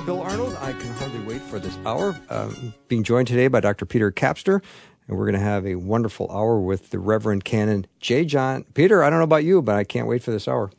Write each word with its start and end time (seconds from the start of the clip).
I'm 0.00 0.06
Bill 0.06 0.22
Arnold. 0.22 0.56
I 0.62 0.72
can 0.72 0.90
hardly 0.94 1.20
wait 1.20 1.42
for 1.42 1.58
this 1.58 1.76
hour. 1.84 2.18
Um, 2.30 2.72
being 2.88 3.02
joined 3.04 3.28
today 3.28 3.48
by 3.48 3.60
Dr. 3.60 3.84
Peter 3.84 4.10
Kapsner, 4.10 4.62
and 5.06 5.18
we're 5.18 5.26
going 5.26 5.34
to 5.34 5.40
have 5.40 5.66
a 5.66 5.74
wonderful 5.74 6.26
hour 6.30 6.58
with 6.58 6.88
the 6.88 6.98
Reverend 6.98 7.44
Canon 7.44 7.86
J. 7.98 8.24
John. 8.24 8.64
Peter, 8.72 9.02
I 9.04 9.10
don't 9.10 9.18
know 9.18 9.24
about 9.24 9.44
you, 9.44 9.60
but 9.60 9.76
I 9.76 9.84
can't 9.84 10.08
wait 10.08 10.22
for 10.22 10.30
this 10.30 10.48
hour. 10.48 10.70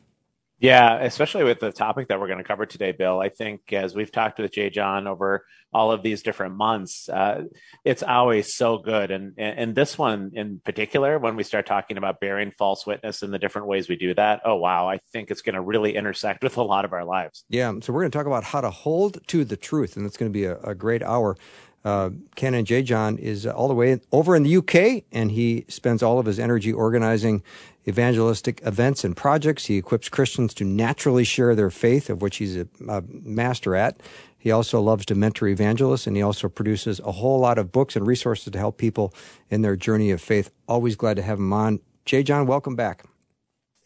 Yeah, 0.62 1.00
especially 1.00 1.42
with 1.42 1.58
the 1.58 1.72
topic 1.72 2.06
that 2.06 2.20
we're 2.20 2.28
going 2.28 2.38
to 2.38 2.44
cover 2.44 2.66
today, 2.66 2.92
Bill. 2.92 3.18
I 3.18 3.30
think 3.30 3.72
as 3.72 3.96
we've 3.96 4.12
talked 4.12 4.38
with 4.38 4.52
J. 4.52 4.70
John 4.70 5.08
over 5.08 5.44
all 5.72 5.90
of 5.90 6.04
these 6.04 6.22
different 6.22 6.54
months, 6.54 7.08
uh, 7.08 7.42
it's 7.84 8.04
always 8.04 8.54
so 8.54 8.78
good. 8.78 9.10
And, 9.10 9.36
and 9.36 9.74
this 9.74 9.98
one 9.98 10.30
in 10.34 10.60
particular, 10.64 11.18
when 11.18 11.34
we 11.34 11.42
start 11.42 11.66
talking 11.66 11.96
about 11.96 12.20
bearing 12.20 12.52
false 12.56 12.86
witness 12.86 13.22
and 13.22 13.34
the 13.34 13.40
different 13.40 13.66
ways 13.66 13.88
we 13.88 13.96
do 13.96 14.14
that, 14.14 14.42
oh, 14.44 14.54
wow, 14.54 14.88
I 14.88 15.00
think 15.12 15.32
it's 15.32 15.42
going 15.42 15.56
to 15.56 15.60
really 15.60 15.96
intersect 15.96 16.44
with 16.44 16.56
a 16.56 16.62
lot 16.62 16.84
of 16.84 16.92
our 16.92 17.04
lives. 17.04 17.44
Yeah, 17.48 17.72
so 17.82 17.92
we're 17.92 18.02
going 18.02 18.12
to 18.12 18.16
talk 18.16 18.26
about 18.26 18.44
how 18.44 18.60
to 18.60 18.70
hold 18.70 19.18
to 19.26 19.44
the 19.44 19.56
truth, 19.56 19.96
and 19.96 20.06
it's 20.06 20.16
going 20.16 20.30
to 20.30 20.38
be 20.38 20.44
a, 20.44 20.58
a 20.60 20.76
great 20.76 21.02
hour. 21.02 21.36
Uh, 21.84 22.10
Canon 22.36 22.64
J. 22.64 22.82
John 22.82 23.18
is 23.18 23.46
all 23.46 23.68
the 23.68 23.74
way 23.74 24.00
over 24.12 24.36
in 24.36 24.44
the 24.44 24.56
UK, 24.56 25.04
and 25.10 25.32
he 25.32 25.64
spends 25.68 26.02
all 26.02 26.18
of 26.18 26.26
his 26.26 26.38
energy 26.38 26.72
organizing 26.72 27.42
evangelistic 27.88 28.60
events 28.64 29.04
and 29.04 29.16
projects. 29.16 29.66
He 29.66 29.76
equips 29.76 30.08
Christians 30.08 30.54
to 30.54 30.64
naturally 30.64 31.24
share 31.24 31.54
their 31.54 31.70
faith, 31.70 32.08
of 32.08 32.22
which 32.22 32.36
he's 32.36 32.56
a, 32.56 32.68
a 32.88 33.02
master 33.08 33.74
at. 33.74 34.00
He 34.38 34.50
also 34.50 34.80
loves 34.80 35.06
to 35.06 35.14
mentor 35.14 35.48
evangelists, 35.48 36.06
and 36.06 36.16
he 36.16 36.22
also 36.22 36.48
produces 36.48 37.00
a 37.00 37.12
whole 37.12 37.38
lot 37.38 37.58
of 37.58 37.72
books 37.72 37.96
and 37.96 38.06
resources 38.06 38.52
to 38.52 38.58
help 38.58 38.76
people 38.76 39.14
in 39.50 39.62
their 39.62 39.76
journey 39.76 40.10
of 40.10 40.20
faith. 40.20 40.50
Always 40.68 40.96
glad 40.96 41.14
to 41.16 41.22
have 41.22 41.38
him 41.38 41.52
on. 41.52 41.80
J. 42.04 42.22
John, 42.22 42.46
welcome 42.46 42.74
back. 42.74 43.04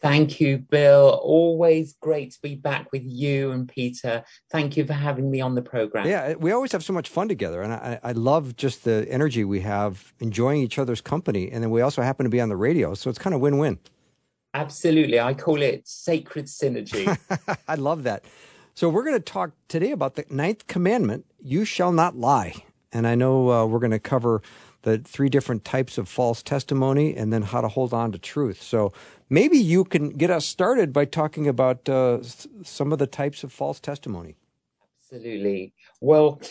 Thank 0.01 0.39
you, 0.39 0.59
Bill. 0.59 1.19
Always 1.23 1.95
great 2.01 2.31
to 2.33 2.41
be 2.41 2.55
back 2.55 2.91
with 2.91 3.01
you 3.03 3.51
and 3.51 3.67
Peter. 3.67 4.23
Thank 4.51 4.77
you 4.77 4.85
for 4.85 4.93
having 4.93 5.31
me 5.31 5.41
on 5.41 5.55
the 5.55 5.61
program. 5.61 6.07
Yeah, 6.07 6.35
we 6.35 6.51
always 6.51 6.71
have 6.71 6.83
so 6.83 6.93
much 6.93 7.09
fun 7.09 7.27
together, 7.27 7.61
and 7.63 7.73
I, 7.73 7.99
I 8.03 8.11
love 8.11 8.55
just 8.55 8.83
the 8.83 9.07
energy 9.09 9.43
we 9.43 9.61
have 9.61 10.13
enjoying 10.19 10.61
each 10.61 10.77
other's 10.77 11.01
company. 11.01 11.51
And 11.51 11.63
then 11.63 11.71
we 11.71 11.81
also 11.81 12.03
happen 12.03 12.25
to 12.25 12.29
be 12.29 12.39
on 12.39 12.49
the 12.49 12.55
radio, 12.57 12.93
so 12.93 13.09
it's 13.09 13.19
kind 13.19 13.33
of 13.33 13.41
win 13.41 13.57
win. 13.57 13.79
Absolutely. 14.53 15.19
I 15.19 15.33
call 15.33 15.61
it 15.61 15.87
sacred 15.87 16.45
synergy. 16.45 17.17
I 17.67 17.75
love 17.75 18.03
that. 18.03 18.23
So, 18.75 18.89
we're 18.89 19.03
going 19.03 19.15
to 19.15 19.19
talk 19.19 19.51
today 19.67 19.91
about 19.91 20.15
the 20.15 20.25
ninth 20.29 20.67
commandment 20.67 21.25
you 21.39 21.65
shall 21.65 21.91
not 21.91 22.15
lie. 22.15 22.53
And 22.91 23.07
I 23.07 23.15
know 23.15 23.49
uh, 23.51 23.65
we're 23.65 23.79
going 23.79 23.91
to 23.91 23.99
cover 23.99 24.41
the 24.83 24.99
three 24.99 25.29
different 25.29 25.65
types 25.65 25.97
of 25.97 26.07
false 26.07 26.41
testimony 26.41 27.15
and 27.15 27.33
then 27.33 27.41
how 27.41 27.61
to 27.61 27.67
hold 27.67 27.93
on 27.93 28.11
to 28.11 28.19
truth. 28.19 28.61
So, 28.61 28.93
maybe 29.29 29.57
you 29.57 29.83
can 29.83 30.09
get 30.09 30.29
us 30.29 30.45
started 30.45 30.93
by 30.93 31.05
talking 31.05 31.47
about 31.47 31.87
uh, 31.89 32.19
some 32.63 32.91
of 32.91 32.99
the 32.99 33.07
types 33.07 33.43
of 33.43 33.51
false 33.51 33.79
testimony. 33.79 34.35
Absolutely. 35.01 35.73
Well, 36.01 36.41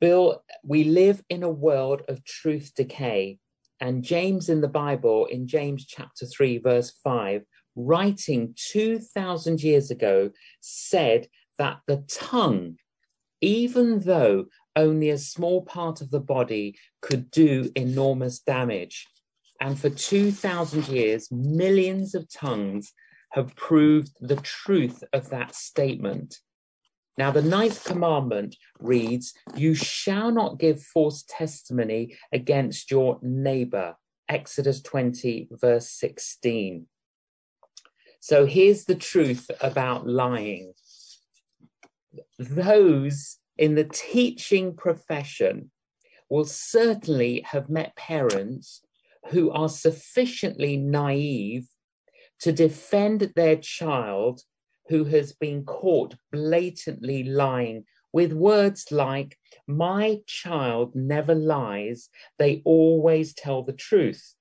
Bill, 0.00 0.42
we 0.64 0.84
live 0.84 1.22
in 1.28 1.42
a 1.42 1.50
world 1.50 2.02
of 2.08 2.24
truth 2.24 2.72
decay. 2.74 3.38
And 3.80 4.04
James 4.04 4.48
in 4.48 4.60
the 4.60 4.68
Bible, 4.68 5.26
in 5.26 5.46
James 5.46 5.86
chapter 5.86 6.26
3, 6.26 6.58
verse 6.58 6.92
5, 7.02 7.42
writing 7.74 8.54
2,000 8.56 9.62
years 9.62 9.90
ago, 9.90 10.30
said 10.60 11.28
that 11.58 11.80
the 11.86 12.04
tongue, 12.08 12.76
even 13.40 14.00
though 14.00 14.46
only 14.76 15.10
a 15.10 15.18
small 15.18 15.62
part 15.62 16.00
of 16.00 16.10
the 16.10 16.20
body 16.20 16.76
could 17.00 17.30
do 17.30 17.70
enormous 17.74 18.38
damage, 18.38 19.06
and 19.62 19.78
for 19.78 19.90
2,000 19.90 20.88
years, 20.88 21.30
millions 21.30 22.16
of 22.16 22.28
tongues 22.28 22.92
have 23.30 23.54
proved 23.54 24.10
the 24.20 24.34
truth 24.36 25.04
of 25.12 25.30
that 25.30 25.54
statement. 25.54 26.38
Now, 27.16 27.30
the 27.30 27.42
ninth 27.42 27.84
commandment 27.84 28.56
reads, 28.80 29.32
You 29.54 29.76
shall 29.76 30.32
not 30.32 30.58
give 30.58 30.82
false 30.82 31.24
testimony 31.28 32.16
against 32.32 32.90
your 32.90 33.20
neighbor. 33.22 33.94
Exodus 34.28 34.82
20, 34.82 35.50
verse 35.52 35.88
16. 35.90 36.86
So 38.18 38.46
here's 38.46 38.84
the 38.86 38.96
truth 38.96 39.48
about 39.60 40.08
lying. 40.08 40.72
Those 42.40 43.36
in 43.56 43.76
the 43.76 43.84
teaching 43.84 44.74
profession 44.74 45.70
will 46.28 46.46
certainly 46.46 47.42
have 47.46 47.68
met 47.68 47.94
parents 47.94 48.82
who 49.30 49.50
are 49.50 49.68
sufficiently 49.68 50.76
naive 50.76 51.66
to 52.40 52.52
defend 52.52 53.32
their 53.36 53.56
child 53.56 54.42
who 54.88 55.04
has 55.04 55.32
been 55.32 55.64
caught 55.64 56.14
blatantly 56.32 57.22
lying 57.24 57.84
with 58.12 58.32
words 58.32 58.90
like, 58.90 59.38
My 59.66 60.20
child 60.26 60.94
never 60.94 61.34
lies, 61.34 62.10
they 62.38 62.62
always 62.64 63.32
tell 63.32 63.62
the 63.62 63.72
truth. 63.72 64.34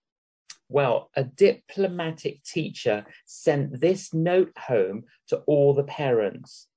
Well, 0.68 1.09
a 1.16 1.24
diplomatic 1.24 2.44
teacher 2.44 3.06
sent 3.25 3.81
this 3.81 4.13
note 4.13 4.53
home 4.58 5.03
to 5.28 5.38
all 5.48 5.74
the 5.74 5.84
parents. 5.84 6.68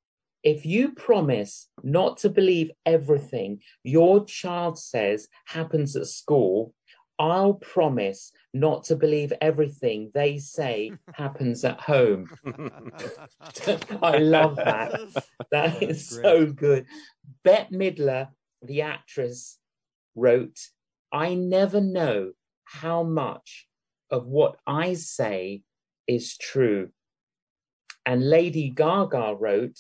If 0.43 0.67
you 0.67 0.93
promise 0.93 1.69
not 1.83 2.19
to 2.19 2.29
believe 2.29 2.71
everything 2.85 3.61
your 3.83 4.25
child 4.25 4.79
says 4.79 5.29
happens 5.47 5.97
at 5.97 6.07
school, 6.07 6.75
I'll 7.19 7.55
promise 7.55 8.33
not 8.53 8.85
to 8.85 8.97
believe 8.97 9.33
everything 9.41 10.11
they 10.15 10.39
say 10.39 10.93
happens 11.15 11.65
at 11.65 11.81
home. 11.81 12.29
I 14.03 14.19
love 14.19 14.57
that. 14.57 15.01
That 15.51 15.83
is 15.83 16.09
so 16.09 16.47
good. 16.47 16.87
Bette 17.45 17.75
Midler, 17.75 18.29
the 18.63 18.83
actress, 18.83 19.59
wrote, 20.15 20.59
I 21.13 21.35
never 21.35 21.81
know 21.81 22.33
how 22.65 23.03
much 23.03 23.69
of 24.11 24.27
what 24.27 24.57
I 24.67 24.95
say 24.95 25.63
is 26.07 26.37
true. 26.37 26.91
And 28.07 28.29
Lady 28.29 28.71
Gaga 28.71 29.37
wrote, 29.39 29.79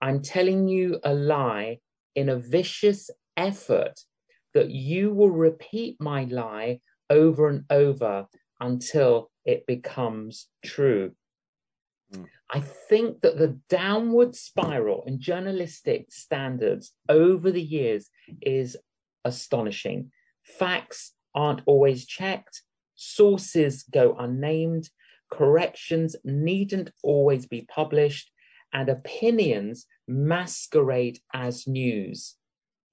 I'm 0.00 0.22
telling 0.22 0.68
you 0.68 1.00
a 1.02 1.14
lie 1.14 1.80
in 2.14 2.28
a 2.28 2.36
vicious 2.36 3.10
effort 3.36 4.00
that 4.56 4.70
you 4.70 5.12
will 5.12 5.30
repeat 5.30 5.96
my 6.00 6.24
lie 6.24 6.80
over 7.10 7.50
and 7.50 7.64
over 7.68 8.26
until 8.58 9.30
it 9.44 9.66
becomes 9.66 10.48
true. 10.64 11.12
Mm. 12.10 12.26
I 12.50 12.60
think 12.60 13.20
that 13.20 13.36
the 13.36 13.60
downward 13.68 14.34
spiral 14.34 15.04
in 15.06 15.20
journalistic 15.20 16.06
standards 16.10 16.94
over 17.10 17.50
the 17.50 17.62
years 17.62 18.08
is 18.40 18.78
astonishing. 19.26 20.10
Facts 20.42 21.12
aren't 21.34 21.60
always 21.66 22.06
checked, 22.06 22.62
sources 22.94 23.82
go 23.92 24.16
unnamed, 24.18 24.88
corrections 25.30 26.16
needn't 26.24 26.90
always 27.02 27.44
be 27.44 27.66
published, 27.68 28.30
and 28.72 28.88
opinions 28.88 29.84
masquerade 30.08 31.18
as 31.34 31.66
news. 31.66 32.35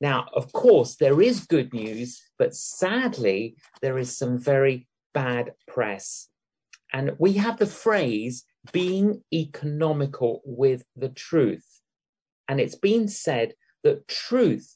Now, 0.04 0.28
of 0.34 0.52
course, 0.52 0.98
there 0.98 1.22
is 1.22 1.48
good 1.48 1.74
news, 1.74 2.22
but 2.38 2.54
sadly, 2.54 3.56
there 3.82 3.98
is 3.98 4.18
some 4.18 4.38
very 4.38 4.86
bad 5.14 5.54
press. 5.66 6.28
And 6.92 7.14
we 7.20 7.32
have 7.34 7.58
the 7.58 7.66
phrase 7.66 8.44
being 8.74 9.24
economical 9.34 10.42
with 10.44 10.84
the 10.98 11.08
truth. 11.08 11.80
And 12.50 12.60
it's 12.60 12.76
been 12.76 13.08
said 13.08 13.54
that 13.86 14.10
truth 14.10 14.76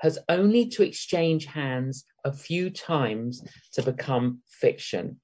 has 0.00 0.18
only 0.28 0.66
to 0.70 0.82
exchange 0.82 1.46
hands 1.46 2.04
a 2.24 2.32
few 2.32 2.68
times 2.68 3.44
to 3.74 3.82
become 3.82 4.40
fiction. 4.48 5.20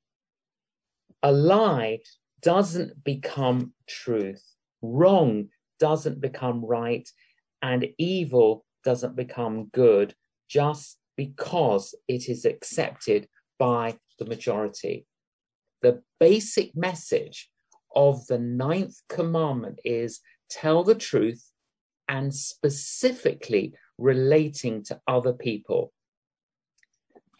A 1.24 1.32
lie 1.32 1.98
doesn't 2.40 3.02
become 3.02 3.72
truth, 3.88 4.44
wrong 4.80 5.48
doesn't 5.80 6.20
become 6.20 6.64
right, 6.64 7.08
and 7.62 7.88
evil 7.98 8.64
doesn't 8.84 9.16
become 9.16 9.70
good 9.72 10.14
just 10.48 10.98
because 11.16 11.94
it 12.08 12.28
is 12.28 12.44
accepted 12.44 13.28
by 13.58 13.96
the 14.18 14.24
majority. 14.24 15.06
The 15.82 16.02
basic 16.18 16.74
message 16.76 17.50
of 17.94 18.26
the 18.26 18.38
ninth 18.38 18.96
commandment 19.08 19.80
is 19.84 20.20
tell 20.48 20.82
the 20.84 20.94
truth, 20.94 21.50
and 22.08 22.34
specifically 22.34 23.72
relating 23.96 24.82
to 24.82 25.00
other 25.06 25.32
people. 25.32 25.92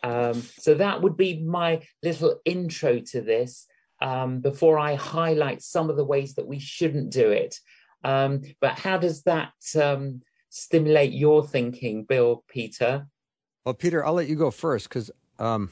Um, 0.03 0.43
so 0.59 0.75
that 0.75 1.03
would 1.03 1.17
be 1.17 1.43
my 1.43 1.83
little 2.03 2.41
intro 2.45 3.01
to 3.01 3.21
this 3.21 3.67
um, 4.01 4.41
before 4.41 4.79
I 4.79 4.95
highlight 4.95 5.61
some 5.61 5.91
of 5.91 5.97
the 5.97 6.05
ways 6.05 6.35
that 6.37 6.47
we 6.47 6.61
shouldn't 6.61 7.11
do 7.11 7.31
it. 7.31 7.57
Um, 8.05 8.43
but 8.61 8.79
how 8.79 8.97
does 8.97 9.25
that 9.25 9.53
um, 9.79 10.23
stimulate 10.51 11.13
your 11.13 11.47
thinking, 11.47 12.05
Bill, 12.05 12.45
Peter? 12.49 13.07
Well, 13.65 13.75
Peter, 13.75 14.05
I'll 14.05 14.15
let 14.15 14.29
you 14.29 14.37
go 14.37 14.51
first 14.51 14.89
because 14.89 15.11
um, 15.39 15.71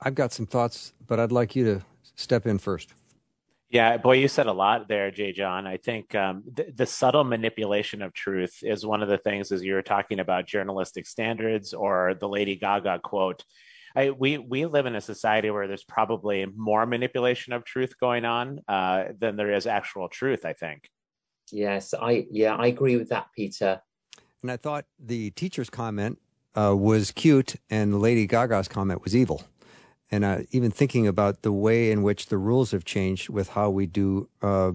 I've 0.00 0.14
got 0.14 0.32
some 0.32 0.46
thoughts, 0.46 0.92
but 1.06 1.18
I'd 1.18 1.32
like 1.32 1.56
you 1.56 1.64
to 1.64 1.82
step 2.14 2.46
in 2.46 2.58
first. 2.58 2.94
Yeah, 3.70 3.96
boy, 3.96 4.16
you 4.16 4.28
said 4.28 4.48
a 4.48 4.52
lot 4.52 4.86
there, 4.86 5.10
J. 5.10 5.32
John. 5.32 5.66
I 5.66 5.78
think 5.78 6.14
um, 6.14 6.42
the, 6.52 6.70
the 6.74 6.84
subtle 6.84 7.24
manipulation 7.24 8.02
of 8.02 8.12
truth 8.12 8.58
is 8.62 8.84
one 8.84 9.02
of 9.02 9.08
the 9.08 9.16
things, 9.16 9.50
as 9.50 9.64
you 9.64 9.72
were 9.72 9.82
talking 9.82 10.20
about 10.20 10.46
journalistic 10.46 11.06
standards 11.06 11.72
or 11.72 12.12
the 12.20 12.28
Lady 12.28 12.54
Gaga 12.54 13.00
quote. 13.02 13.44
I, 13.96 14.10
we 14.10 14.36
we 14.36 14.66
live 14.66 14.84
in 14.84 14.94
a 14.94 15.00
society 15.00 15.50
where 15.50 15.66
there's 15.66 15.84
probably 15.84 16.44
more 16.54 16.84
manipulation 16.84 17.54
of 17.54 17.64
truth 17.64 17.94
going 17.98 18.26
on 18.26 18.60
uh, 18.68 19.04
than 19.18 19.36
there 19.36 19.52
is 19.52 19.66
actual 19.66 20.08
truth. 20.08 20.44
I 20.44 20.52
think. 20.52 20.88
Yes, 21.50 21.94
I 21.94 22.26
yeah 22.30 22.54
I 22.54 22.66
agree 22.66 22.96
with 22.96 23.08
that, 23.08 23.28
Peter. 23.34 23.80
And 24.42 24.50
I 24.50 24.56
thought 24.56 24.84
the 24.98 25.30
teacher's 25.30 25.70
comment 25.70 26.18
uh, 26.54 26.74
was 26.76 27.12
cute, 27.12 27.56
and 27.70 28.00
Lady 28.00 28.26
Gaga's 28.26 28.68
comment 28.68 29.02
was 29.02 29.16
evil 29.16 29.42
and 30.12 30.24
uh, 30.24 30.40
even 30.50 30.70
thinking 30.70 31.08
about 31.08 31.40
the 31.40 31.50
way 31.50 31.90
in 31.90 32.02
which 32.02 32.26
the 32.26 32.36
rules 32.36 32.70
have 32.70 32.84
changed 32.84 33.30
with 33.30 33.48
how 33.48 33.70
we 33.70 33.86
do 33.86 34.28
uh, 34.42 34.72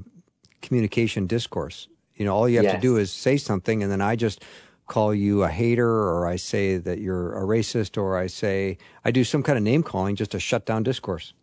communication 0.64 1.28
discourse. 1.28 1.88
You 2.16 2.26
know, 2.26 2.36
all 2.36 2.50
you 2.50 2.58
have 2.58 2.66
yes. 2.66 2.76
to 2.76 2.82
do 2.82 2.98
is 2.98 3.14
say 3.14 3.38
something, 3.38 3.84
and 3.84 3.92
then 3.92 4.02
I 4.02 4.16
just 4.16 4.44
call 4.88 5.14
you 5.14 5.44
a 5.44 5.50
hater, 5.50 5.88
or 5.88 6.26
I 6.26 6.38
say 6.38 6.78
that 6.78 7.00
you're 7.00 7.38
a 7.38 7.46
racist, 7.46 7.98
or 7.98 8.18
I 8.18 8.26
say 8.26 8.80
I 9.06 9.12
do 9.12 9.24
some 9.24 9.44
kind 9.44 9.58
of 9.58 9.64
name 9.64 9.84
calling 9.84 10.16
just 10.16 10.32
to 10.32 10.40
shut 10.40 10.66
down 10.66 10.82
discourse. 10.82 11.34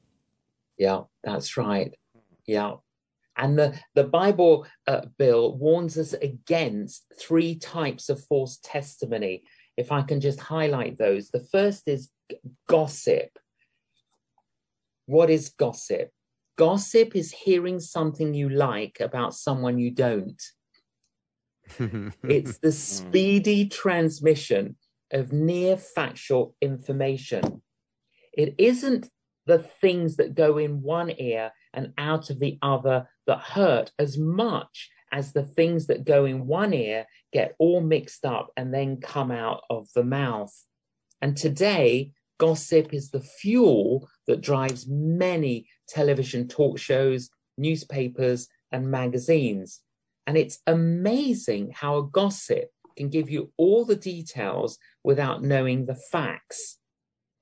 Yeah, 0.77 1.03
that's 1.23 1.56
right. 1.56 1.94
Yeah. 2.47 2.75
And 3.37 3.59
the, 3.59 3.79
the 3.95 4.05
Bible, 4.05 4.67
uh, 4.87 5.03
Bill, 5.19 5.57
warns 5.57 5.99
us 5.99 6.13
against 6.13 7.05
three 7.21 7.57
types 7.57 8.09
of 8.09 8.25
false 8.25 8.59
testimony. 8.63 9.43
If 9.77 9.91
I 9.91 10.03
can 10.03 10.21
just 10.21 10.39
highlight 10.39 10.99
those. 10.99 11.31
The 11.31 11.45
first 11.51 11.89
is 11.89 12.11
gossip. 12.69 13.31
What 15.07 15.31
is 15.31 15.51
gossip? 15.51 16.11
Gossip 16.57 17.17
is 17.17 17.33
hearing 17.33 17.81
something 17.81 18.35
you 18.35 18.49
like 18.49 18.99
about 19.01 19.35
someone 19.35 19.79
you 19.79 19.91
don't. 19.91 20.41
it's 21.79 22.59
the 22.59 22.71
speedy 22.71 23.69
transmission 23.69 24.77
of 25.11 25.33
near 25.33 25.77
factual 25.77 26.55
information. 26.61 27.63
It 28.33 28.55
isn't 28.59 29.09
the 29.46 29.58
things 29.58 30.17
that 30.17 30.35
go 30.35 30.58
in 30.58 30.82
one 30.82 31.12
ear 31.19 31.52
and 31.73 31.93
out 31.99 32.31
of 32.31 32.38
the 32.38 32.58
other 32.62 33.08
that 33.26 33.41
hurt 33.41 33.93
as 33.99 34.19
much 34.19 34.91
as 35.12 35.32
the 35.32 35.44
things 35.44 35.87
that 35.87 36.05
go 36.05 36.25
in 36.25 36.46
one 36.46 36.73
ear 36.73 37.06
get 37.32 37.55
all 37.58 37.81
mixed 37.81 38.25
up 38.25 38.50
and 38.56 38.73
then 38.73 39.00
come 39.00 39.31
out 39.31 39.62
of 39.70 39.88
the 39.94 40.05
mouth. 40.05 40.52
And 41.20 41.37
today, 41.37 42.12
Gossip 42.38 42.93
is 42.93 43.11
the 43.11 43.20
fuel 43.20 44.08
that 44.26 44.41
drives 44.41 44.87
many 44.88 45.69
television 45.88 46.49
talk 46.49 46.79
shows, 46.79 47.31
newspapers, 47.56 48.49
and 48.73 48.91
magazines. 48.91 49.81
And 50.26 50.37
it's 50.37 50.58
amazing 50.67 51.73
how 51.75 51.99
a 51.99 52.06
gossip 52.08 52.70
can 52.96 53.08
give 53.08 53.31
you 53.31 53.52
all 53.56 53.85
the 53.85 53.96
details 53.96 54.79
without 55.05 55.43
knowing 55.43 55.87
the 55.87 55.94
facts. 55.94 56.79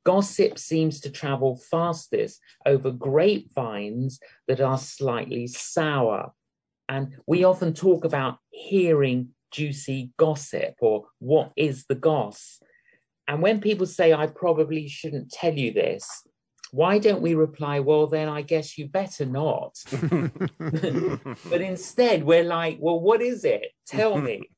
Gossip 0.05 0.59
seems 0.59 1.01
to 1.01 1.11
travel 1.11 1.57
fastest 1.57 2.41
over 2.67 2.91
grapevines 2.91 4.19
that 4.49 4.61
are 4.61 4.79
slightly 4.79 5.47
sour. 5.47 6.33
And 6.89 7.17
we 7.27 7.45
often 7.45 7.73
talk 7.73 8.05
about 8.05 8.39
hearing 8.51 9.31
juicy 9.53 10.13
gossip 10.17 10.75
or 10.81 11.07
what 11.19 11.53
is 11.57 11.85
the 11.87 11.95
goss. 11.95 12.61
And 13.29 13.41
when 13.41 13.61
people 13.61 13.87
say, 13.87 14.13
I 14.13 14.27
probably 14.27 14.89
shouldn't 14.89 15.31
tell 15.31 15.55
you 15.55 15.73
this, 15.73 16.07
why 16.73 16.99
don't 16.99 17.23
we 17.23 17.35
reply, 17.35 17.81
well, 17.81 18.07
then 18.07 18.29
I 18.29 18.43
guess 18.43 18.79
you 18.79 18.89
better 18.89 19.27
not? 19.27 19.79
but 20.59 21.61
instead, 21.61 22.25
we're 22.25 22.45
like, 22.45 22.79
well, 22.81 22.99
what 22.99 23.21
is 23.21 23.45
it? 23.45 23.67
Tell 23.87 24.17
me. 24.21 24.49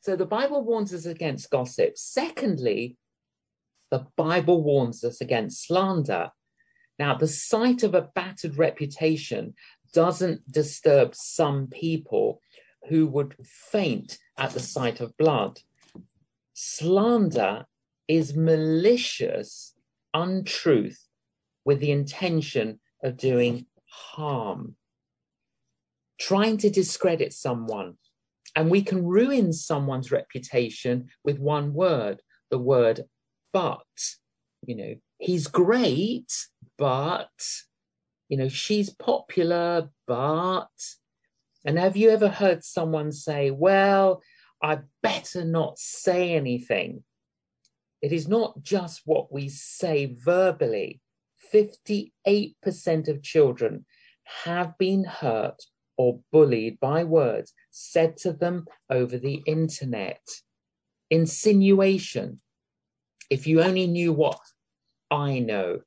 so 0.00 0.14
the 0.14 0.26
Bible 0.26 0.62
warns 0.64 0.92
us 0.92 1.06
against 1.06 1.50
gossip. 1.50 1.96
Secondly, 1.96 2.96
the 3.92 4.06
Bible 4.16 4.62
warns 4.62 5.04
us 5.04 5.20
against 5.20 5.66
slander. 5.66 6.30
Now, 6.98 7.14
the 7.14 7.28
sight 7.28 7.82
of 7.82 7.94
a 7.94 8.08
battered 8.14 8.56
reputation 8.56 9.54
doesn't 9.92 10.50
disturb 10.50 11.14
some 11.14 11.66
people 11.66 12.40
who 12.88 13.06
would 13.08 13.36
faint 13.44 14.16
at 14.38 14.52
the 14.52 14.60
sight 14.60 15.00
of 15.00 15.14
blood. 15.18 15.60
Slander 16.54 17.66
is 18.08 18.34
malicious 18.34 19.74
untruth 20.14 21.06
with 21.66 21.80
the 21.80 21.90
intention 21.90 22.80
of 23.04 23.18
doing 23.18 23.66
harm, 23.90 24.74
trying 26.18 26.56
to 26.56 26.70
discredit 26.70 27.34
someone. 27.34 27.98
And 28.56 28.70
we 28.70 28.80
can 28.80 29.04
ruin 29.04 29.52
someone's 29.52 30.10
reputation 30.10 31.10
with 31.24 31.38
one 31.38 31.74
word, 31.74 32.22
the 32.50 32.58
word 32.58 33.04
but. 33.52 33.82
You 34.66 34.76
know, 34.76 34.94
he's 35.18 35.48
great, 35.48 36.32
but, 36.78 37.28
you 38.28 38.36
know, 38.36 38.48
she's 38.48 38.90
popular, 38.90 39.90
but. 40.06 40.68
And 41.64 41.78
have 41.78 41.96
you 41.96 42.10
ever 42.10 42.28
heard 42.28 42.64
someone 42.64 43.12
say, 43.12 43.50
well, 43.50 44.22
I 44.62 44.80
better 45.02 45.44
not 45.44 45.78
say 45.78 46.34
anything 46.34 47.02
it 48.02 48.12
is 48.12 48.26
not 48.26 48.60
just 48.62 49.02
what 49.04 49.32
we 49.32 49.48
say 49.48 50.16
verbally. 50.18 51.00
58% 51.54 52.12
of 53.08 53.22
children 53.22 53.86
have 54.44 54.76
been 54.76 55.04
hurt 55.04 55.62
or 55.96 56.20
bullied 56.32 56.80
by 56.80 57.04
words 57.04 57.52
said 57.70 58.16
to 58.18 58.32
them 58.32 58.66
over 58.90 59.18
the 59.18 59.42
internet. 59.46 60.26
Insinuation. 61.10 62.40
If 63.32 63.46
you 63.46 63.62
only 63.62 63.86
knew 63.86 64.12
what 64.12 64.38
I 65.10 65.38
know. 65.38 65.80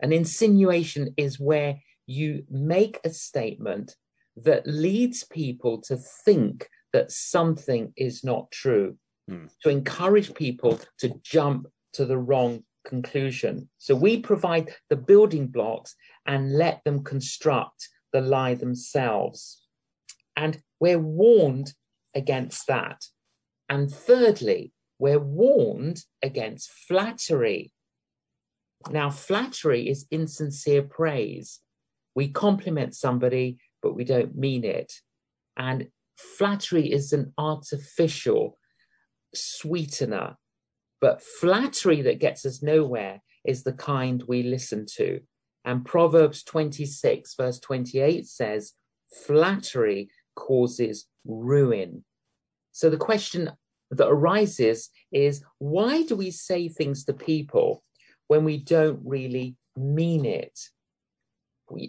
An 0.00 0.12
insinuation 0.12 1.14
is 1.16 1.40
where 1.40 1.80
you 2.06 2.44
make 2.50 3.00
a 3.02 3.08
statement 3.10 3.96
that 4.36 4.66
leads 4.66 5.24
people 5.24 5.80
to 5.82 5.96
think 5.96 6.68
that 6.92 7.10
something 7.10 7.94
is 7.96 8.22
not 8.22 8.50
true 8.50 8.98
mm. 9.30 9.48
to 9.62 9.70
encourage 9.70 10.34
people 10.34 10.78
to 10.98 11.14
jump 11.22 11.66
to 11.94 12.04
the 12.04 12.18
wrong 12.18 12.62
conclusion. 12.86 13.70
So 13.78 13.94
we 13.94 14.20
provide 14.20 14.74
the 14.90 14.96
building 14.96 15.46
blocks 15.46 15.94
and 16.26 16.58
let 16.58 16.84
them 16.84 17.04
construct 17.04 17.88
the 18.12 18.20
lie 18.20 18.54
themselves. 18.54 19.62
And 20.36 20.60
we're 20.78 20.98
warned 20.98 21.72
against 22.14 22.66
that. 22.66 23.00
And 23.70 23.90
thirdly, 23.90 24.73
we're 24.98 25.18
warned 25.18 26.00
against 26.22 26.70
flattery. 26.70 27.72
Now, 28.90 29.10
flattery 29.10 29.88
is 29.88 30.06
insincere 30.10 30.82
praise. 30.82 31.60
We 32.14 32.28
compliment 32.28 32.94
somebody, 32.94 33.58
but 33.82 33.94
we 33.94 34.04
don't 34.04 34.36
mean 34.36 34.64
it. 34.64 34.92
And 35.56 35.88
flattery 36.16 36.92
is 36.92 37.12
an 37.12 37.32
artificial 37.38 38.58
sweetener. 39.34 40.36
But 41.00 41.22
flattery 41.22 42.02
that 42.02 42.20
gets 42.20 42.46
us 42.46 42.62
nowhere 42.62 43.20
is 43.44 43.62
the 43.62 43.72
kind 43.72 44.22
we 44.26 44.42
listen 44.42 44.86
to. 44.96 45.20
And 45.64 45.84
Proverbs 45.84 46.42
26, 46.44 47.34
verse 47.34 47.58
28 47.58 48.26
says, 48.26 48.72
flattery 49.26 50.08
causes 50.36 51.06
ruin. 51.24 52.04
So 52.72 52.90
the 52.90 52.96
question 52.96 53.50
that 53.96 54.08
arises 54.08 54.90
is 55.12 55.42
why 55.58 56.02
do 56.02 56.16
we 56.16 56.30
say 56.30 56.68
things 56.68 57.04
to 57.04 57.12
people 57.12 57.82
when 58.28 58.44
we 58.44 58.58
don't 58.58 59.00
really 59.04 59.56
mean 59.76 60.24
it? 60.24 60.58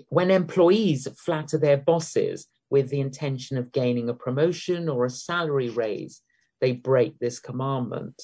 when 0.10 0.32
employees 0.32 1.08
flatter 1.18 1.58
their 1.58 1.78
bosses 1.78 2.48
with 2.70 2.90
the 2.90 3.00
intention 3.00 3.58
of 3.58 3.72
gaining 3.72 4.10
a 4.10 4.14
promotion 4.14 4.90
or 4.90 5.06
a 5.06 5.10
salary 5.10 5.70
raise, 5.70 6.22
they 6.62 6.72
break 6.72 7.20
this 7.20 7.40
commandment, 7.40 8.22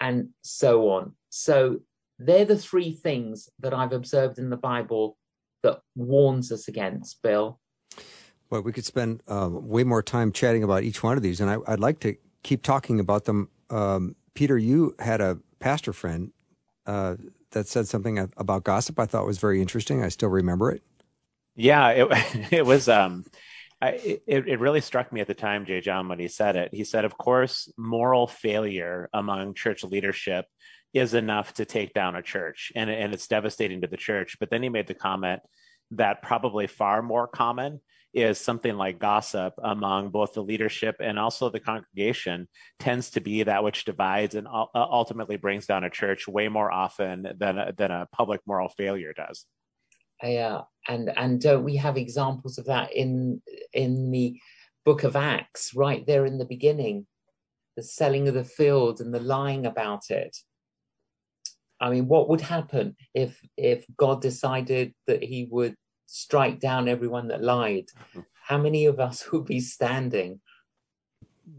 and 0.00 0.28
so 0.42 0.88
on. 0.90 1.12
So 1.30 1.80
they're 2.18 2.44
the 2.44 2.58
three 2.58 2.92
things 2.92 3.48
that 3.58 3.74
I've 3.74 3.92
observed 3.92 4.38
in 4.38 4.50
the 4.50 4.56
Bible 4.56 5.18
that 5.62 5.80
warns 5.94 6.52
us 6.52 6.68
against, 6.68 7.20
Bill. 7.22 7.60
Well, 8.48 8.62
we 8.62 8.72
could 8.72 8.84
spend 8.84 9.22
um, 9.26 9.68
way 9.68 9.82
more 9.82 10.02
time 10.02 10.30
chatting 10.30 10.62
about 10.62 10.84
each 10.84 11.02
one 11.02 11.16
of 11.16 11.22
these, 11.22 11.40
and 11.40 11.50
I, 11.50 11.56
would 11.56 11.80
like 11.80 11.98
to 12.00 12.16
keep 12.46 12.62
talking 12.62 13.00
about 13.00 13.24
them. 13.24 13.50
Um, 13.70 14.14
Peter, 14.34 14.56
you 14.56 14.94
had 15.00 15.20
a 15.20 15.38
pastor 15.58 15.92
friend 15.92 16.30
uh, 16.86 17.16
that 17.50 17.66
said 17.66 17.88
something 17.88 18.18
about 18.36 18.62
gossip 18.62 18.98
I 19.00 19.06
thought 19.06 19.26
was 19.26 19.38
very 19.38 19.60
interesting. 19.60 20.02
I 20.02 20.08
still 20.08 20.28
remember 20.28 20.70
it. 20.70 20.82
Yeah, 21.56 21.88
it, 21.90 22.52
it 22.52 22.64
was. 22.64 22.88
Um, 22.88 23.24
I, 23.82 23.88
it, 23.88 24.22
it 24.26 24.60
really 24.60 24.80
struck 24.80 25.12
me 25.12 25.20
at 25.20 25.26
the 25.26 25.34
time, 25.34 25.66
J. 25.66 25.80
John, 25.80 26.08
when 26.08 26.18
he 26.18 26.28
said 26.28 26.56
it. 26.56 26.70
He 26.72 26.84
said, 26.84 27.04
of 27.04 27.18
course, 27.18 27.70
moral 27.76 28.26
failure 28.26 29.10
among 29.12 29.52
church 29.54 29.84
leadership 29.84 30.46
is 30.94 31.12
enough 31.12 31.52
to 31.54 31.66
take 31.66 31.92
down 31.92 32.16
a 32.16 32.22
church, 32.22 32.72
and, 32.74 32.88
and 32.88 33.12
it's 33.12 33.26
devastating 33.26 33.82
to 33.82 33.86
the 33.86 33.98
church. 33.98 34.38
But 34.40 34.50
then 34.50 34.62
he 34.62 34.70
made 34.70 34.86
the 34.86 34.94
comment 34.94 35.42
that 35.90 36.22
probably 36.22 36.68
far 36.68 37.02
more 37.02 37.26
common 37.26 37.80
is 38.16 38.40
something 38.40 38.76
like 38.76 38.98
gossip 38.98 39.52
among 39.62 40.08
both 40.08 40.32
the 40.32 40.42
leadership 40.42 40.96
and 41.00 41.18
also 41.18 41.50
the 41.50 41.60
congregation 41.60 42.48
tends 42.78 43.10
to 43.10 43.20
be 43.20 43.42
that 43.42 43.62
which 43.62 43.84
divides 43.84 44.34
and 44.34 44.48
uh, 44.48 44.66
ultimately 44.74 45.36
brings 45.36 45.66
down 45.66 45.84
a 45.84 45.90
church 45.90 46.26
way 46.26 46.48
more 46.48 46.72
often 46.72 47.28
than 47.38 47.58
a, 47.58 47.72
than 47.76 47.90
a 47.90 48.08
public 48.12 48.40
moral 48.46 48.70
failure 48.70 49.12
does. 49.12 49.44
Yeah, 50.22 50.56
uh, 50.56 50.62
and 50.88 51.12
and 51.14 51.38
don't 51.42 51.62
we 51.62 51.76
have 51.76 51.98
examples 51.98 52.56
of 52.56 52.64
that 52.64 52.94
in 52.94 53.42
in 53.74 54.10
the 54.10 54.40
book 54.86 55.04
of 55.04 55.14
Acts, 55.14 55.74
right 55.74 56.06
there 56.06 56.24
in 56.24 56.38
the 56.38 56.46
beginning, 56.46 57.06
the 57.76 57.82
selling 57.82 58.28
of 58.28 58.34
the 58.34 58.44
field 58.44 59.02
and 59.02 59.12
the 59.12 59.20
lying 59.20 59.66
about 59.66 60.08
it. 60.08 60.34
I 61.82 61.90
mean, 61.90 62.08
what 62.08 62.30
would 62.30 62.40
happen 62.40 62.96
if 63.12 63.38
if 63.58 63.84
God 63.98 64.22
decided 64.22 64.94
that 65.06 65.22
He 65.22 65.48
would 65.50 65.74
strike 66.06 66.60
down 66.60 66.88
everyone 66.88 67.28
that 67.28 67.42
lied? 67.42 67.86
Mm-hmm. 68.10 68.20
How 68.46 68.58
many 68.58 68.86
of 68.86 69.00
us 69.00 69.30
would 69.32 69.44
be 69.44 69.58
standing? 69.58 70.40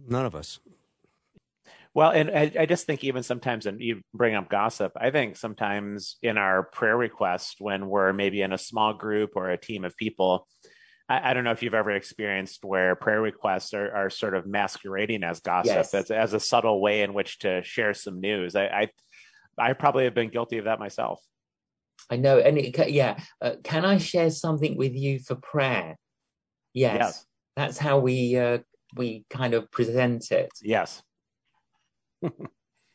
None 0.08 0.26
of 0.26 0.36
us. 0.36 0.60
Well, 1.94 2.12
and 2.12 2.30
I, 2.30 2.52
I, 2.60 2.66
just 2.66 2.86
think 2.86 3.04
even 3.04 3.24
sometimes, 3.24 3.66
and 3.66 3.82
you 3.82 4.02
bring 4.14 4.36
up 4.36 4.50
gossip, 4.50 4.92
I 4.96 5.10
think 5.10 5.36
sometimes 5.36 6.18
in 6.22 6.38
our 6.38 6.62
prayer 6.62 6.96
request, 6.96 7.56
when 7.58 7.90
we're 7.90 8.14
maybe 8.14 8.42
in 8.44 8.54
a 8.54 8.58
small 8.58 8.94
group 8.94 9.32
or 9.36 9.50
a 9.50 9.58
team 9.58 9.84
of 9.84 9.98
people, 9.98 10.48
I, 11.10 11.32
I 11.32 11.34
don't 11.34 11.44
know 11.44 11.52
if 11.52 11.64
you've 11.64 11.74
ever 11.74 11.92
experienced 11.92 12.64
where 12.64 12.96
prayer 12.96 13.20
requests 13.20 13.74
are, 13.74 13.92
are 13.92 14.10
sort 14.12 14.36
of 14.36 14.46
masquerading 14.46 15.24
as 15.24 15.40
gossip, 15.40 15.76
yes. 15.76 15.94
as, 15.94 16.12
as 16.12 16.34
a 16.34 16.40
subtle 16.40 16.80
way 16.82 17.02
in 17.02 17.14
which 17.14 17.40
to 17.40 17.64
share 17.64 17.94
some 17.96 18.20
news. 18.20 18.56
I, 18.56 18.66
I, 18.66 18.90
I 19.58 19.74
probably 19.74 20.04
have 20.04 20.14
been 20.14 20.30
guilty 20.30 20.60
of 20.60 20.66
that 20.66 20.80
myself. 20.80 21.20
I 22.10 22.16
know, 22.16 22.40
and 22.40 22.58
it, 22.58 22.90
yeah, 22.90 23.20
uh, 23.42 23.54
can 23.64 23.86
I 23.86 23.98
share 23.98 24.30
something 24.30 24.78
with 24.78 24.96
you 24.96 25.20
for 25.20 25.36
prayer? 25.36 25.98
Yes, 26.74 26.98
yes. 27.00 27.26
that's 27.56 27.78
how 27.78 28.00
we 28.00 28.38
uh, 28.38 28.60
we 28.96 29.26
kind 29.30 29.54
of 29.54 29.70
present 29.72 30.32
it. 30.32 30.52
Yes 30.62 31.02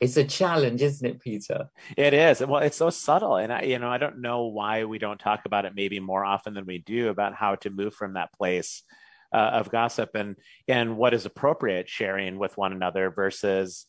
it's 0.01 0.17
a 0.17 0.25
challenge, 0.25 0.83
isn't 0.83 1.07
it, 1.07 1.21
Peter? 1.21 1.69
It 1.97 2.13
is. 2.13 2.41
Well, 2.41 2.63
it's 2.63 2.77
so 2.77 2.91
subtle, 2.91 3.37
and 3.37 3.53
I, 3.53 3.63
you 3.63 3.79
know, 3.79 3.89
I 3.89 3.99
don't 3.99 4.21
know 4.21 4.47
why 4.47 4.85
we 4.85 4.99
don't 4.99 5.21
talk 5.21 5.43
about 5.47 5.65
it 5.65 5.75
maybe 5.77 6.01
more 6.01 6.25
often 6.25 6.55
than 6.55 6.67
we 6.67 6.79
do 6.79 7.09
about 7.09 7.35
how 7.35 7.55
to 7.57 7.71
move 7.71 7.95
from 7.95 8.15
that 8.15 8.33
place 8.33 8.83
uh, 9.33 9.37
of 9.37 9.71
gossip 9.71 10.11
and 10.15 10.37
and 10.67 10.97
what 10.97 11.15
is 11.15 11.25
appropriate 11.25 11.89
sharing 11.89 12.37
with 12.39 12.57
one 12.57 12.73
another 12.73 13.11
versus, 13.11 13.87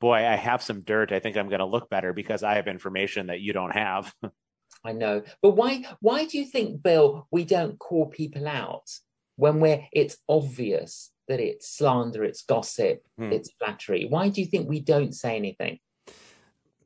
boy, 0.00 0.26
I 0.26 0.36
have 0.36 0.62
some 0.62 0.82
dirt. 0.82 1.12
I 1.12 1.18
think 1.18 1.36
I'm 1.36 1.48
going 1.48 1.58
to 1.58 1.66
look 1.66 1.90
better 1.90 2.14
because 2.14 2.42
I 2.42 2.54
have 2.54 2.66
information 2.66 3.26
that 3.26 3.40
you 3.40 3.52
don't 3.52 3.72
have. 3.72 4.12
I 4.84 4.92
know, 4.92 5.22
but 5.40 5.50
why? 5.50 5.84
Why 6.00 6.26
do 6.26 6.38
you 6.38 6.44
think, 6.44 6.82
Bill, 6.82 7.26
we 7.30 7.44
don't 7.44 7.78
call 7.78 8.06
people 8.06 8.48
out 8.48 8.90
when 9.36 9.60
we're? 9.60 9.84
It's 9.92 10.16
obvious 10.28 11.10
that 11.28 11.40
it's 11.40 11.68
slander, 11.68 12.24
it's 12.24 12.42
gossip, 12.42 13.02
hmm. 13.16 13.32
it's 13.32 13.50
flattery. 13.58 14.06
Why 14.08 14.28
do 14.28 14.40
you 14.40 14.46
think 14.46 14.68
we 14.68 14.80
don't 14.80 15.14
say 15.14 15.36
anything? 15.36 15.78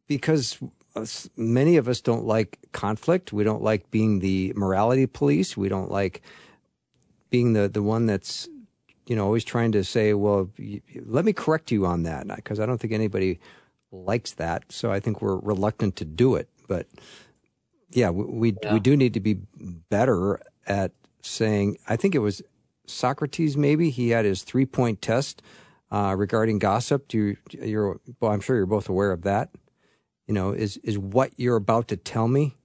Because 0.06 0.58
many 1.36 1.76
of 1.76 1.88
us 1.88 2.00
don't 2.00 2.24
like 2.24 2.58
conflict. 2.72 3.32
We 3.32 3.44
don't 3.44 3.62
like 3.62 3.90
being 3.90 4.20
the 4.20 4.52
morality 4.56 5.06
police. 5.06 5.56
We 5.56 5.68
don't 5.68 5.90
like 5.90 6.22
being 7.30 7.54
the, 7.54 7.68
the 7.68 7.82
one 7.82 8.06
that's, 8.06 8.48
you 9.06 9.16
know, 9.16 9.24
always 9.24 9.44
trying 9.44 9.72
to 9.72 9.82
say, 9.82 10.14
well, 10.14 10.50
let 11.04 11.24
me 11.24 11.32
correct 11.32 11.72
you 11.72 11.86
on 11.86 12.04
that. 12.04 12.28
Because 12.36 12.60
I 12.60 12.66
don't 12.66 12.78
think 12.78 12.92
anybody 12.92 13.40
likes 13.90 14.32
that. 14.34 14.64
So 14.70 14.92
I 14.92 15.00
think 15.00 15.20
we're 15.20 15.38
reluctant 15.38 15.96
to 15.96 16.04
do 16.04 16.36
it. 16.36 16.48
But 16.68 16.86
yeah, 17.96 18.10
we, 18.10 18.24
we, 18.24 18.56
yeah. 18.62 18.74
we 18.74 18.78
do 18.78 18.94
need 18.94 19.14
to 19.14 19.20
be 19.20 19.38
better 19.88 20.38
at 20.66 20.92
saying, 21.22 21.78
I 21.88 21.96
think 21.96 22.14
it 22.14 22.18
was 22.18 22.42
Socrates, 22.86 23.56
maybe 23.56 23.88
he 23.88 24.10
had 24.10 24.26
his 24.26 24.42
three 24.42 24.66
point 24.66 25.00
test 25.00 25.42
uh, 25.90 26.14
regarding 26.16 26.58
gossip. 26.58 27.08
Do 27.08 27.18
you, 27.18 27.36
you're, 27.50 27.98
well, 28.20 28.32
I'm 28.32 28.40
sure 28.40 28.56
you're 28.56 28.66
both 28.66 28.90
aware 28.90 29.12
of 29.12 29.22
that. 29.22 29.48
You 30.26 30.34
know, 30.34 30.50
is 30.50 30.76
is 30.78 30.98
what 30.98 31.32
you're 31.36 31.56
about 31.56 31.88
to 31.88 31.96
tell 31.96 32.28
me? 32.28 32.56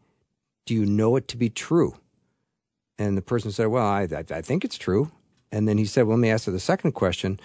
Do 0.65 0.73
you 0.73 0.85
know 0.85 1.15
it 1.15 1.27
to 1.29 1.37
be 1.37 1.49
true? 1.49 1.95
And 2.97 3.15
the 3.15 3.21
person 3.21 3.51
said, 3.51 3.67
"Well, 3.67 3.85
I 3.85 4.01
I, 4.11 4.25
I 4.31 4.41
think 4.41 4.65
it's 4.65 4.79
true." 4.79 5.11
And 5.51 5.67
then 5.67 5.77
he 5.77 5.85
said, 5.85 6.07
well, 6.07 6.17
"Let 6.17 6.21
me 6.21 6.31
ask 6.31 6.47
you 6.47 6.53
the 6.53 6.59
second 6.59 6.93
question: 6.93 7.39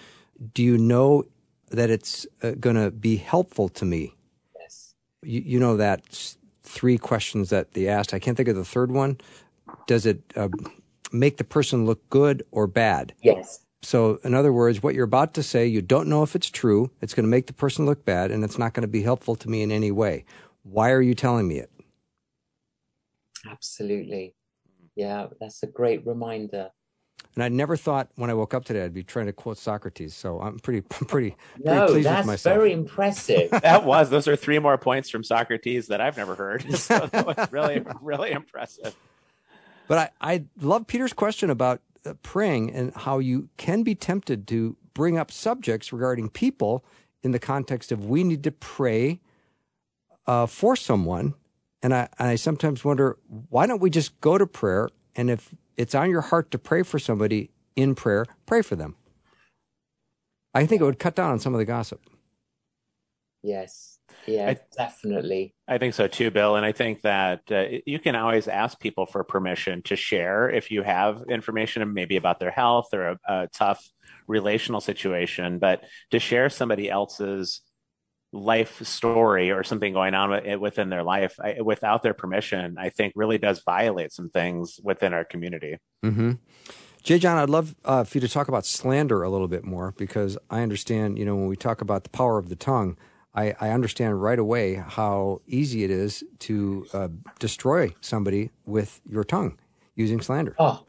Do 0.55 0.63
you 0.63 0.77
know 0.77 1.23
that 1.69 1.91
it's 1.91 2.25
uh, 2.41 2.51
going 2.59 2.77
to 2.77 2.89
be 2.89 3.17
helpful 3.17 3.69
to 3.69 3.85
me?" 3.85 4.15
Yes. 4.59 4.95
You, 5.21 5.41
you 5.45 5.59
know 5.59 5.77
that 5.77 6.35
three 6.67 6.97
questions 6.97 7.49
that 7.49 7.73
they 7.73 7.87
asked. 7.87 8.13
I 8.13 8.19
can't 8.19 8.37
think 8.37 8.49
of 8.49 8.55
the 8.55 8.65
third 8.65 8.91
one. 8.91 9.19
Does 9.87 10.05
it 10.05 10.21
uh, 10.35 10.49
make 11.11 11.37
the 11.37 11.43
person 11.43 11.85
look 11.85 12.07
good 12.09 12.43
or 12.51 12.67
bad. 12.67 13.13
Yes. 13.21 13.65
So, 13.81 14.19
in 14.23 14.33
other 14.33 14.51
words, 14.51 14.81
what 14.81 14.95
you're 14.95 15.05
about 15.05 15.33
to 15.35 15.43
say, 15.43 15.67
you 15.67 15.81
don't 15.81 16.07
know 16.07 16.23
if 16.23 16.35
it's 16.35 16.49
true. 16.49 16.91
It's 17.01 17.13
going 17.13 17.25
to 17.25 17.29
make 17.29 17.47
the 17.47 17.53
person 17.53 17.85
look 17.85 18.05
bad, 18.05 18.31
and 18.31 18.43
it's 18.43 18.57
not 18.57 18.73
going 18.73 18.81
to 18.81 18.87
be 18.87 19.03
helpful 19.03 19.35
to 19.35 19.49
me 19.49 19.61
in 19.61 19.71
any 19.71 19.91
way. 19.91 20.25
Why 20.63 20.91
are 20.91 21.01
you 21.01 21.13
telling 21.13 21.47
me 21.47 21.59
it? 21.59 21.71
Absolutely. 23.49 24.35
Yeah, 24.95 25.27
that's 25.39 25.61
a 25.63 25.67
great 25.67 26.05
reminder. 26.05 26.69
And 27.37 27.43
I 27.43 27.49
never 27.49 27.77
thought 27.77 28.09
when 28.15 28.31
I 28.31 28.33
woke 28.33 28.55
up 28.55 28.65
today 28.65 28.83
I'd 28.83 28.95
be 28.95 29.03
trying 29.03 29.27
to 29.27 29.31
quote 29.31 29.59
Socrates. 29.59 30.15
So 30.15 30.41
I'm 30.41 30.57
pretty, 30.57 30.81
pretty, 30.89 31.35
no, 31.59 31.85
pretty 31.85 31.93
pleased 31.93 32.09
with 32.09 32.25
myself. 32.25 32.27
that's 32.27 32.43
very 32.43 32.71
impressive. 32.71 33.51
that 33.61 33.85
was. 33.85 34.09
Those 34.09 34.27
are 34.27 34.35
three 34.35 34.57
more 34.57 34.75
points 34.79 35.11
from 35.11 35.23
Socrates 35.23 35.85
that 35.87 36.01
I've 36.01 36.17
never 36.17 36.33
heard. 36.33 36.65
So 36.77 37.07
that 37.11 37.27
was 37.27 37.51
really, 37.51 37.83
really 38.01 38.31
impressive. 38.31 38.95
But 39.87 40.11
I, 40.21 40.33
I 40.35 40.43
love 40.61 40.87
Peter's 40.87 41.13
question 41.13 41.49
about 41.49 41.81
uh, 42.05 42.13
praying 42.23 42.73
and 42.73 42.93
how 42.95 43.19
you 43.19 43.49
can 43.57 43.83
be 43.83 43.93
tempted 43.93 44.47
to 44.47 44.75
bring 44.93 45.17
up 45.17 45.31
subjects 45.31 45.93
regarding 45.93 46.29
people 46.29 46.83
in 47.23 47.31
the 47.31 47.39
context 47.39 47.91
of 47.91 48.05
we 48.05 48.23
need 48.23 48.43
to 48.45 48.51
pray 48.51 49.19
uh, 50.25 50.45
for 50.45 50.75
someone. 50.75 51.35
And 51.83 51.93
I, 51.93 52.09
and 52.17 52.29
I 52.29 52.35
sometimes 52.35 52.83
wonder, 52.83 53.17
why 53.49 53.67
don't 53.67 53.81
we 53.81 53.89
just 53.89 54.19
go 54.21 54.37
to 54.37 54.47
prayer? 54.47 54.89
And 55.15 55.29
if 55.29 55.53
it's 55.77 55.95
on 55.95 56.09
your 56.09 56.21
heart 56.21 56.51
to 56.51 56.57
pray 56.57 56.83
for 56.83 56.99
somebody 56.99 57.51
in 57.75 57.95
prayer, 57.95 58.25
pray 58.45 58.61
for 58.61 58.75
them. 58.75 58.95
I 60.53 60.65
think 60.65 60.81
it 60.81 60.85
would 60.85 60.99
cut 60.99 61.15
down 61.15 61.31
on 61.31 61.39
some 61.39 61.53
of 61.53 61.59
the 61.59 61.65
gossip. 61.65 62.01
Yes. 63.43 63.99
Yeah, 64.25 64.49
I, 64.49 64.57
definitely. 64.75 65.53
I 65.67 65.77
think 65.77 65.93
so 65.93 66.07
too, 66.07 66.31
Bill. 66.31 66.55
And 66.55 66.65
I 66.65 66.71
think 66.71 67.01
that 67.03 67.41
uh, 67.51 67.65
you 67.85 67.99
can 67.99 68.15
always 68.15 68.47
ask 68.47 68.79
people 68.79 69.05
for 69.05 69.23
permission 69.23 69.81
to 69.83 69.95
share 69.95 70.49
if 70.49 70.69
you 70.71 70.83
have 70.83 71.23
information 71.29 71.93
maybe 71.93 72.17
about 72.17 72.39
their 72.39 72.51
health 72.51 72.93
or 72.93 73.09
a, 73.09 73.17
a 73.27 73.47
tough 73.53 73.87
relational 74.27 74.81
situation, 74.81 75.59
but 75.59 75.83
to 76.11 76.19
share 76.19 76.49
somebody 76.49 76.89
else's 76.89 77.61
life 78.33 78.83
story 78.83 79.51
or 79.51 79.63
something 79.63 79.93
going 79.93 80.13
on 80.13 80.59
within 80.59 80.89
their 80.89 81.03
life 81.03 81.35
I, 81.39 81.61
without 81.61 82.03
their 82.03 82.13
permission, 82.13 82.75
I 82.77 82.89
think 82.89 83.13
really 83.15 83.37
does 83.37 83.61
violate 83.65 84.11
some 84.11 84.29
things 84.29 84.79
within 84.83 85.13
our 85.13 85.23
community. 85.23 85.77
Mm-hmm. 86.03 86.33
J. 87.03 87.19
John, 87.19 87.37
I'd 87.37 87.49
love 87.49 87.73
uh, 87.85 88.03
for 88.03 88.17
you 88.17 88.21
to 88.21 88.27
talk 88.27 88.49
about 88.49 88.65
slander 88.65 89.23
a 89.23 89.29
little 89.29 89.47
bit 89.47 89.63
more 89.63 89.93
because 89.97 90.37
I 90.49 90.61
understand, 90.61 91.17
you 91.17 91.25
know, 91.25 91.35
when 91.35 91.47
we 91.47 91.55
talk 91.55 91.81
about 91.81 92.03
the 92.03 92.09
power 92.09 92.37
of 92.37 92.49
the 92.49 92.55
tongue, 92.57 92.97
I, 93.33 93.55
I 93.61 93.69
understand 93.69 94.21
right 94.21 94.39
away 94.39 94.73
how 94.75 95.41
easy 95.47 95.83
it 95.83 95.91
is 95.91 96.23
to 96.39 96.85
uh, 96.91 97.07
destroy 97.39 97.93
somebody 98.01 98.51
with 98.65 98.99
your 99.07 99.23
tongue 99.23 99.57
using 99.95 100.19
slander. 100.21 100.55
Oh, 100.59 100.85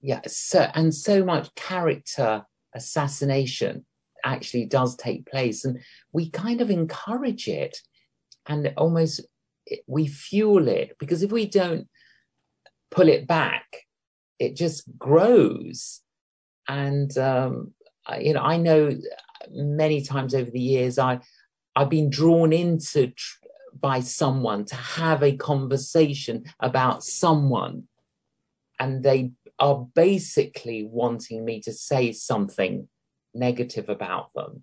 yeah. 0.00 0.20
So, 0.28 0.70
and 0.74 0.94
so 0.94 1.24
much 1.24 1.52
character 1.56 2.44
assassination 2.74 3.84
actually 4.24 4.66
does 4.66 4.96
take 4.96 5.26
place. 5.26 5.64
And 5.64 5.80
we 6.12 6.30
kind 6.30 6.60
of 6.60 6.70
encourage 6.70 7.48
it 7.48 7.78
and 8.46 8.72
almost 8.76 9.20
we 9.86 10.06
fuel 10.06 10.68
it 10.68 10.96
because 10.98 11.22
if 11.22 11.30
we 11.30 11.46
don't 11.46 11.88
pull 12.90 13.08
it 13.08 13.26
back, 13.26 13.64
it 14.38 14.56
just 14.56 14.84
grows. 14.98 16.00
And, 16.68 17.16
um, 17.18 17.74
you 18.18 18.32
know, 18.32 18.42
I 18.42 18.56
know 18.56 18.90
many 19.50 20.02
times 20.02 20.34
over 20.34 20.50
the 20.50 20.60
years, 20.60 20.98
I, 20.98 21.20
I've 21.76 21.90
been 21.90 22.10
drawn 22.10 22.52
into 22.52 23.08
tr- 23.08 23.38
by 23.80 24.00
someone 24.00 24.64
to 24.66 24.74
have 24.74 25.22
a 25.22 25.36
conversation 25.36 26.44
about 26.60 27.04
someone, 27.04 27.84
and 28.80 29.02
they 29.02 29.32
are 29.58 29.86
basically 29.94 30.84
wanting 30.84 31.44
me 31.44 31.60
to 31.60 31.72
say 31.72 32.12
something 32.12 32.88
negative 33.38 33.88
about 33.88 34.30
them. 34.34 34.62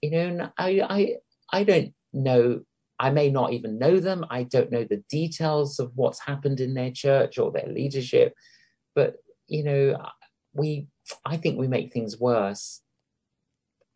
You 0.00 0.10
know, 0.10 0.50
I, 0.58 0.80
I, 0.80 1.16
I 1.52 1.64
don't 1.64 1.94
know. 2.12 2.62
I 2.98 3.10
may 3.10 3.30
not 3.30 3.52
even 3.52 3.78
know 3.78 3.98
them. 4.00 4.24
I 4.30 4.44
don't 4.44 4.70
know 4.70 4.84
the 4.84 5.02
details 5.08 5.78
of 5.80 5.92
what's 5.94 6.20
happened 6.20 6.60
in 6.60 6.74
their 6.74 6.90
church 6.90 7.38
or 7.38 7.50
their 7.50 7.66
leadership. 7.66 8.34
But, 8.94 9.16
you 9.48 9.64
know, 9.64 9.98
we, 10.52 10.86
I 11.24 11.36
think 11.36 11.58
we 11.58 11.66
make 11.66 11.92
things 11.92 12.18
worse. 12.18 12.80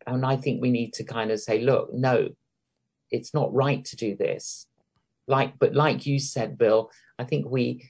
And 0.05 0.25
I 0.25 0.37
think 0.37 0.61
we 0.61 0.71
need 0.71 0.93
to 0.93 1.03
kind 1.03 1.31
of 1.31 1.39
say, 1.39 1.61
look, 1.61 1.93
no, 1.93 2.29
it's 3.11 3.33
not 3.33 3.53
right 3.53 3.83
to 3.85 3.95
do 3.95 4.15
this. 4.15 4.67
Like, 5.27 5.59
but 5.59 5.73
like 5.73 6.05
you 6.05 6.19
said, 6.19 6.57
Bill, 6.57 6.89
I 7.19 7.25
think 7.25 7.49
we, 7.49 7.89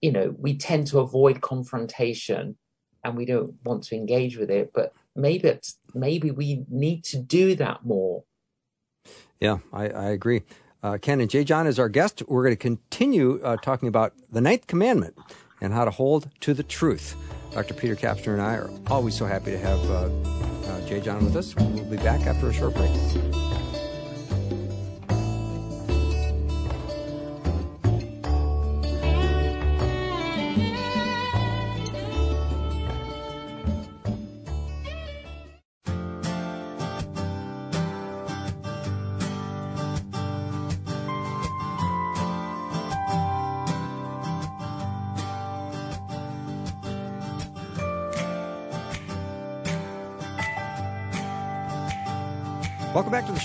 you 0.00 0.12
know, 0.12 0.34
we 0.38 0.56
tend 0.56 0.86
to 0.88 1.00
avoid 1.00 1.40
confrontation 1.40 2.56
and 3.04 3.16
we 3.16 3.24
don't 3.24 3.54
want 3.64 3.82
to 3.84 3.96
engage 3.96 4.36
with 4.36 4.50
it. 4.50 4.72
But 4.74 4.92
maybe 5.16 5.48
it's, 5.48 5.78
maybe 5.94 6.30
we 6.30 6.64
need 6.68 7.04
to 7.04 7.18
do 7.18 7.54
that 7.56 7.84
more. 7.84 8.24
Yeah, 9.40 9.58
I, 9.72 9.88
I 9.88 10.04
agree. 10.10 10.42
Uh, 10.82 10.98
Canon 10.98 11.28
J. 11.28 11.44
John 11.44 11.66
is 11.66 11.78
our 11.78 11.88
guest. 11.88 12.22
We're 12.26 12.42
going 12.42 12.56
to 12.56 12.60
continue 12.60 13.40
uh, 13.42 13.56
talking 13.58 13.88
about 13.88 14.14
the 14.30 14.40
ninth 14.40 14.66
commandment 14.66 15.16
and 15.60 15.72
how 15.72 15.84
to 15.84 15.90
hold 15.90 16.30
to 16.40 16.54
the 16.54 16.62
truth. 16.62 17.16
Dr. 17.52 17.74
Peter 17.74 17.96
Kapsner 17.96 18.32
and 18.32 18.42
I 18.42 18.54
are 18.54 18.70
always 18.86 19.14
so 19.14 19.26
happy 19.26 19.50
to 19.50 19.58
have 19.58 19.90
uh, 19.90 20.08
uh 20.68 20.86
J. 20.86 21.00
John 21.00 21.24
with 21.24 21.36
us. 21.36 21.54
We'll 21.56 21.84
be 21.84 21.96
back 21.96 22.26
after 22.26 22.48
a 22.48 22.52
short 22.52 22.74
break. 22.74 22.90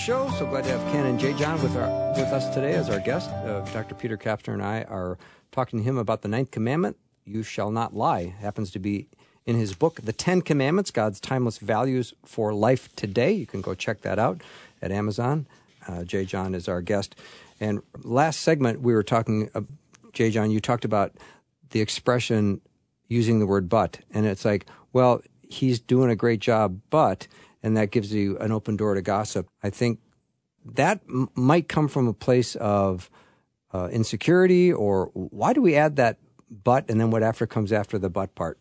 Show. 0.06 0.30
So 0.38 0.46
glad 0.46 0.62
to 0.62 0.70
have 0.70 0.92
Canon 0.92 1.18
J. 1.18 1.32
John 1.32 1.60
with 1.60 1.74
our 1.74 1.88
with 2.10 2.32
us 2.32 2.54
today 2.54 2.74
as 2.74 2.88
our 2.88 3.00
guest. 3.00 3.28
Uh, 3.28 3.62
Dr. 3.72 3.96
Peter 3.96 4.16
Kapsner 4.16 4.52
and 4.52 4.62
I 4.62 4.82
are 4.82 5.18
talking 5.50 5.80
to 5.80 5.84
him 5.84 5.98
about 5.98 6.22
the 6.22 6.28
ninth 6.28 6.52
commandment: 6.52 6.96
"You 7.24 7.42
shall 7.42 7.72
not 7.72 7.92
lie." 7.92 8.26
Happens 8.38 8.70
to 8.70 8.78
be 8.78 9.08
in 9.46 9.56
his 9.56 9.74
book, 9.74 10.00
"The 10.00 10.12
Ten 10.12 10.42
Commandments: 10.42 10.92
God's 10.92 11.18
Timeless 11.18 11.58
Values 11.58 12.14
for 12.24 12.54
Life 12.54 12.94
Today." 12.94 13.32
You 13.32 13.46
can 13.46 13.60
go 13.60 13.74
check 13.74 14.02
that 14.02 14.16
out 14.16 14.42
at 14.80 14.92
Amazon. 14.92 15.48
Uh, 15.88 16.04
J. 16.04 16.24
John 16.24 16.54
is 16.54 16.68
our 16.68 16.82
guest. 16.82 17.16
And 17.58 17.82
last 18.04 18.42
segment, 18.42 18.82
we 18.82 18.94
were 18.94 19.02
talking. 19.02 19.50
Uh, 19.56 19.62
J. 20.12 20.30
John, 20.30 20.52
you 20.52 20.60
talked 20.60 20.84
about 20.84 21.14
the 21.70 21.80
expression 21.80 22.60
using 23.08 23.40
the 23.40 23.46
word 23.46 23.68
"but," 23.68 23.98
and 24.14 24.24
it's 24.24 24.44
like, 24.44 24.66
well, 24.92 25.20
he's 25.48 25.80
doing 25.80 26.10
a 26.10 26.16
great 26.16 26.38
job, 26.38 26.78
but 26.90 27.26
and 27.66 27.76
that 27.76 27.90
gives 27.90 28.14
you 28.14 28.38
an 28.38 28.52
open 28.52 28.76
door 28.76 28.94
to 28.94 29.02
gossip. 29.02 29.48
I 29.60 29.70
think 29.70 29.98
that 30.64 31.00
m- 31.08 31.28
might 31.34 31.68
come 31.68 31.88
from 31.88 32.06
a 32.06 32.12
place 32.12 32.54
of 32.54 33.10
uh, 33.74 33.88
insecurity, 33.90 34.72
or 34.72 35.10
why 35.14 35.52
do 35.52 35.60
we 35.60 35.74
add 35.74 35.96
that 35.96 36.18
but 36.48 36.88
and 36.88 37.00
then 37.00 37.10
what 37.10 37.24
after 37.24 37.44
comes 37.44 37.72
after 37.72 37.98
the 37.98 38.08
but 38.08 38.36
part? 38.36 38.60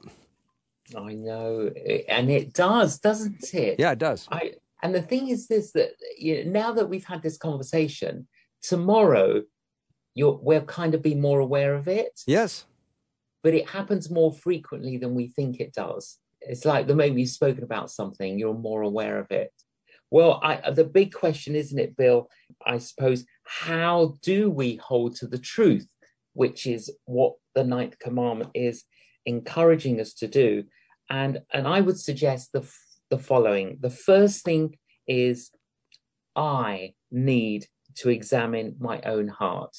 I 0.98 1.14
know, 1.14 1.72
and 2.10 2.32
it 2.32 2.54
does, 2.54 2.98
doesn't 2.98 3.54
it? 3.54 3.80
Yeah, 3.80 3.92
it 3.92 4.00
does. 4.00 4.28
I 4.32 4.54
and 4.82 4.94
the 4.96 5.04
thing 5.04 5.28
is 5.28 5.48
this 5.48 5.72
that 5.74 5.92
you 6.18 6.44
know, 6.44 6.52
now 6.52 6.72
that 6.72 6.90
we've 6.90 7.06
had 7.06 7.22
this 7.22 7.38
conversation, 7.38 8.28
tomorrow 8.64 9.44
you're 10.16 10.40
we'll 10.42 10.66
kind 10.66 10.96
of 10.96 11.04
be 11.04 11.14
more 11.14 11.40
aware 11.40 11.76
of 11.76 11.88
it. 11.88 12.22
Yes. 12.26 12.66
But 13.44 13.54
it 13.54 13.70
happens 13.70 14.10
more 14.10 14.34
frequently 14.34 14.98
than 14.98 15.14
we 15.14 15.28
think 15.28 15.60
it 15.60 15.74
does 15.74 16.18
it's 16.48 16.66
like 16.66 16.88
the 16.88 16.96
moment 16.96 17.20
you've 17.20 17.30
spoken 17.30 17.64
about 17.64 17.92
something, 17.92 18.38
you're 18.38 18.54
more 18.54 18.82
aware 18.82 19.20
of 19.20 19.32
it. 19.32 19.52
Well, 20.12 20.40
I, 20.44 20.72
the 20.72 20.84
big 20.84 21.14
question, 21.14 21.56
isn't 21.56 21.80
it, 21.80 21.98
Bill? 21.98 22.30
I 22.66 22.78
suppose, 22.78 23.26
how 23.44 24.16
do 24.22 24.50
we 24.50 24.76
hold 24.76 25.16
to 25.18 25.28
the 25.28 25.40
truth, 25.40 25.88
which 26.34 26.68
is 26.68 26.92
what 27.06 27.34
the 27.56 27.64
ninth 27.64 27.98
commandment 28.00 28.52
is 28.54 28.84
encouraging 29.26 30.00
us 30.00 30.14
to 30.16 30.28
do? 30.28 30.64
And, 31.10 31.42
and 31.52 31.68
I 31.68 31.82
would 31.82 32.00
suggest 32.00 32.52
the, 32.54 32.70
the 33.10 33.18
following. 33.18 33.78
The 33.82 33.90
first 33.90 34.46
thing 34.46 34.78
is 35.08 35.52
I 36.36 36.94
need 37.12 37.66
to 37.96 38.10
examine 38.10 38.76
my 38.80 39.02
own 39.02 39.28
heart. 39.28 39.76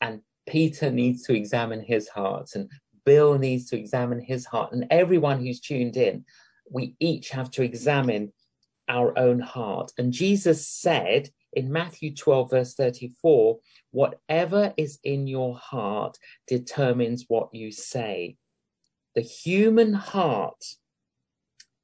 And 0.00 0.20
Peter 0.46 0.90
needs 0.90 1.22
to 1.22 1.34
examine 1.34 1.80
his 1.80 2.08
heart, 2.08 2.50
and 2.54 2.68
Bill 3.04 3.38
needs 3.38 3.68
to 3.70 3.78
examine 3.78 4.20
his 4.20 4.46
heart, 4.46 4.72
and 4.72 4.86
everyone 4.90 5.40
who's 5.40 5.60
tuned 5.60 5.96
in, 5.96 6.24
we 6.70 6.96
each 7.00 7.30
have 7.30 7.50
to 7.52 7.62
examine 7.62 8.32
our 8.88 9.18
own 9.18 9.40
heart. 9.40 9.92
And 9.98 10.12
Jesus 10.12 10.68
said 10.68 11.30
in 11.52 11.72
Matthew 11.72 12.14
12, 12.14 12.50
verse 12.50 12.74
34, 12.74 13.58
whatever 13.90 14.74
is 14.76 14.98
in 15.04 15.26
your 15.26 15.56
heart 15.56 16.18
determines 16.46 17.24
what 17.28 17.54
you 17.54 17.70
say. 17.70 18.36
The 19.14 19.20
human 19.20 19.92
heart, 19.92 20.64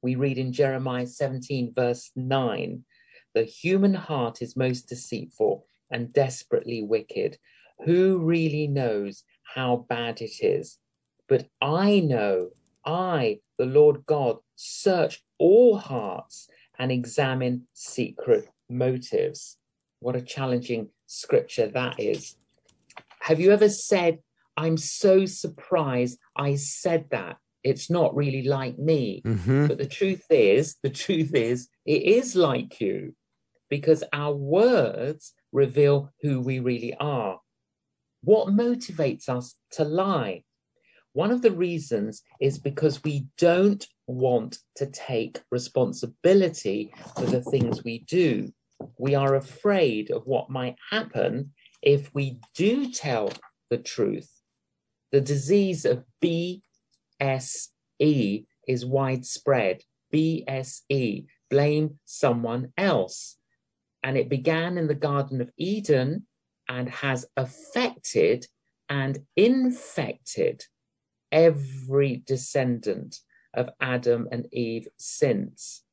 we 0.01 0.15
read 0.15 0.37
in 0.37 0.51
Jeremiah 0.51 1.07
17, 1.07 1.73
verse 1.73 2.11
9, 2.15 2.83
the 3.33 3.43
human 3.43 3.93
heart 3.93 4.41
is 4.41 4.57
most 4.57 4.89
deceitful 4.89 5.65
and 5.89 6.11
desperately 6.11 6.83
wicked. 6.83 7.37
Who 7.85 8.19
really 8.19 8.67
knows 8.67 9.23
how 9.43 9.85
bad 9.87 10.21
it 10.21 10.43
is? 10.43 10.77
But 11.31 11.47
I 11.61 12.01
know, 12.01 12.49
I, 12.85 13.39
the 13.57 13.65
Lord 13.65 14.05
God, 14.05 14.39
search 14.57 15.23
all 15.37 15.77
hearts 15.77 16.49
and 16.77 16.91
examine 16.91 17.67
secret 17.71 18.49
motives. 18.69 19.57
What 20.01 20.17
a 20.17 20.21
challenging 20.21 20.89
scripture 21.07 21.67
that 21.67 22.01
is. 22.01 22.35
Have 23.21 23.39
you 23.39 23.51
ever 23.51 23.69
said, 23.69 24.19
I'm 24.57 24.75
so 24.75 25.25
surprised 25.25 26.19
I 26.35 26.55
said 26.55 27.05
that? 27.11 27.37
It's 27.63 27.89
not 27.89 28.13
really 28.13 28.43
like 28.43 28.77
me. 28.77 29.21
Mm-hmm. 29.23 29.67
But 29.67 29.77
the 29.77 29.87
truth 29.87 30.25
is, 30.29 30.75
the 30.83 30.89
truth 30.89 31.33
is, 31.33 31.69
it 31.85 32.01
is 32.03 32.35
like 32.35 32.81
you 32.81 33.15
because 33.69 34.03
our 34.11 34.33
words 34.33 35.33
reveal 35.53 36.11
who 36.23 36.41
we 36.41 36.59
really 36.59 36.93
are. 36.99 37.39
What 38.21 38.49
motivates 38.49 39.29
us 39.29 39.55
to 39.71 39.85
lie? 39.85 40.43
One 41.13 41.31
of 41.31 41.41
the 41.41 41.51
reasons 41.51 42.23
is 42.39 42.57
because 42.57 43.03
we 43.03 43.27
don't 43.37 43.85
want 44.07 44.59
to 44.75 44.85
take 44.85 45.41
responsibility 45.51 46.93
for 47.15 47.25
the 47.25 47.41
things 47.41 47.83
we 47.83 47.99
do. 47.99 48.53
We 48.97 49.15
are 49.15 49.35
afraid 49.35 50.09
of 50.09 50.25
what 50.25 50.49
might 50.49 50.77
happen 50.89 51.51
if 51.81 52.13
we 52.13 52.39
do 52.55 52.91
tell 52.91 53.33
the 53.69 53.77
truth. 53.77 54.29
The 55.11 55.19
disease 55.21 55.83
of 55.85 56.05
BSE 56.23 56.61
is 58.67 58.85
widespread. 58.85 59.81
BSE, 60.13 61.25
blame 61.49 61.99
someone 62.05 62.71
else. 62.77 63.37
And 64.03 64.17
it 64.17 64.29
began 64.29 64.77
in 64.77 64.87
the 64.87 64.95
Garden 64.95 65.41
of 65.41 65.51
Eden 65.57 66.25
and 66.69 66.89
has 66.89 67.25
affected 67.35 68.47
and 68.89 69.19
infected 69.35 70.63
every 71.31 72.23
descendant 72.25 73.19
of 73.53 73.69
Adam 73.79 74.27
and 74.31 74.47
Eve 74.53 74.87
since. 74.97 75.83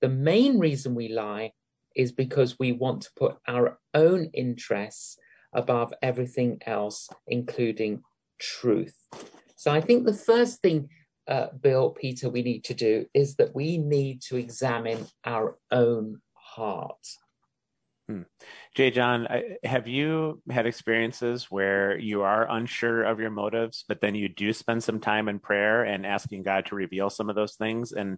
The 0.00 0.08
main 0.08 0.58
reason 0.58 0.94
we 0.94 1.08
lie 1.08 1.52
is 1.96 2.12
because 2.12 2.58
we 2.58 2.72
want 2.72 3.02
to 3.02 3.10
put 3.16 3.36
our 3.48 3.78
own 3.94 4.30
interests 4.32 5.18
above 5.52 5.92
everything 6.02 6.58
else, 6.66 7.08
including 7.26 8.02
truth. 8.38 8.94
So 9.56 9.72
I 9.72 9.80
think 9.80 10.04
the 10.04 10.12
first 10.12 10.62
thing, 10.62 10.88
uh, 11.26 11.48
Bill, 11.60 11.90
Peter, 11.90 12.28
we 12.28 12.42
need 12.42 12.64
to 12.64 12.74
do 12.74 13.06
is 13.14 13.34
that 13.36 13.54
we 13.54 13.78
need 13.78 14.22
to 14.22 14.36
examine 14.36 15.06
our 15.24 15.58
own 15.72 16.20
heart. 16.34 17.04
Hmm. 18.08 18.22
J. 18.74 18.90
John, 18.90 19.28
have 19.62 19.86
you 19.86 20.40
had 20.48 20.66
experiences 20.66 21.50
where 21.50 21.98
you 21.98 22.22
are 22.22 22.50
unsure 22.50 23.02
of 23.04 23.20
your 23.20 23.28
motives, 23.28 23.84
but 23.86 24.00
then 24.00 24.14
you 24.14 24.30
do 24.30 24.54
spend 24.54 24.82
some 24.82 24.98
time 24.98 25.28
in 25.28 25.38
prayer 25.38 25.82
and 25.84 26.06
asking 26.06 26.42
God 26.42 26.64
to 26.66 26.74
reveal 26.74 27.10
some 27.10 27.28
of 27.28 27.36
those 27.36 27.56
things? 27.56 27.92
And 27.92 28.16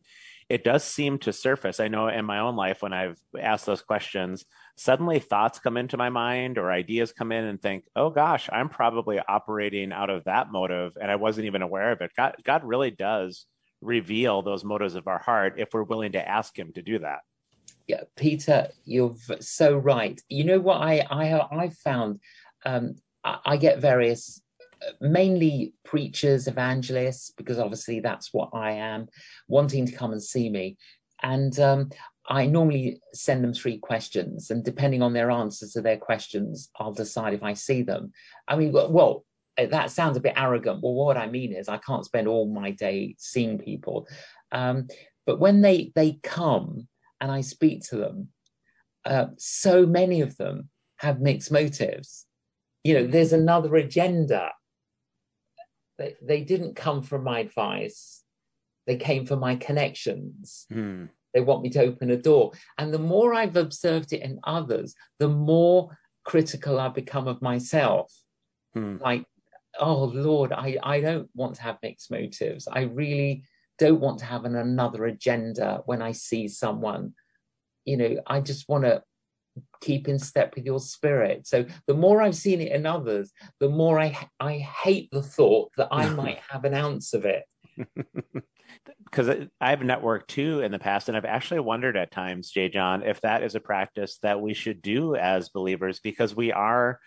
it 0.48 0.62
does 0.62 0.85
seem 0.85 1.18
to 1.20 1.33
surface. 1.33 1.81
I 1.81 1.88
know 1.88 2.07
in 2.07 2.24
my 2.24 2.38
own 2.38 2.55
life 2.55 2.83
when 2.83 2.92
I've 2.92 3.18
asked 3.37 3.66
those 3.66 3.83
questions, 3.83 4.44
suddenly 4.76 5.18
thoughts 5.18 5.59
come 5.59 5.76
into 5.76 5.96
my 5.96 6.09
mind 6.09 6.57
or 6.57 6.70
ideas 6.70 7.12
come 7.12 7.33
in 7.33 7.44
and 7.44 7.61
think, 7.61 7.85
oh 7.96 8.11
gosh, 8.11 8.48
I'm 8.53 8.68
probably 8.68 9.18
operating 9.18 9.90
out 9.90 10.11
of 10.11 10.22
that 10.24 10.53
motive 10.53 10.92
and 11.00 11.11
I 11.11 11.16
wasn't 11.16 11.46
even 11.46 11.62
aware 11.62 11.90
of 11.90 12.00
it. 12.00 12.12
God, 12.16 12.37
God 12.44 12.62
really 12.62 12.92
does 12.92 13.44
reveal 13.81 14.42
those 14.42 14.62
motives 14.62 14.94
of 14.94 15.09
our 15.09 15.18
heart 15.18 15.55
if 15.57 15.70
we're 15.72 15.83
willing 15.83 16.12
to 16.12 16.29
ask 16.29 16.57
Him 16.57 16.72
to 16.74 16.83
do 16.83 17.00
that. 17.00 17.20
Yeah, 17.90 18.03
Peter, 18.14 18.68
you're 18.85 19.16
so 19.40 19.76
right. 19.76 20.20
You 20.29 20.44
know 20.44 20.61
what 20.61 20.81
I 20.81 21.05
I 21.11 21.64
I 21.64 21.70
found 21.70 22.20
um, 22.64 22.94
I, 23.24 23.57
get 23.57 23.81
various 23.81 24.40
mainly 25.00 25.74
preachers, 25.85 26.46
evangelists, 26.46 27.33
because 27.37 27.59
obviously 27.59 27.98
that's 27.98 28.33
what 28.33 28.50
I 28.53 28.70
am, 28.72 29.09
wanting 29.48 29.87
to 29.87 29.92
come 29.92 30.12
and 30.12 30.22
see 30.22 30.48
me. 30.48 30.76
And 31.24 31.59
um, 31.59 31.90
I 32.29 32.46
normally 32.46 33.00
send 33.12 33.42
them 33.42 33.55
three 33.55 33.79
questions, 33.79 34.53
and 34.53 34.62
depending 34.64 35.03
on 35.03 35.12
their 35.12 35.33
answers 35.33 35.72
to 35.72 35.83
their 35.83 35.98
questions, 35.98 36.70
I'll 36.79 36.92
decide 36.92 37.35
if 37.35 37.42
I 37.42 37.55
see 37.55 37.83
them. 37.83 38.12
I 38.46 38.55
mean, 38.55 38.70
well, 38.70 39.24
that 39.57 39.90
sounds 39.90 40.16
a 40.16 40.20
bit 40.20 40.35
arrogant. 40.37 40.81
Well, 40.81 40.94
what 40.94 41.16
I 41.16 41.26
mean 41.26 41.53
is, 41.53 41.68
I 41.68 41.79
can't 41.79 42.05
spend 42.05 42.29
all 42.29 42.46
my 42.46 42.70
day 42.70 43.16
seeing 43.18 43.59
people, 43.59 44.07
um, 44.53 44.87
but 45.26 45.40
when 45.40 45.61
they 45.61 45.90
they 45.96 46.20
come 46.22 46.87
and 47.20 47.30
I 47.30 47.40
speak 47.40 47.83
to 47.88 47.96
them, 47.96 48.28
uh, 49.04 49.26
so 49.38 49.87
many 49.87 50.20
of 50.20 50.37
them 50.37 50.68
have 50.98 51.20
mixed 51.20 51.50
motives. 51.50 52.26
You 52.85 52.94
know, 52.94 53.06
there's 53.06 53.33
another 53.33 53.76
agenda 53.76 54.50
they, 56.00 56.16
they 56.22 56.40
didn't 56.40 56.74
come 56.76 57.02
for 57.02 57.20
my 57.20 57.40
advice. 57.40 58.24
They 58.87 58.96
came 58.96 59.26
for 59.26 59.37
my 59.37 59.54
connections. 59.56 60.66
Hmm. 60.72 61.04
They 61.35 61.42
want 61.42 61.62
me 61.62 61.68
to 61.70 61.83
open 61.83 62.11
a 62.11 62.16
door. 62.16 62.52
And 62.78 62.92
the 62.92 62.98
more 62.98 63.35
I've 63.35 63.56
observed 63.56 64.12
it 64.12 64.22
in 64.22 64.40
others, 64.44 64.94
the 65.18 65.28
more 65.28 65.96
critical 66.24 66.80
I 66.80 66.88
become 66.88 67.28
of 67.28 67.42
myself. 67.42 68.12
Hmm. 68.72 68.96
Like, 68.98 69.24
oh 69.78 70.04
Lord, 70.04 70.52
I, 70.52 70.78
I 70.83 71.00
don't 71.00 71.28
want 71.35 71.56
to 71.56 71.62
have 71.62 71.76
mixed 71.83 72.11
motives. 72.11 72.66
I 72.66 72.80
really 72.80 73.44
don't 73.81 74.01
want 74.01 74.19
to 74.19 74.27
have 74.27 74.45
an, 74.45 74.55
another 74.55 75.07
agenda 75.07 75.83
when 75.87 76.03
I 76.03 76.12
see 76.12 76.47
someone. 76.47 77.14
You 77.85 77.97
know, 77.97 78.16
I 78.27 78.40
just 78.40 78.69
want 78.69 78.85
to 78.85 79.03
keep 79.81 80.07
in 80.07 80.19
step 80.19 80.55
with 80.55 80.66
your 80.66 80.79
spirit. 80.79 81.47
So 81.47 81.64
the 81.87 81.95
more 81.95 82.23
I've 82.23 82.37
seen 82.37 82.61
it 82.61 82.73
in 82.73 82.87
others, 82.87 83.33
the 83.59 83.69
more 83.69 83.99
I 83.99 84.16
I 84.38 84.59
hate 84.59 85.09
the 85.11 85.23
thought 85.23 85.73
that 85.77 85.88
I 85.90 86.09
might 86.23 86.40
have 86.49 86.64
an 86.64 86.75
ounce 86.75 87.14
of 87.14 87.25
it. 87.25 87.45
Because 89.05 89.49
I've 89.61 89.81
networked 89.81 90.29
too 90.29 90.61
in 90.61 90.71
the 90.71 90.79
past, 90.79 91.09
and 91.09 91.16
I've 91.16 91.25
actually 91.25 91.59
wondered 91.59 91.97
at 91.97 92.12
times, 92.12 92.51
J. 92.51 92.69
John, 92.69 93.03
if 93.03 93.21
that 93.23 93.43
is 93.43 93.57
a 93.57 93.61
practice 93.61 94.19
that 94.23 94.40
we 94.40 94.55
should 94.55 94.81
do 94.81 95.16
as 95.16 95.49
believers, 95.49 95.99
because 95.99 96.37
we 96.37 96.53
are 96.53 97.01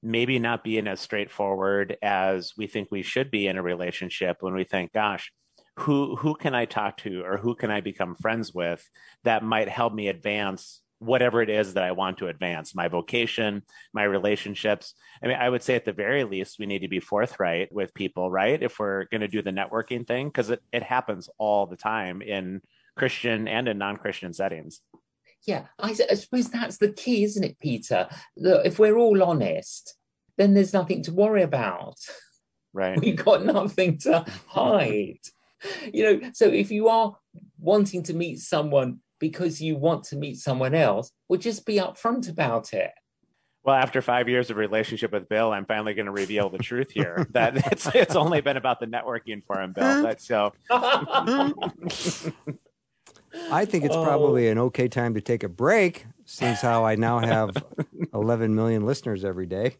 maybe 0.00 0.38
not 0.38 0.62
being 0.62 0.86
as 0.86 1.00
straightforward 1.00 1.96
as 2.02 2.52
we 2.56 2.68
think 2.68 2.88
we 2.92 3.02
should 3.02 3.32
be 3.32 3.48
in 3.48 3.58
a 3.58 3.62
relationship 3.62 4.36
when 4.40 4.54
we 4.54 4.62
think, 4.62 4.92
gosh, 4.92 5.32
who 5.78 6.16
who 6.16 6.34
can 6.34 6.54
I 6.54 6.64
talk 6.66 6.98
to 6.98 7.22
or 7.24 7.36
who 7.38 7.54
can 7.54 7.70
I 7.70 7.80
become 7.80 8.14
friends 8.14 8.52
with 8.52 8.88
that 9.24 9.42
might 9.42 9.68
help 9.68 9.94
me 9.94 10.08
advance 10.08 10.82
whatever 11.00 11.40
it 11.40 11.48
is 11.48 11.74
that 11.74 11.82
I 11.82 11.92
want 11.92 12.18
to 12.18 12.28
advance, 12.28 12.74
my 12.74 12.86
vocation, 12.86 13.62
my 13.92 14.04
relationships. 14.04 14.94
I 15.22 15.28
mean, 15.28 15.36
I 15.36 15.48
would 15.48 15.62
say 15.62 15.74
at 15.74 15.86
the 15.86 15.92
very 15.92 16.24
least, 16.24 16.58
we 16.58 16.66
need 16.66 16.80
to 16.80 16.88
be 16.88 17.00
forthright 17.00 17.72
with 17.72 17.94
people, 17.94 18.30
right? 18.30 18.62
If 18.62 18.78
we're 18.78 19.06
going 19.06 19.22
to 19.22 19.28
do 19.28 19.40
the 19.40 19.50
networking 19.50 20.06
thing, 20.06 20.28
because 20.28 20.50
it, 20.50 20.60
it 20.72 20.82
happens 20.82 21.30
all 21.38 21.66
the 21.66 21.76
time 21.76 22.20
in 22.20 22.60
Christian 22.96 23.48
and 23.48 23.66
in 23.66 23.78
non 23.78 23.96
Christian 23.96 24.34
settings. 24.34 24.82
Yeah, 25.46 25.64
I, 25.78 25.96
I, 26.10 26.14
suppose 26.14 26.50
that's 26.50 26.76
the 26.76 26.92
key, 26.92 27.24
isn't 27.24 27.42
it, 27.42 27.58
Peter? 27.58 28.06
Look, 28.36 28.66
if 28.66 28.78
we're 28.78 28.98
all 28.98 29.22
honest, 29.22 29.94
then 30.36 30.52
there's 30.52 30.74
nothing 30.74 31.02
to 31.04 31.12
worry 31.12 31.42
about. 31.42 31.96
Right. 32.74 33.00
We've 33.02 33.16
got 33.16 33.44
nothing 33.44 33.98
to 34.00 34.26
hide. 34.46 35.18
you 35.92 36.04
know, 36.04 36.30
so 36.32 36.46
if 36.46 36.70
you 36.70 36.88
are 36.88 37.16
wanting 37.58 38.02
to 38.04 38.14
meet 38.14 38.38
someone 38.40 39.00
because 39.18 39.60
you 39.60 39.76
want 39.76 40.04
to 40.04 40.16
meet 40.16 40.38
someone 40.38 40.74
else, 40.74 41.12
well, 41.28 41.38
just 41.38 41.66
be 41.66 41.76
upfront 41.76 42.28
about 42.28 42.72
it. 42.72 42.90
Well, 43.62 43.76
after 43.76 44.00
five 44.00 44.26
years 44.28 44.48
of 44.50 44.56
relationship 44.56 45.12
with 45.12 45.28
Bill, 45.28 45.52
I'm 45.52 45.66
finally 45.66 45.92
going 45.92 46.06
to 46.06 46.12
reveal 46.12 46.48
the 46.48 46.58
truth 46.58 46.90
here. 46.90 47.26
that 47.32 47.56
it's 47.70 47.86
it's 47.94 48.16
only 48.16 48.40
been 48.40 48.56
about 48.56 48.80
the 48.80 48.86
networking 48.86 49.44
for 49.44 49.60
him, 49.60 49.72
Bill. 49.72 50.02
But 50.02 50.22
so. 50.22 50.54
I 53.52 53.64
think 53.64 53.84
it's 53.84 53.94
oh. 53.94 54.02
probably 54.02 54.48
an 54.48 54.58
okay 54.58 54.88
time 54.88 55.14
to 55.14 55.20
take 55.20 55.44
a 55.44 55.48
break, 55.48 56.06
since 56.24 56.60
how 56.60 56.84
I 56.84 56.96
now 56.96 57.18
have 57.20 57.50
11 58.14 58.54
million 58.54 58.86
listeners 58.86 59.24
every 59.24 59.46
day. 59.46 59.76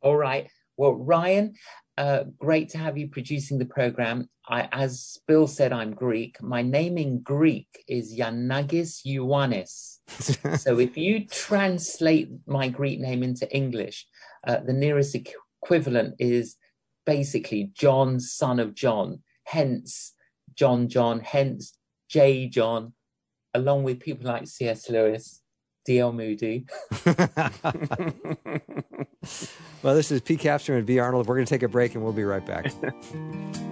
All 0.00 0.16
right. 0.16 0.48
Well, 0.78 0.94
Ryan, 0.94 1.54
uh, 1.98 2.24
great 2.38 2.68
to 2.70 2.78
have 2.78 2.96
you 2.96 3.08
producing 3.08 3.58
the 3.58 3.66
program. 3.66 4.28
I, 4.48 4.68
as 4.70 5.18
Bill 5.26 5.48
said, 5.48 5.72
I'm 5.72 5.92
Greek. 5.94 6.40
My 6.40 6.62
name 6.62 6.96
in 6.96 7.20
Greek 7.22 7.66
is 7.88 8.16
Yanagis 8.16 9.04
Ioannis. 9.04 9.98
so 10.60 10.78
if 10.78 10.96
you 10.96 11.26
translate 11.26 12.30
my 12.46 12.68
Greek 12.68 13.00
name 13.00 13.24
into 13.24 13.52
English, 13.54 14.06
uh, 14.46 14.58
the 14.64 14.72
nearest 14.72 15.16
equivalent 15.16 16.14
is 16.20 16.54
basically 17.04 17.72
John, 17.74 18.20
son 18.20 18.60
of 18.60 18.76
John. 18.76 19.20
Hence, 19.44 20.12
John, 20.54 20.88
John. 20.88 21.18
Hence, 21.18 21.76
J. 22.08 22.46
John, 22.46 22.92
along 23.54 23.82
with 23.82 23.98
people 23.98 24.28
like 24.28 24.46
C.S. 24.46 24.88
Lewis, 24.88 25.42
D.L. 25.84 26.12
Moody. 26.12 26.64
well, 29.82 29.94
this 29.94 30.10
is 30.10 30.20
Pete 30.20 30.40
Kapsner 30.40 30.78
and 30.78 30.86
V. 30.86 30.98
Arnold. 30.98 31.26
We're 31.26 31.36
going 31.36 31.46
to 31.46 31.50
take 31.50 31.62
a 31.62 31.68
break 31.68 31.94
and 31.94 32.04
we'll 32.04 32.12
be 32.12 32.24
right 32.24 32.44
back. 32.44 32.72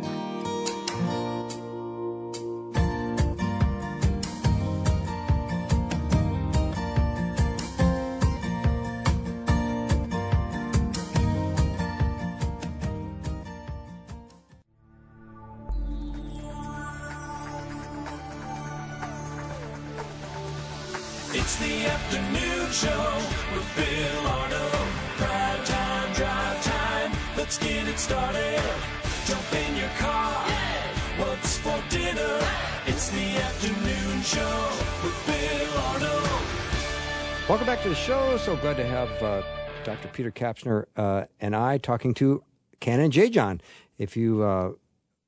Dr. 39.87 40.09
Peter 40.09 40.33
Kapsner 40.33 40.87
uh, 40.96 41.27
and 41.40 41.55
I 41.55 41.79
talking 41.79 42.12
to 42.14 42.42
Canon 42.81 43.12
J. 43.12 43.31
John. 43.31 43.61
If 43.99 44.16
you 44.16 44.42
uh, 44.42 44.72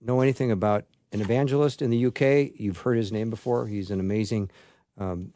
know 0.01 0.21
anything 0.21 0.51
about 0.51 0.85
an 1.13 1.21
evangelist 1.21 1.81
in 1.81 1.91
the 1.91 2.07
UK, 2.07 2.59
you've 2.59 2.79
heard 2.79 2.97
his 2.97 3.13
name 3.13 3.31
before. 3.31 3.69
He's 3.69 3.93
an 3.93 4.01
amazing 4.01 4.51
um, 4.99 5.33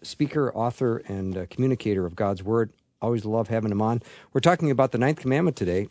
speaker, 0.00 0.50
author, 0.54 1.02
and 1.06 1.36
uh, 1.36 1.44
communicator 1.50 2.06
of 2.06 2.16
God's 2.16 2.42
Word. 2.42 2.72
Always 3.02 3.26
love 3.26 3.48
having 3.48 3.70
him 3.70 3.82
on. 3.82 4.00
We're 4.32 4.40
talking 4.40 4.70
about 4.70 4.92
the 4.92 4.98
ninth 4.98 5.20
commandment 5.20 5.58
today. 5.58 5.86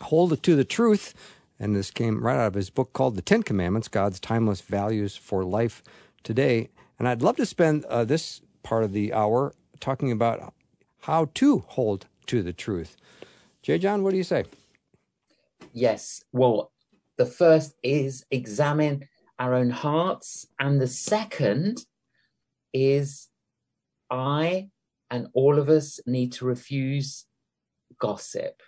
Hold 0.00 0.42
to 0.42 0.56
the 0.56 0.64
truth. 0.64 1.12
And 1.60 1.76
this 1.76 1.90
came 1.90 2.24
right 2.24 2.38
out 2.38 2.46
of 2.46 2.54
his 2.54 2.70
book 2.70 2.94
called 2.94 3.14
The 3.14 3.20
Ten 3.20 3.42
Commandments 3.42 3.88
God's 3.88 4.18
Timeless 4.20 4.62
Values 4.62 5.16
for 5.16 5.44
Life 5.44 5.82
Today. 6.22 6.70
And 6.98 7.06
I'd 7.06 7.20
love 7.20 7.36
to 7.36 7.44
spend 7.44 7.84
uh, 7.84 8.04
this 8.04 8.40
part 8.62 8.84
of 8.84 8.94
the 8.94 9.12
hour 9.12 9.52
talking 9.80 10.10
about 10.10 10.54
how 11.02 11.30
to 11.34 11.58
hold 11.66 12.06
to 12.26 12.42
the 12.42 12.52
truth. 12.52 12.96
J. 13.62 13.78
John, 13.78 14.02
what 14.02 14.12
do 14.12 14.16
you 14.16 14.24
say? 14.24 14.44
Yes. 15.72 16.24
Well, 16.32 16.72
the 17.16 17.26
first 17.26 17.74
is 17.82 18.24
examine 18.30 19.08
our 19.38 19.54
own 19.54 19.70
hearts, 19.70 20.46
and 20.58 20.80
the 20.80 20.86
second, 20.88 21.84
is 22.72 23.28
I 24.10 24.68
and 25.10 25.28
all 25.32 25.58
of 25.58 25.68
us 25.68 26.00
need 26.06 26.32
to 26.32 26.44
refuse 26.44 27.24
gossip. 27.98 28.62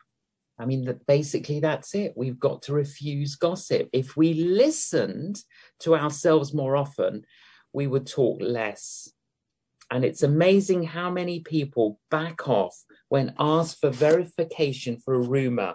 I 0.58 0.66
mean, 0.66 0.84
that 0.84 1.06
basically 1.06 1.60
that's 1.60 1.94
it. 1.94 2.12
We've 2.16 2.38
got 2.38 2.62
to 2.62 2.74
refuse 2.74 3.36
gossip. 3.36 3.88
If 3.92 4.16
we 4.16 4.34
listened 4.34 5.42
to 5.80 5.94
ourselves 5.94 6.52
more 6.52 6.76
often, 6.76 7.24
we 7.72 7.86
would 7.86 8.06
talk 8.06 8.38
less. 8.40 9.10
And 9.90 10.04
it's 10.04 10.22
amazing 10.22 10.84
how 10.84 11.10
many 11.10 11.40
people 11.40 11.98
back 12.10 12.48
off 12.48 12.76
when 13.08 13.34
asked 13.38 13.80
for 13.80 13.90
verification 13.90 14.98
for 14.98 15.14
a 15.14 15.28
rumor. 15.28 15.74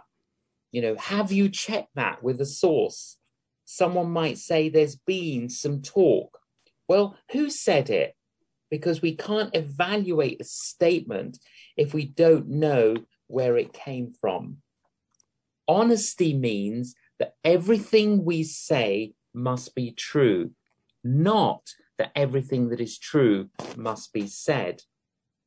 You 0.72 0.82
know, 0.82 0.96
have 0.96 1.32
you 1.32 1.50
checked 1.50 1.96
that 1.96 2.24
with 2.24 2.40
a 2.40 2.46
source? 2.46 3.18
Someone 3.66 4.12
might 4.12 4.38
say 4.38 4.70
there's 4.70 4.96
been 4.96 5.50
some 5.50 5.82
talk. 5.82 6.40
Well, 6.88 7.18
who 7.32 7.50
said 7.50 7.90
it? 7.90 8.16
Because 8.70 9.02
we 9.02 9.16
can't 9.16 9.56
evaluate 9.56 10.42
a 10.42 10.46
statement 10.46 11.40
if 11.76 11.94
we 11.94 12.06
don't 12.06 12.48
know 12.48 12.96
where 13.28 13.58
it 13.58 13.74
came 13.74 14.14
from. 14.22 14.58
Honesty 15.68 16.34
means 16.34 16.96
that 17.20 17.34
everything 17.44 18.24
we 18.24 18.44
say 18.44 19.14
must 19.34 19.76
be 19.76 19.92
true, 19.92 20.52
not 21.04 21.62
that 21.98 22.12
everything 22.16 22.70
that 22.70 22.82
is 22.82 22.98
true 22.98 23.50
must 23.76 24.14
be 24.14 24.28
said. 24.28 24.82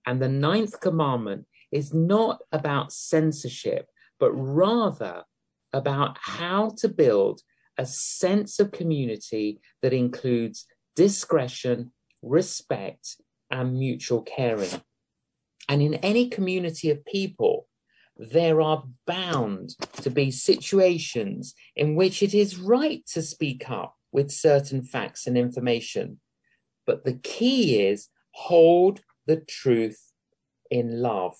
And 0.07 0.21
the 0.21 0.29
ninth 0.29 0.81
commandment 0.81 1.47
is 1.71 1.93
not 1.93 2.41
about 2.53 2.93
censorship, 2.93 3.87
but 4.19 4.33
rather 4.33 5.25
about 5.73 6.17
how 6.21 6.71
to 6.79 6.89
build 6.89 7.41
a 7.77 7.87
sense 7.87 8.59
of 8.59 8.73
community 8.73 9.61
that 9.83 9.93
includes 9.93 10.67
discretion, 10.97 11.93
respect, 12.23 13.17
and 13.51 13.79
mutual 13.79 14.23
caring. 14.23 14.83
And 15.69 15.83
in 15.83 15.95
any 15.95 16.29
community 16.29 16.91
of 16.91 17.05
people, 17.05 17.69
there 18.17 18.61
are 18.61 18.85
bound 19.07 19.77
to 20.03 20.11
be 20.11 20.31
situations 20.31 21.55
in 21.77 21.95
which 21.95 22.23
it 22.23 22.35
is 22.35 22.59
right 22.59 23.07
to 23.13 23.23
speak 23.23 23.71
up 23.71 23.95
with 24.11 24.31
certain 24.31 24.83
facts 24.83 25.27
and 25.27 25.39
information. 25.39 26.19
But 26.89 27.05
the 27.05 27.21
key 27.23 27.83
is 27.87 28.09
hold 28.31 29.03
the 29.27 29.37
truth 29.37 30.11
in 30.71 31.03
love. 31.03 31.37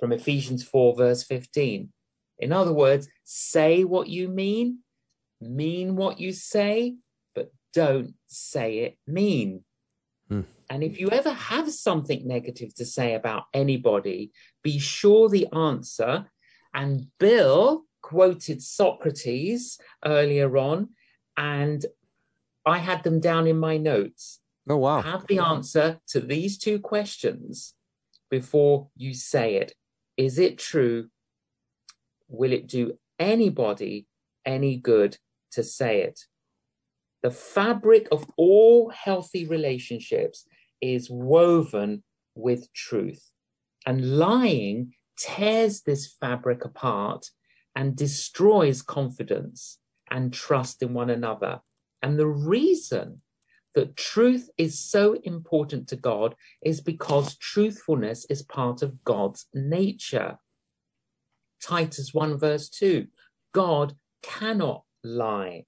From 0.00 0.12
Ephesians 0.12 0.64
4, 0.64 0.96
verse 0.96 1.22
15. 1.22 1.92
In 2.40 2.52
other 2.52 2.72
words, 2.72 3.08
say 3.22 3.84
what 3.84 4.08
you 4.08 4.26
mean, 4.26 4.80
mean 5.40 5.94
what 5.94 6.18
you 6.18 6.32
say, 6.32 6.96
but 7.32 7.52
don't 7.72 8.14
say 8.26 8.78
it 8.78 8.98
mean. 9.06 9.62
Hmm. 10.28 10.40
And 10.68 10.82
if 10.82 10.98
you 10.98 11.10
ever 11.10 11.30
have 11.30 11.70
something 11.70 12.26
negative 12.26 12.74
to 12.74 12.84
say 12.84 13.14
about 13.14 13.44
anybody, 13.54 14.32
be 14.64 14.80
sure 14.80 15.28
the 15.28 15.46
answer. 15.52 16.26
And 16.74 17.06
Bill 17.20 17.84
quoted 18.02 18.62
Socrates 18.62 19.78
earlier 20.04 20.56
on, 20.56 20.88
and 21.36 21.86
I 22.66 22.78
had 22.78 23.04
them 23.04 23.20
down 23.20 23.46
in 23.46 23.58
my 23.58 23.76
notes. 23.76 24.39
Oh, 24.68 24.76
wow. 24.76 25.02
Have 25.02 25.26
the 25.26 25.38
answer 25.38 26.00
to 26.08 26.20
these 26.20 26.58
two 26.58 26.78
questions 26.78 27.74
before 28.30 28.88
you 28.96 29.14
say 29.14 29.56
it. 29.56 29.74
Is 30.16 30.38
it 30.38 30.58
true? 30.58 31.08
Will 32.28 32.52
it 32.52 32.66
do 32.66 32.98
anybody 33.18 34.06
any 34.44 34.76
good 34.76 35.16
to 35.52 35.62
say 35.62 36.02
it? 36.02 36.20
The 37.22 37.30
fabric 37.30 38.08
of 38.12 38.26
all 38.36 38.90
healthy 38.90 39.46
relationships 39.46 40.46
is 40.80 41.10
woven 41.10 42.02
with 42.34 42.72
truth. 42.72 43.30
And 43.86 44.18
lying 44.18 44.92
tears 45.18 45.82
this 45.82 46.14
fabric 46.20 46.64
apart 46.64 47.26
and 47.74 47.96
destroys 47.96 48.82
confidence 48.82 49.78
and 50.10 50.32
trust 50.32 50.82
in 50.82 50.94
one 50.94 51.10
another. 51.10 51.60
And 52.02 52.18
the 52.18 52.26
reason 52.26 53.22
that 53.74 53.96
truth 53.96 54.48
is 54.58 54.78
so 54.78 55.14
important 55.24 55.88
to 55.88 55.96
God 55.96 56.34
is 56.62 56.80
because 56.80 57.36
truthfulness 57.36 58.26
is 58.28 58.42
part 58.42 58.82
of 58.82 59.04
God's 59.04 59.46
nature. 59.54 60.38
Titus 61.62 62.12
1 62.12 62.38
verse 62.38 62.68
2 62.68 63.06
God 63.52 63.94
cannot 64.22 64.84
lie. 65.04 65.64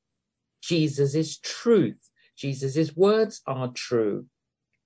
Jesus 0.62 1.14
is 1.14 1.38
truth. 1.38 2.10
Jesus' 2.36 2.96
words 2.96 3.40
are 3.46 3.68
true. 3.68 4.26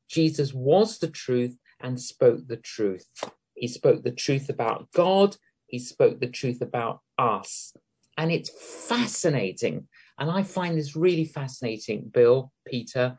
Jesus 0.08 0.52
was 0.54 0.98
the 0.98 1.08
truth 1.08 1.56
and 1.80 2.00
spoke 2.00 2.46
the 2.46 2.56
truth. 2.56 3.06
He 3.54 3.68
spoke 3.68 4.02
the 4.02 4.12
truth 4.12 4.48
about 4.48 4.88
God. 4.92 5.36
He 5.66 5.78
spoke 5.78 6.20
the 6.20 6.28
truth 6.28 6.60
about 6.60 7.00
us. 7.18 7.72
And 8.16 8.30
it's 8.30 8.50
fascinating. 8.88 9.88
And 10.18 10.30
I 10.30 10.42
find 10.42 10.76
this 10.76 10.96
really 10.96 11.24
fascinating, 11.24 12.10
Bill, 12.12 12.52
Peter, 12.66 13.18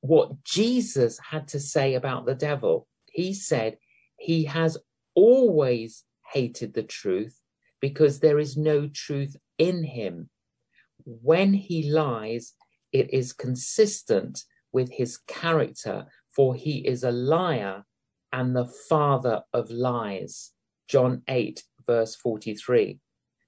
what 0.00 0.42
Jesus 0.44 1.18
had 1.18 1.48
to 1.48 1.60
say 1.60 1.94
about 1.94 2.26
the 2.26 2.34
devil. 2.34 2.86
He 3.10 3.34
said 3.34 3.78
he 4.18 4.44
has 4.44 4.78
always 5.14 6.04
hated 6.32 6.74
the 6.74 6.82
truth 6.82 7.40
because 7.80 8.20
there 8.20 8.38
is 8.38 8.56
no 8.56 8.88
truth 8.88 9.36
in 9.58 9.82
him. 9.82 10.30
When 11.04 11.52
he 11.52 11.90
lies, 11.90 12.54
it 12.92 13.12
is 13.12 13.32
consistent 13.32 14.44
with 14.72 14.90
his 14.90 15.18
character, 15.26 16.06
for 16.34 16.54
he 16.54 16.86
is 16.86 17.02
a 17.02 17.10
liar 17.10 17.84
and 18.32 18.54
the 18.54 18.66
father 18.88 19.42
of 19.52 19.70
lies. 19.70 20.52
John 20.88 21.22
8, 21.28 21.62
verse 21.86 22.14
43. 22.16 23.00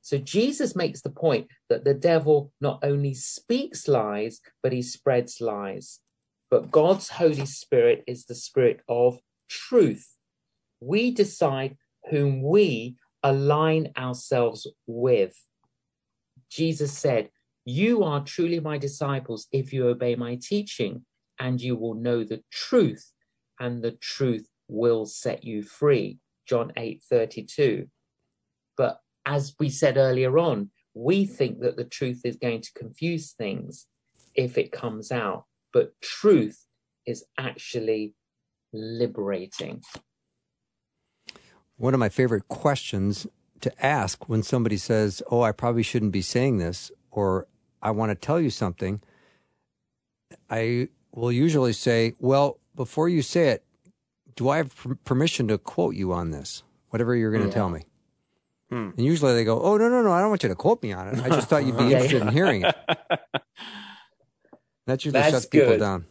So 0.02 0.18
Jesus 0.18 0.74
makes 0.74 1.00
the 1.00 1.10
point 1.10 1.46
that 1.68 1.84
the 1.84 1.94
devil 1.94 2.52
not 2.60 2.80
only 2.82 3.14
speaks 3.14 3.86
lies, 3.86 4.40
but 4.62 4.72
he 4.72 4.82
spreads 4.82 5.40
lies. 5.40 6.00
But 6.50 6.70
God's 6.70 7.08
Holy 7.08 7.46
Spirit 7.46 8.02
is 8.06 8.26
the 8.26 8.34
spirit 8.34 8.80
of 8.88 9.18
truth. 9.48 10.06
We 10.80 11.12
decide 11.12 11.76
whom 12.10 12.42
we 12.42 12.96
align 13.22 13.92
ourselves 13.96 14.66
with. 14.88 15.34
Jesus 16.50 16.92
said, 16.92 17.30
You 17.64 18.02
are 18.02 18.24
truly 18.24 18.58
my 18.58 18.78
disciples 18.78 19.46
if 19.52 19.72
you 19.72 19.86
obey 19.86 20.16
my 20.16 20.36
teaching 20.42 21.06
and 21.38 21.60
you 21.60 21.76
will 21.76 21.94
know 21.94 22.24
the 22.24 22.42
truth, 22.50 23.10
and 23.60 23.82
the 23.82 23.92
truth 23.92 24.48
will 24.68 25.06
set 25.06 25.44
you 25.44 25.62
free. 25.62 26.18
John 26.46 26.72
8 26.76 27.02
32. 27.08 27.86
But 28.76 28.98
as 29.26 29.54
we 29.58 29.68
said 29.68 29.96
earlier 29.96 30.38
on, 30.38 30.70
we 30.94 31.24
think 31.24 31.60
that 31.60 31.76
the 31.76 31.84
truth 31.84 32.22
is 32.24 32.36
going 32.36 32.60
to 32.60 32.72
confuse 32.74 33.32
things 33.32 33.86
if 34.34 34.58
it 34.58 34.72
comes 34.72 35.10
out, 35.10 35.44
but 35.72 36.00
truth 36.00 36.66
is 37.06 37.24
actually 37.38 38.14
liberating. 38.72 39.82
One 41.76 41.94
of 41.94 42.00
my 42.00 42.08
favorite 42.08 42.48
questions 42.48 43.26
to 43.60 43.84
ask 43.84 44.28
when 44.28 44.42
somebody 44.42 44.76
says, 44.76 45.22
Oh, 45.30 45.42
I 45.42 45.52
probably 45.52 45.82
shouldn't 45.82 46.12
be 46.12 46.22
saying 46.22 46.58
this, 46.58 46.92
or 47.10 47.46
I 47.80 47.90
want 47.90 48.10
to 48.10 48.14
tell 48.14 48.40
you 48.40 48.50
something, 48.50 49.00
I 50.50 50.88
will 51.12 51.32
usually 51.32 51.72
say, 51.72 52.14
Well, 52.18 52.58
before 52.74 53.08
you 53.08 53.22
say 53.22 53.48
it, 53.48 53.64
do 54.36 54.48
I 54.48 54.58
have 54.58 54.74
permission 55.04 55.48
to 55.48 55.58
quote 55.58 55.94
you 55.94 56.12
on 56.12 56.30
this? 56.30 56.62
Whatever 56.90 57.14
you're 57.14 57.30
going 57.30 57.42
to 57.42 57.48
yeah. 57.48 57.54
tell 57.54 57.68
me. 57.68 57.82
Hmm. 58.72 58.90
And 58.96 59.04
usually 59.04 59.34
they 59.34 59.44
go, 59.44 59.60
Oh, 59.60 59.76
no, 59.76 59.88
no, 59.88 60.02
no, 60.02 60.12
I 60.12 60.20
don't 60.20 60.30
want 60.30 60.42
you 60.42 60.48
to 60.48 60.54
quote 60.54 60.82
me 60.82 60.92
on 60.92 61.08
it. 61.08 61.22
I 61.22 61.28
just 61.28 61.48
thought 61.48 61.66
you'd 61.66 61.76
be 61.76 61.84
interested 61.92 62.22
yeah. 62.22 62.28
in 62.28 62.32
hearing 62.32 62.62
it. 62.62 62.74
That 64.86 65.04
usually 65.04 65.20
That's 65.20 65.34
shuts 65.34 65.46
good. 65.46 65.60
people 65.60 65.78
down. 65.78 66.06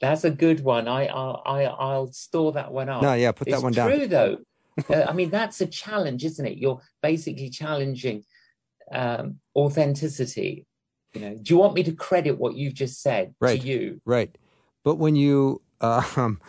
That's 0.00 0.24
a 0.24 0.30
good 0.30 0.60
one. 0.64 0.88
I, 0.88 1.06
I, 1.06 1.64
I'll 1.64 2.10
store 2.12 2.52
that 2.52 2.72
one 2.72 2.88
up. 2.88 3.02
No, 3.02 3.14
yeah, 3.14 3.32
put 3.32 3.48
it's 3.48 3.56
that 3.56 3.62
one 3.62 3.72
down. 3.72 3.90
True 3.90 4.06
though. 4.06 4.38
uh, 4.90 5.04
I 5.08 5.12
mean, 5.12 5.30
that's 5.30 5.60
a 5.60 5.66
challenge, 5.66 6.24
isn't 6.24 6.44
it? 6.44 6.58
You're 6.58 6.80
basically 7.02 7.50
challenging 7.50 8.24
um, 8.90 9.38
authenticity 9.54 10.66
you 11.14 11.20
know, 11.20 11.34
do 11.40 11.54
you 11.54 11.58
want 11.58 11.74
me 11.74 11.84
to 11.84 11.92
credit 11.92 12.38
what 12.38 12.56
you've 12.56 12.74
just 12.74 13.00
said 13.00 13.34
right, 13.40 13.60
to 13.60 13.66
you? 13.66 14.00
Right. 14.04 14.36
But 14.82 14.96
when 14.96 15.16
you 15.16 15.62
um, 15.80 16.40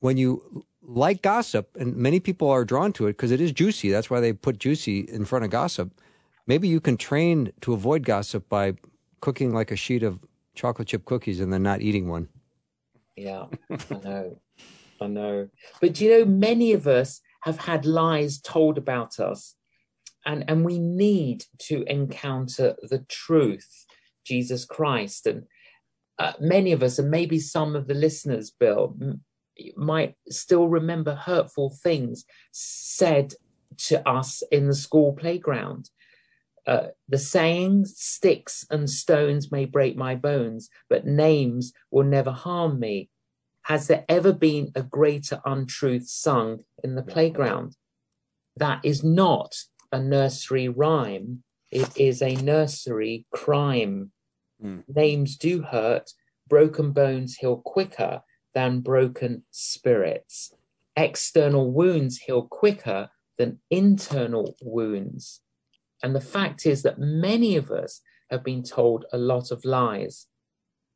when 0.00 0.16
you 0.16 0.64
like 0.88 1.22
gossip, 1.22 1.76
and 1.78 1.94
many 1.94 2.18
people 2.18 2.48
are 2.50 2.64
drawn 2.64 2.92
to 2.94 3.06
it 3.06 3.12
because 3.12 3.30
it 3.30 3.40
is 3.40 3.52
juicy. 3.52 3.90
That's 3.90 4.10
why 4.10 4.20
they 4.20 4.32
put 4.32 4.58
juicy 4.58 5.00
in 5.00 5.24
front 5.24 5.44
of 5.44 5.50
gossip. 5.50 5.92
Maybe 6.46 6.66
you 6.66 6.80
can 6.80 6.96
train 6.96 7.52
to 7.60 7.74
avoid 7.74 8.04
gossip 8.04 8.48
by 8.48 8.74
cooking 9.20 9.52
like 9.52 9.70
a 9.70 9.76
sheet 9.76 10.02
of 10.02 10.18
chocolate 10.54 10.88
chip 10.88 11.04
cookies 11.04 11.40
and 11.40 11.52
then 11.52 11.62
not 11.62 11.82
eating 11.82 12.08
one. 12.08 12.28
Yeah, 13.16 13.46
I 13.70 13.94
know. 14.02 14.40
I 15.00 15.06
know. 15.06 15.48
But 15.80 16.00
you 16.00 16.10
know, 16.10 16.24
many 16.24 16.72
of 16.72 16.86
us 16.86 17.20
have 17.42 17.58
had 17.58 17.84
lies 17.84 18.40
told 18.40 18.78
about 18.78 19.20
us 19.20 19.54
and 20.26 20.44
and 20.48 20.64
we 20.64 20.78
need 20.78 21.44
to 21.58 21.84
encounter 21.84 22.74
the 22.82 22.98
truth 23.08 23.86
jesus 24.24 24.64
christ 24.64 25.24
and 25.24 25.44
uh, 26.18 26.32
many 26.40 26.72
of 26.72 26.82
us, 26.82 26.98
and 26.98 27.10
maybe 27.10 27.38
some 27.38 27.76
of 27.76 27.86
the 27.86 27.94
listeners, 27.94 28.50
Bill, 28.50 28.96
m- 29.00 29.20
might 29.76 30.14
still 30.28 30.68
remember 30.68 31.14
hurtful 31.14 31.70
things 31.70 32.24
said 32.52 33.34
to 33.76 34.06
us 34.08 34.42
in 34.50 34.66
the 34.66 34.74
school 34.74 35.12
playground. 35.12 35.90
Uh, 36.66 36.88
the 37.08 37.18
saying, 37.18 37.84
sticks 37.86 38.66
and 38.70 38.90
stones 38.90 39.50
may 39.50 39.64
break 39.64 39.96
my 39.96 40.14
bones, 40.14 40.68
but 40.90 41.06
names 41.06 41.72
will 41.90 42.04
never 42.04 42.30
harm 42.30 42.78
me. 42.78 43.08
Has 43.62 43.86
there 43.86 44.04
ever 44.08 44.32
been 44.32 44.72
a 44.74 44.82
greater 44.82 45.40
untruth 45.44 46.08
sung 46.08 46.60
in 46.82 46.94
the 46.94 47.02
playground? 47.02 47.76
That 48.56 48.80
is 48.84 49.02
not 49.04 49.54
a 49.92 49.98
nursery 49.98 50.68
rhyme. 50.68 51.42
It 51.70 51.96
is 51.96 52.22
a 52.22 52.34
nursery 52.34 53.26
crime. 53.32 54.10
Mm. 54.62 54.84
Names 54.88 55.36
do 55.36 55.62
hurt. 55.62 56.10
Broken 56.48 56.92
bones 56.92 57.36
heal 57.36 57.58
quicker 57.58 58.22
than 58.54 58.80
broken 58.80 59.44
spirits. 59.50 60.52
External 60.96 61.70
wounds 61.70 62.18
heal 62.18 62.42
quicker 62.42 63.10
than 63.38 63.60
internal 63.70 64.56
wounds. 64.60 65.40
And 66.02 66.14
the 66.14 66.20
fact 66.20 66.66
is 66.66 66.82
that 66.82 66.98
many 66.98 67.56
of 67.56 67.70
us 67.70 68.00
have 68.30 68.44
been 68.44 68.62
told 68.62 69.04
a 69.12 69.18
lot 69.18 69.50
of 69.50 69.64
lies. 69.64 70.26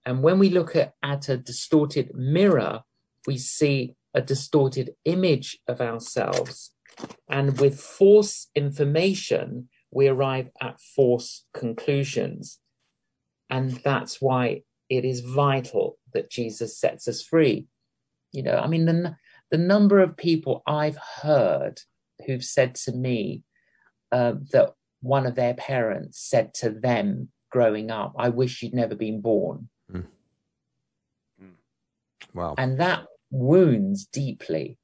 And 0.04 0.22
when 0.22 0.38
we 0.38 0.50
look 0.50 0.74
at, 0.76 0.94
at 1.02 1.28
a 1.28 1.36
distorted 1.36 2.14
mirror, 2.14 2.82
we 3.26 3.38
see 3.38 3.96
a 4.14 4.20
distorted 4.20 4.94
image 5.04 5.58
of 5.68 5.80
ourselves. 5.80 6.72
And 7.28 7.58
with 7.58 7.80
false 7.80 8.48
information, 8.54 9.68
we 9.90 10.08
arrive 10.08 10.50
at 10.60 10.80
false 10.80 11.44
conclusions. 11.54 12.58
And 13.48 13.72
that's 13.84 14.20
why 14.20 14.62
it 14.92 15.06
is 15.06 15.20
vital 15.20 15.98
that 16.12 16.30
Jesus 16.30 16.78
sets 16.78 17.08
us 17.08 17.22
free. 17.22 17.66
You 18.30 18.42
know, 18.42 18.56
I 18.56 18.66
mean, 18.66 18.84
the, 18.84 19.16
the 19.50 19.58
number 19.58 20.00
of 20.00 20.16
people 20.16 20.62
I've 20.66 20.98
heard 21.22 21.80
who've 22.26 22.44
said 22.44 22.74
to 22.74 22.92
me 22.92 23.42
uh, 24.10 24.34
that 24.52 24.74
one 25.00 25.26
of 25.26 25.34
their 25.34 25.54
parents 25.54 26.20
said 26.20 26.52
to 26.54 26.70
them 26.70 27.30
growing 27.50 27.90
up, 27.90 28.14
I 28.18 28.28
wish 28.28 28.62
you'd 28.62 28.74
never 28.74 28.94
been 28.94 29.22
born. 29.22 29.68
Mm. 29.90 30.04
Wow. 32.34 32.54
And 32.58 32.78
that 32.78 33.06
wounds 33.30 34.06
deeply. 34.06 34.78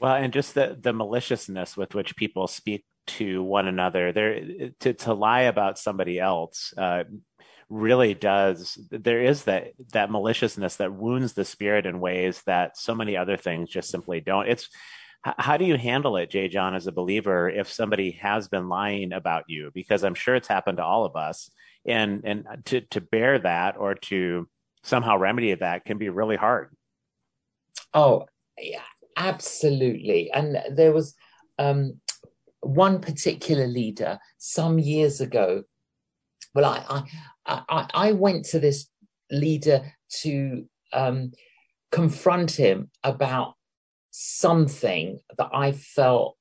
Well, 0.00 0.14
and 0.14 0.32
just 0.32 0.54
the, 0.54 0.78
the 0.80 0.92
maliciousness 0.92 1.76
with 1.76 1.94
which 1.94 2.16
people 2.16 2.46
speak 2.46 2.84
to 3.06 3.42
one 3.42 3.66
another, 3.66 4.12
there 4.12 4.40
to, 4.80 4.94
to 4.94 5.12
lie 5.12 5.42
about 5.42 5.78
somebody 5.78 6.18
else 6.18 6.72
uh, 6.76 7.04
really 7.70 8.14
does. 8.14 8.76
There 8.90 9.22
is 9.22 9.44
that 9.44 9.72
that 9.92 10.10
maliciousness 10.10 10.76
that 10.76 10.92
wounds 10.92 11.32
the 11.32 11.44
spirit 11.44 11.86
in 11.86 12.00
ways 12.00 12.42
that 12.46 12.76
so 12.76 12.94
many 12.94 13.16
other 13.16 13.36
things 13.36 13.70
just 13.70 13.90
simply 13.90 14.20
don't. 14.20 14.48
It's 14.48 14.68
how 15.22 15.56
do 15.56 15.64
you 15.64 15.76
handle 15.76 16.16
it, 16.16 16.30
J. 16.30 16.48
John, 16.48 16.74
as 16.74 16.86
a 16.86 16.92
believer, 16.92 17.48
if 17.48 17.70
somebody 17.70 18.12
has 18.22 18.48
been 18.48 18.68
lying 18.68 19.12
about 19.12 19.44
you? 19.48 19.70
Because 19.72 20.02
I'm 20.02 20.14
sure 20.14 20.34
it's 20.34 20.48
happened 20.48 20.78
to 20.78 20.84
all 20.84 21.04
of 21.04 21.14
us, 21.14 21.50
and 21.86 22.22
and 22.24 22.46
to 22.66 22.80
to 22.82 23.00
bear 23.00 23.38
that 23.38 23.76
or 23.76 23.94
to 23.94 24.48
somehow 24.82 25.16
remedy 25.16 25.54
that 25.54 25.84
can 25.84 25.98
be 25.98 26.08
really 26.08 26.36
hard. 26.36 26.74
Oh, 27.92 28.26
yeah, 28.58 28.82
absolutely. 29.16 30.30
And 30.32 30.58
there 30.70 30.92
was 30.92 31.14
um, 31.58 32.00
one 32.60 33.00
particular 33.00 33.66
leader 33.66 34.18
some 34.38 34.78
years 34.78 35.20
ago. 35.20 35.64
Well, 36.54 36.64
I 36.64 36.84
I 36.88 37.02
I, 37.68 37.86
I 37.92 38.12
went 38.12 38.44
to 38.46 38.60
this 38.60 38.88
leader 39.30 39.82
to 40.22 40.66
um, 40.92 41.32
confront 41.90 42.52
him 42.52 42.90
about 43.02 43.54
something 44.10 45.20
that 45.38 45.50
I 45.52 45.72
felt 45.72 46.36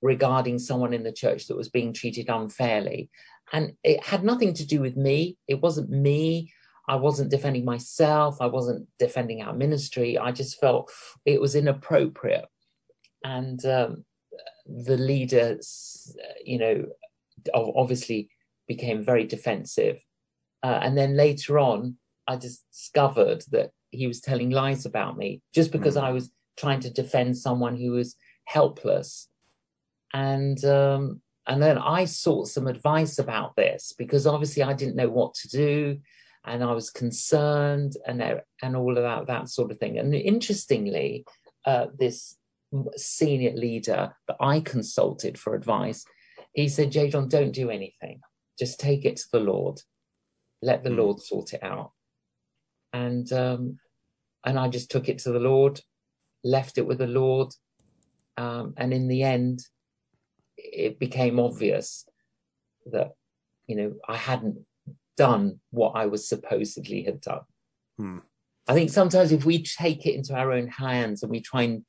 regarding 0.00 0.58
someone 0.58 0.92
in 0.92 1.02
the 1.02 1.12
church 1.12 1.46
that 1.46 1.56
was 1.56 1.68
being 1.68 1.92
treated 1.92 2.28
unfairly. 2.28 3.10
And 3.52 3.74
it 3.84 4.04
had 4.04 4.24
nothing 4.24 4.54
to 4.54 4.66
do 4.66 4.80
with 4.80 4.96
me. 4.96 5.36
It 5.46 5.60
wasn't 5.60 5.90
me. 5.90 6.52
I 6.88 6.96
wasn't 6.96 7.30
defending 7.30 7.64
myself. 7.64 8.40
I 8.40 8.46
wasn't 8.46 8.88
defending 8.98 9.42
our 9.42 9.52
ministry. 9.52 10.18
I 10.18 10.32
just 10.32 10.58
felt 10.58 10.90
it 11.24 11.40
was 11.40 11.54
inappropriate. 11.54 12.46
And 13.24 13.64
um, 13.64 14.04
the 14.66 14.96
leader, 14.96 15.58
you 16.44 16.58
know, 16.58 16.86
obviously 17.54 18.30
became 18.66 19.02
very 19.02 19.24
defensive. 19.24 20.02
Uh, 20.62 20.78
and 20.82 20.96
then 20.96 21.16
later 21.16 21.58
on, 21.58 21.96
I 22.26 22.36
discovered 22.36 23.44
that 23.50 23.70
he 23.90 24.06
was 24.06 24.20
telling 24.20 24.50
lies 24.50 24.86
about 24.86 25.16
me 25.16 25.42
just 25.54 25.72
because 25.72 25.96
mm. 25.96 26.02
I 26.02 26.10
was 26.10 26.30
trying 26.56 26.80
to 26.80 26.90
defend 26.90 27.36
someone 27.36 27.76
who 27.76 27.92
was 27.92 28.16
helpless. 28.44 29.28
And 30.14 30.62
um, 30.64 31.20
and 31.46 31.62
then 31.62 31.78
I 31.78 32.04
sought 32.04 32.48
some 32.48 32.66
advice 32.66 33.18
about 33.18 33.56
this 33.56 33.94
because 33.96 34.26
obviously 34.26 34.62
I 34.62 34.74
didn't 34.74 34.96
know 34.96 35.08
what 35.08 35.34
to 35.34 35.48
do, 35.48 35.98
and 36.44 36.62
I 36.62 36.72
was 36.72 36.90
concerned 36.90 37.96
and 38.06 38.40
and 38.62 38.76
all 38.76 38.96
of 38.96 39.02
that 39.02 39.26
that 39.26 39.48
sort 39.48 39.70
of 39.70 39.78
thing. 39.78 39.98
And 39.98 40.14
interestingly, 40.14 41.24
uh, 41.64 41.86
this 41.98 42.36
senior 42.96 43.52
leader 43.52 44.14
that 44.28 44.36
I 44.40 44.60
consulted 44.60 45.38
for 45.38 45.54
advice, 45.54 46.04
he 46.52 46.68
said, 46.68 46.92
"J. 46.92 47.08
John, 47.08 47.28
don't 47.28 47.52
do 47.52 47.70
anything. 47.70 48.20
Just 48.58 48.78
take 48.78 49.04
it 49.04 49.16
to 49.16 49.26
the 49.32 49.40
Lord. 49.40 49.80
Let 50.62 50.84
the 50.84 50.90
mm. 50.90 50.96
Lord 50.96 51.20
sort 51.20 51.52
it 51.54 51.62
out." 51.62 51.92
And 52.92 53.30
um, 53.32 53.78
and 54.44 54.58
I 54.58 54.68
just 54.68 54.90
took 54.90 55.08
it 55.08 55.18
to 55.20 55.32
the 55.32 55.40
Lord 55.40 55.80
left 56.44 56.78
it 56.78 56.86
with 56.86 56.98
the 56.98 57.06
Lord. 57.06 57.52
Um, 58.36 58.74
and 58.76 58.92
in 58.92 59.08
the 59.08 59.22
end, 59.22 59.64
it 60.56 60.98
became 60.98 61.38
obvious 61.38 62.08
that, 62.86 63.12
you 63.66 63.76
know, 63.76 63.94
I 64.08 64.16
hadn't 64.16 64.64
done 65.16 65.60
what 65.70 65.92
I 65.94 66.06
was 66.06 66.28
supposedly 66.28 67.02
had 67.02 67.20
done. 67.20 67.42
Hmm. 67.98 68.18
I 68.68 68.74
think 68.74 68.90
sometimes 68.90 69.32
if 69.32 69.44
we 69.44 69.62
take 69.62 70.06
it 70.06 70.14
into 70.14 70.34
our 70.34 70.52
own 70.52 70.68
hands 70.68 71.22
and 71.22 71.30
we 71.30 71.40
try 71.40 71.62
and, 71.62 71.84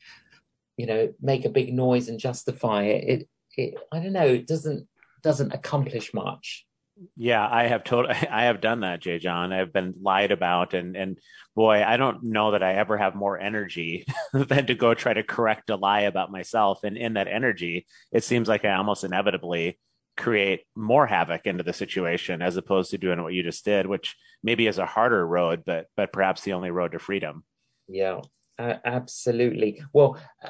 you 0.76 0.86
know, 0.86 1.14
make 1.22 1.46
a 1.46 1.50
big 1.50 1.74
noise 1.74 2.10
and 2.10 2.20
justify 2.20 2.84
it, 2.84 3.04
it, 3.08 3.30
it 3.58 3.76
I 3.92 4.00
don't 4.00 4.14
know, 4.14 4.26
it 4.26 4.48
doesn't 4.48 4.88
doesn't 5.22 5.54
accomplish 5.54 6.14
much. 6.14 6.66
Yeah, 7.16 7.48
I 7.50 7.68
have 7.68 7.84
told 7.84 8.08
I 8.10 8.44
have 8.46 8.62
done 8.62 8.82
that, 8.82 9.02
J. 9.02 9.20
John. 9.20 9.52
I've 9.52 9.74
been 9.74 9.96
lied 10.02 10.32
about, 10.32 10.74
and 10.74 10.96
and 10.96 11.18
boy, 11.56 11.84
I 11.84 11.98
don't 11.98 12.24
know 12.24 12.52
that 12.52 12.64
I 12.64 12.74
ever 12.76 12.98
have 12.98 13.16
more 13.16 13.40
energy 13.40 14.06
than 14.34 14.68
to 14.68 14.76
go 14.76 14.94
try 14.94 15.14
to 15.14 15.24
correct 15.24 15.70
a 15.70 15.76
lie 15.76 16.02
about 16.02 16.32
myself. 16.32 16.84
And 16.84 16.98
in 16.98 17.14
that 17.14 17.28
energy, 17.28 17.86
it 18.12 18.24
seems 18.24 18.48
like 18.48 18.66
I 18.66 18.74
almost 18.74 19.04
inevitably 19.04 19.80
create 20.16 20.62
more 20.76 21.08
havoc 21.08 21.48
into 21.48 21.64
the 21.64 21.74
situation 21.74 22.42
as 22.42 22.58
opposed 22.58 22.92
to 22.92 22.98
doing 22.98 23.22
what 23.24 23.34
you 23.34 23.42
just 23.42 23.66
did, 23.66 23.88
which 23.88 24.16
maybe 24.44 24.68
is 24.68 24.78
a 24.78 24.86
harder 24.86 25.26
road, 25.26 25.64
but 25.66 25.88
but 25.98 26.14
perhaps 26.14 26.42
the 26.42 26.54
only 26.54 26.72
road 26.72 26.92
to 26.92 27.00
freedom. 27.00 27.44
Yeah, 27.88 28.22
uh, 28.60 28.76
absolutely. 28.86 29.82
Well, 29.92 30.20
uh, 30.44 30.50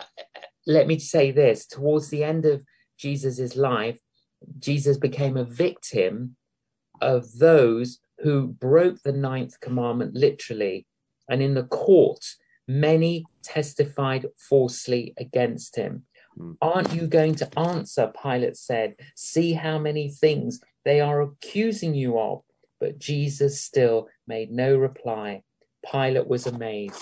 let 0.68 0.88
me 0.88 1.00
say 1.00 1.32
this: 1.32 1.66
towards 1.66 2.10
the 2.10 2.24
end 2.24 2.46
of 2.46 2.62
Jesus's 2.98 3.56
life, 3.56 4.00
Jesus 4.60 4.98
became 4.98 5.38
a 5.38 5.44
victim 5.44 6.36
of 7.02 7.32
those 7.38 8.00
who 8.20 8.48
broke 8.48 9.02
the 9.04 9.12
ninth 9.12 9.60
commandment 9.60 10.16
literally. 10.16 10.86
And 11.30 11.42
in 11.42 11.54
the 11.54 11.64
court, 11.64 12.24
many 12.68 13.26
testified 13.44 14.26
falsely 14.38 15.14
against 15.18 15.76
him. 15.76 16.06
Mm. 16.38 16.58
Aren't 16.62 16.94
you 16.94 17.08
going 17.08 17.36
to 17.36 17.60
answer? 17.60 18.12
Pilate 18.22 18.58
said. 18.58 18.96
See 19.16 19.54
how 19.54 19.78
many 19.78 20.10
things 20.10 20.62
they 20.86 21.02
are 21.02 21.22
accusing 21.22 21.94
you 21.94 22.20
of. 22.20 22.42
But 22.80 23.00
Jesus 23.00 23.62
still 23.62 24.08
made 24.28 24.52
no 24.52 24.76
reply. 24.78 25.44
Pilate 25.90 26.28
was 26.28 26.48
amazed. 26.48 27.02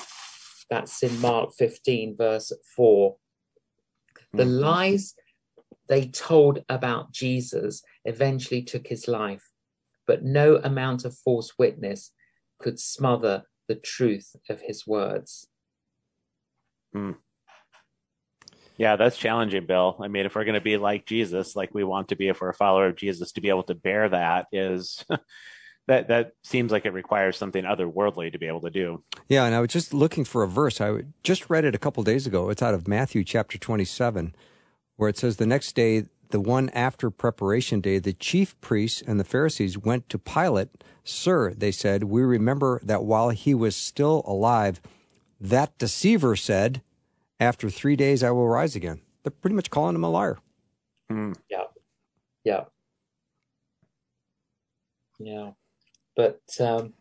That's 0.69 1.03
in 1.03 1.19
Mark 1.19 1.51
15, 1.57 2.15
verse 2.17 2.51
4. 2.75 3.15
The 4.33 4.43
mm. 4.43 4.59
lies 4.59 5.13
they 5.91 6.07
told 6.07 6.63
about 6.69 7.11
Jesus 7.11 7.83
eventually 8.05 8.61
took 8.61 8.87
his 8.87 9.09
life, 9.09 9.43
but 10.07 10.23
no 10.23 10.55
amount 10.55 11.03
of 11.03 11.17
false 11.17 11.51
witness 11.59 12.13
could 12.61 12.79
smother 12.79 13.43
the 13.67 13.75
truth 13.75 14.33
of 14.49 14.61
his 14.61 14.87
words. 14.87 15.49
Hmm. 16.93 17.11
Yeah, 18.77 18.95
that's 18.95 19.17
challenging, 19.17 19.65
Bill. 19.65 19.97
I 20.01 20.07
mean, 20.07 20.25
if 20.25 20.33
we're 20.33 20.45
going 20.45 20.55
to 20.55 20.61
be 20.61 20.77
like 20.77 21.05
Jesus, 21.05 21.57
like 21.57 21.73
we 21.73 21.83
want 21.83 22.07
to 22.07 22.15
be, 22.15 22.29
if 22.29 22.39
we're 22.39 22.49
a 22.49 22.53
follower 22.53 22.87
of 22.87 22.95
Jesus, 22.95 23.33
to 23.33 23.41
be 23.41 23.49
able 23.49 23.63
to 23.63 23.75
bear 23.75 24.07
that 24.07 24.47
is 24.53 25.03
that 25.87 26.07
that 26.07 26.31
seems 26.41 26.71
like 26.71 26.85
it 26.85 26.93
requires 26.93 27.35
something 27.35 27.65
otherworldly 27.65 28.31
to 28.31 28.39
be 28.39 28.47
able 28.47 28.61
to 28.61 28.69
do. 28.69 29.03
Yeah, 29.27 29.43
and 29.43 29.53
I 29.53 29.59
was 29.59 29.71
just 29.71 29.93
looking 29.93 30.23
for 30.23 30.41
a 30.41 30.47
verse. 30.47 30.79
I 30.79 31.01
just 31.21 31.49
read 31.49 31.65
it 31.65 31.75
a 31.75 31.79
couple 31.79 32.01
days 32.03 32.25
ago. 32.25 32.49
It's 32.49 32.61
out 32.61 32.73
of 32.73 32.87
Matthew 32.87 33.25
chapter 33.25 33.57
twenty-seven 33.57 34.33
where 35.01 35.09
it 35.09 35.17
says, 35.17 35.37
The 35.37 35.47
next 35.47 35.73
day 35.73 36.05
the 36.29 36.39
one 36.39 36.69
after 36.69 37.09
preparation 37.09 37.81
day, 37.81 37.97
the 37.97 38.13
chief 38.13 38.59
priests 38.61 39.01
and 39.01 39.19
the 39.19 39.23
Pharisees 39.23 39.75
went 39.75 40.07
to 40.09 40.19
Pilate. 40.19 40.69
Sir, 41.03 41.55
they 41.55 41.71
said, 41.71 42.03
we 42.03 42.21
remember 42.21 42.79
that 42.83 43.03
while 43.03 43.29
he 43.29 43.55
was 43.55 43.75
still 43.75 44.21
alive, 44.27 44.79
that 45.41 45.75
deceiver 45.79 46.35
said, 46.35 46.83
After 47.39 47.67
three 47.71 47.95
days 47.95 48.21
I 48.21 48.29
will 48.29 48.47
rise 48.47 48.75
again. 48.75 49.01
They're 49.23 49.31
pretty 49.31 49.55
much 49.55 49.71
calling 49.71 49.95
him 49.95 50.03
a 50.03 50.09
liar. 50.09 50.37
Mm. 51.11 51.35
Yeah. 51.49 51.63
Yeah. 52.43 52.63
Yeah. 55.19 55.51
But, 56.15 56.41
um, 56.59 56.93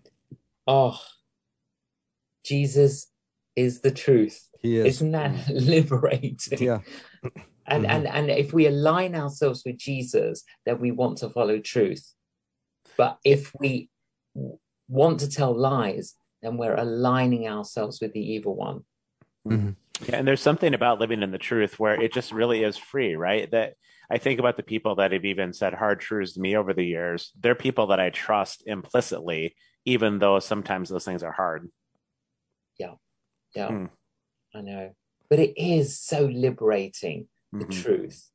oh, 0.66 0.98
Jesus 2.46 3.12
is 3.56 3.82
the 3.82 3.90
truth. 3.90 4.48
He 4.60 4.78
is. 4.78 4.86
Isn't 4.86 5.12
that 5.12 5.48
liberating? 5.50 6.38
Yeah. 6.58 6.80
and, 7.70 7.84
mm-hmm. 7.84 8.06
and, 8.06 8.06
and 8.06 8.30
if 8.30 8.52
we 8.52 8.66
align 8.66 9.14
ourselves 9.14 9.62
with 9.64 9.78
Jesus, 9.78 10.42
then 10.66 10.80
we 10.80 10.90
want 10.90 11.18
to 11.18 11.30
follow 11.30 11.58
truth. 11.58 12.12
But 12.96 13.18
if 13.24 13.52
we 13.58 13.88
want 14.88 15.20
to 15.20 15.30
tell 15.30 15.56
lies, 15.56 16.14
then 16.42 16.56
we're 16.56 16.74
aligning 16.74 17.48
ourselves 17.48 18.00
with 18.00 18.12
the 18.12 18.32
evil 18.32 18.56
one. 18.56 18.84
Mm-hmm. 19.46 19.70
Yeah, 20.08 20.16
and 20.16 20.26
there's 20.26 20.40
something 20.40 20.74
about 20.74 20.98
living 20.98 21.22
in 21.22 21.30
the 21.30 21.38
truth 21.38 21.78
where 21.78 22.00
it 22.00 22.12
just 22.12 22.32
really 22.32 22.64
is 22.64 22.76
free, 22.76 23.16
right? 23.16 23.50
That 23.50 23.74
I 24.10 24.18
think 24.18 24.40
about 24.40 24.56
the 24.56 24.62
people 24.62 24.96
that 24.96 25.12
have 25.12 25.24
even 25.24 25.52
said 25.52 25.74
hard 25.74 26.00
truths 26.00 26.34
to 26.34 26.40
me 26.40 26.56
over 26.56 26.72
the 26.72 26.84
years. 26.84 27.32
They're 27.38 27.54
people 27.54 27.88
that 27.88 28.00
I 28.00 28.10
trust 28.10 28.62
implicitly, 28.66 29.54
even 29.84 30.18
though 30.18 30.38
sometimes 30.40 30.88
those 30.88 31.04
things 31.04 31.22
are 31.22 31.32
hard. 31.32 31.68
Yeah. 32.78 32.94
Yeah. 33.54 33.68
Mm. 33.68 33.90
I 34.54 34.60
know. 34.62 34.94
But 35.28 35.38
it 35.38 35.60
is 35.60 36.00
so 36.00 36.24
liberating, 36.24 37.28
the 37.52 37.64
mm-hmm. 37.64 37.82
truth. 37.82 38.30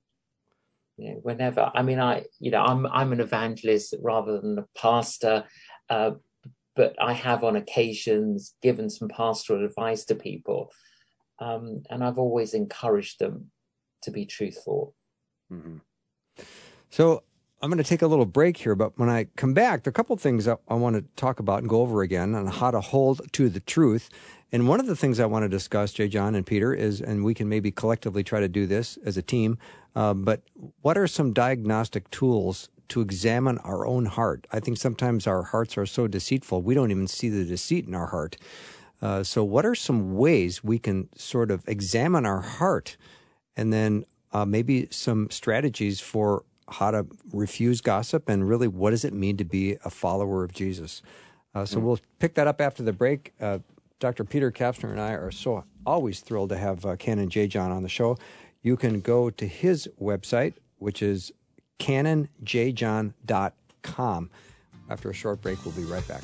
You 0.98 1.12
know, 1.12 1.20
whenever 1.24 1.72
I 1.74 1.82
mean 1.84 2.00
I 2.00 2.26
you 2.40 2.52
know, 2.52 2.64
I'm 2.64 2.86
I'm 2.88 3.12
an 3.12 3.20
evangelist 3.20 3.96
rather 4.02 4.40
than 4.40 4.60
a 4.60 4.66
pastor. 4.78 5.46
Uh, 5.90 6.12
but 6.76 6.96
I 7.02 7.14
have 7.14 7.44
on 7.44 7.56
occasions 7.56 8.56
given 8.62 8.90
some 8.90 9.08
pastoral 9.08 9.66
advice 9.66 10.06
to 10.06 10.16
people. 10.16 10.72
Um, 11.40 11.84
and 11.90 12.04
I've 12.04 12.18
always 12.18 12.54
encouraged 12.54 13.20
them 13.20 13.52
to 14.04 14.12
be 14.12 14.26
truthful. 14.26 14.94
Mm-hmm. 15.52 15.78
So 16.90 17.24
I'm 17.62 17.70
going 17.70 17.82
to 17.82 17.90
take 17.90 18.02
a 18.02 18.08
little 18.08 18.26
break 18.26 18.58
here, 18.58 18.76
but 18.76 18.98
when 19.00 19.10
I 19.10 19.26
come 19.36 19.54
back, 19.54 19.84
there 19.84 19.90
are 19.90 19.92
a 19.92 19.94
couple 19.94 20.14
of 20.14 20.22
things 20.22 20.48
I, 20.48 20.56
I 20.68 20.76
want 20.76 20.96
to 20.96 21.04
talk 21.16 21.40
about 21.40 21.60
and 21.60 21.70
go 21.70 21.82
over 21.82 22.02
again 22.02 22.36
on 22.36 22.48
how 22.48 22.72
to 22.72 22.82
hold 22.82 23.22
to 23.34 23.50
the 23.50 23.60
truth. 23.62 24.10
And 24.52 24.68
one 24.68 24.80
of 24.80 24.86
the 24.86 24.96
things 24.96 25.20
I 25.20 25.26
want 25.26 25.44
to 25.44 25.50
discuss, 25.50 25.92
J. 25.92 26.08
John 26.08 26.36
and 26.36 26.46
Peter, 26.46 26.74
is, 26.74 27.02
and 27.02 27.24
we 27.26 27.34
can 27.34 27.50
maybe 27.50 27.72
collectively 27.72 28.24
try 28.24 28.40
to 28.40 28.48
do 28.48 28.68
this 28.68 28.98
as 29.04 29.18
a 29.18 29.22
team, 29.22 29.58
uh, 29.96 30.14
but 30.14 30.42
what 30.82 30.98
are 30.98 31.08
some 31.08 31.34
diagnostic 31.34 32.10
tools 32.12 32.70
to 32.90 33.02
examine 33.02 33.58
our 33.60 33.86
own 33.86 34.06
heart? 34.06 34.46
I 34.52 34.60
think 34.60 34.78
sometimes 34.78 35.26
our 35.26 35.44
hearts 35.44 35.78
are 35.78 35.86
so 35.86 36.08
deceitful, 36.08 36.62
we 36.62 36.74
don't 36.74 36.92
even 36.92 37.08
see 37.08 37.30
the 37.30 37.46
deceit 37.46 37.88
in 37.88 37.96
our 37.96 38.08
heart. 38.08 38.38
Uh, 39.02 39.24
so, 39.24 39.44
what 39.44 39.66
are 39.66 39.76
some 39.76 40.16
ways 40.16 40.64
we 40.64 40.80
can 40.80 41.10
sort 41.16 41.52
of 41.52 41.68
examine 41.68 42.26
our 42.26 42.42
heart 42.42 42.98
and 43.58 43.74
then 43.74 44.06
uh, 44.32 44.46
maybe 44.46 44.88
some 44.90 45.30
strategies 45.30 46.00
for 46.00 46.44
how 46.70 46.92
to 46.92 47.06
refuse 47.32 47.82
gossip 47.82 48.30
and 48.30 48.48
really 48.48 48.68
what 48.68 48.92
does 48.92 49.06
it 49.06 49.14
mean 49.14 49.38
to 49.38 49.44
be 49.44 49.78
a 49.84 49.90
follower 49.90 50.44
of 50.44 50.54
Jesus? 50.54 51.02
Uh, 51.54 51.66
so, 51.66 51.80
mm. 51.80 51.84
we'll 51.84 52.00
pick 52.20 52.36
that 52.36 52.48
up 52.48 52.62
after 52.62 52.84
the 52.84 52.94
break. 52.94 53.34
Dr. 54.06 54.24
Peter 54.24 54.52
Kapsner 54.52 54.92
and 54.92 55.02
I 55.02 55.14
are 55.14 55.32
so 55.32 55.64
always 55.84 56.20
thrilled 56.20 56.50
to 56.50 56.58
have 56.58 56.86
uh, 56.86 56.96
Canon 56.96 57.28
J. 57.28 57.48
John 57.48 57.72
on 57.72 57.82
the 57.82 57.90
show. 57.90 58.20
You 58.62 58.78
can 58.78 59.02
go 59.02 59.32
to 59.32 59.48
his 59.48 59.90
website, 60.00 60.54
which 60.78 61.02
is 61.02 61.32
canonjjohn.com. 61.80 64.30
After 64.92 65.10
a 65.10 65.14
short 65.14 65.42
break, 65.42 65.66
we'll 65.66 65.74
be 65.74 65.86
right 65.86 66.08
back. 66.08 66.22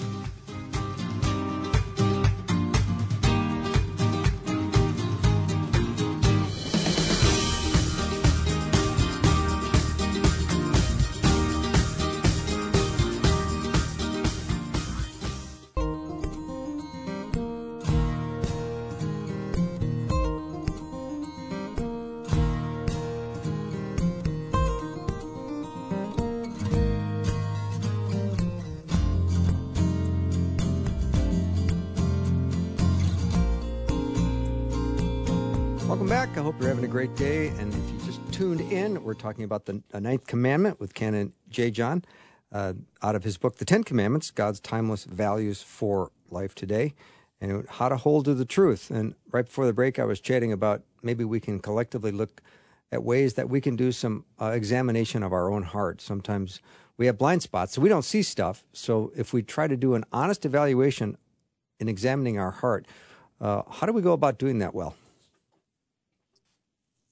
Great 36.88 37.16
day. 37.16 37.50
And 37.60 37.72
if 37.72 37.92
you 37.92 38.00
just 38.06 38.34
tuned 38.34 38.60
in, 38.60 39.04
we're 39.04 39.14
talking 39.14 39.44
about 39.44 39.66
the 39.66 39.82
ninth 39.94 40.26
commandment 40.26 40.80
with 40.80 40.96
Canon 40.96 41.32
J. 41.48 41.70
John 41.70 42.04
uh, 42.52 42.74
out 43.04 43.16
of 43.16 43.24
his 43.24 43.38
book, 43.38 43.58
The 43.58 43.66
Ten 43.66 43.84
Commandments 43.84 44.32
God's 44.32 44.60
Timeless 44.60 45.04
Values 45.04 45.62
for 45.62 46.12
Life 46.32 46.56
Today, 46.56 46.96
and 47.40 47.68
how 47.70 47.88
to 47.88 47.98
hold 47.98 48.26
to 48.26 48.34
the 48.34 48.46
truth. 48.46 48.90
And 48.90 49.14
right 49.32 49.46
before 49.46 49.68
the 49.68 49.74
break, 49.74 50.00
I 50.00 50.06
was 50.06 50.20
chatting 50.20 50.52
about 50.52 50.82
maybe 51.04 51.24
we 51.24 51.40
can 51.40 51.60
collectively 51.60 52.12
look 52.12 52.42
at 52.92 53.04
ways 53.04 53.36
that 53.36 53.48
we 53.48 53.62
can 53.62 53.76
do 53.76 53.92
some 53.92 54.26
uh, 54.42 54.48
examination 54.48 55.22
of 55.22 55.32
our 55.32 55.52
own 55.52 55.62
heart. 55.62 56.02
Sometimes 56.02 56.62
we 56.98 57.06
have 57.06 57.20
blind 57.20 57.44
spots, 57.44 57.74
so 57.74 57.82
we 57.82 57.90
don't 57.90 58.06
see 58.06 58.24
stuff. 58.24 58.64
So 58.74 59.12
if 59.16 59.34
we 59.34 59.44
try 59.44 59.68
to 59.68 59.78
do 59.78 59.94
an 59.94 60.04
honest 60.12 60.46
evaluation 60.46 61.16
in 61.80 61.88
examining 61.88 62.40
our 62.40 62.52
heart, 62.52 62.88
uh, 63.40 63.62
how 63.70 63.86
do 63.86 63.94
we 63.94 64.02
go 64.02 64.14
about 64.14 64.40
doing 64.40 64.58
that 64.60 64.74
well? 64.74 64.96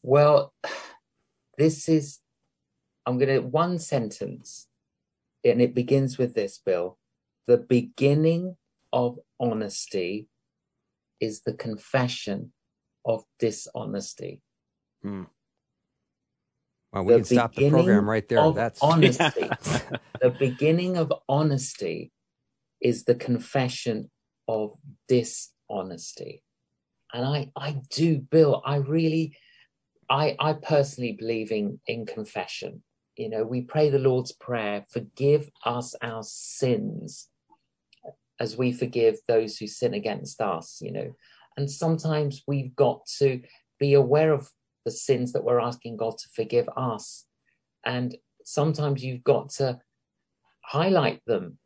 Well, 0.02 0.54
this 1.58 1.90
is, 1.90 2.20
I'm 3.06 3.18
going 3.18 3.30
to, 3.30 3.40
one 3.40 3.80
sentence, 3.80 4.68
and 5.44 5.62
it 5.62 5.74
begins 5.74 6.18
with 6.18 6.34
this, 6.34 6.60
Bill. 6.64 6.98
The 7.48 7.58
beginning 7.58 8.56
of 8.94 9.20
honesty 9.40 10.28
is 11.20 11.42
the 11.42 11.54
confession 11.54 12.54
of 13.06 13.24
dishonesty. 13.40 14.42
Hmm. 15.02 15.24
Well, 16.92 17.04
we 17.04 17.14
the 17.14 17.20
can 17.20 17.26
stop 17.26 17.56
the 17.56 17.70
program 17.70 18.10
right 18.10 18.28
there. 18.28 18.52
That's 18.52 18.82
honesty. 18.82 19.24
the 20.22 20.36
beginning 20.38 20.98
of 20.98 21.14
honesty 21.28 22.12
is 22.82 23.04
the 23.04 23.16
confession 23.16 24.10
of 24.48 24.74
dishonesty. 25.08 26.44
And 27.14 27.26
I, 27.26 27.52
I 27.56 27.82
do, 27.90 28.20
Bill, 28.20 28.62
I 28.66 28.78
really, 28.78 29.36
I, 30.10 30.36
I 30.40 30.54
personally 30.54 31.14
believe 31.14 31.52
in, 31.52 31.80
in 31.88 32.06
confession. 32.06 32.84
You 33.16 33.30
know, 33.30 33.44
we 33.44 33.62
pray 33.62 33.90
the 33.90 34.00
Lord's 34.00 34.32
Prayer, 34.32 34.86
forgive 34.90 35.50
us 35.66 35.94
our 36.02 36.24
sins 36.24 37.30
as 38.40 38.58
we 38.58 38.72
forgive 38.72 39.18
those 39.28 39.58
who 39.58 39.68
sin 39.68 39.94
against 39.94 40.42
us, 40.42 40.80
you 40.82 40.92
know. 40.92 41.14
And 41.58 41.70
sometimes 41.70 42.44
we've 42.48 42.76
got 42.76 43.06
to 43.20 43.42
be 43.80 43.94
aware 43.94 44.32
of 44.32 44.50
the 44.86 44.92
sins 44.92 45.34
that 45.34 45.44
we're 45.44 45.60
asking 45.60 45.98
God 45.98 46.18
to 46.18 46.30
forgive 46.34 46.70
us. 46.76 47.26
And 47.86 48.16
sometimes 48.46 49.04
you've 49.04 49.24
got 49.24 49.50
to 49.52 49.80
highlight 50.62 51.22
them 51.26 51.58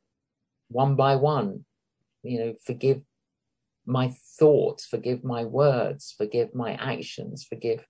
one 0.70 0.96
by 0.96 1.16
one, 1.16 1.66
you 2.24 2.40
know, 2.40 2.54
forgive 2.66 3.02
my 3.86 4.14
thoughts, 4.40 4.86
forgive 4.86 5.24
my 5.24 5.44
words, 5.44 6.16
forgive 6.18 6.56
my 6.56 6.74
actions, 6.74 7.44
forgive 7.44 7.86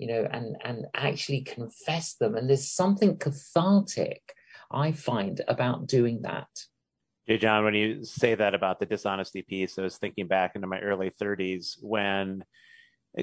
you 0.00 0.06
know, 0.06 0.26
and 0.32 0.56
and 0.64 0.86
actually 0.94 1.42
confess 1.42 2.14
them. 2.14 2.34
And 2.34 2.48
there's 2.48 2.72
something 2.72 3.18
cathartic 3.18 4.22
I 4.70 4.92
find 4.92 5.40
about 5.46 5.86
doing 5.86 6.22
that. 6.22 6.48
Hey, 7.26 7.36
John, 7.36 7.64
when 7.64 7.74
you 7.74 8.02
say 8.04 8.34
that 8.34 8.54
about 8.54 8.80
the 8.80 8.86
dishonesty 8.86 9.42
piece, 9.42 9.78
I 9.78 9.82
was 9.82 9.98
thinking 9.98 10.26
back 10.26 10.52
into 10.54 10.66
my 10.66 10.80
early 10.80 11.10
30s 11.20 11.76
when 11.80 12.44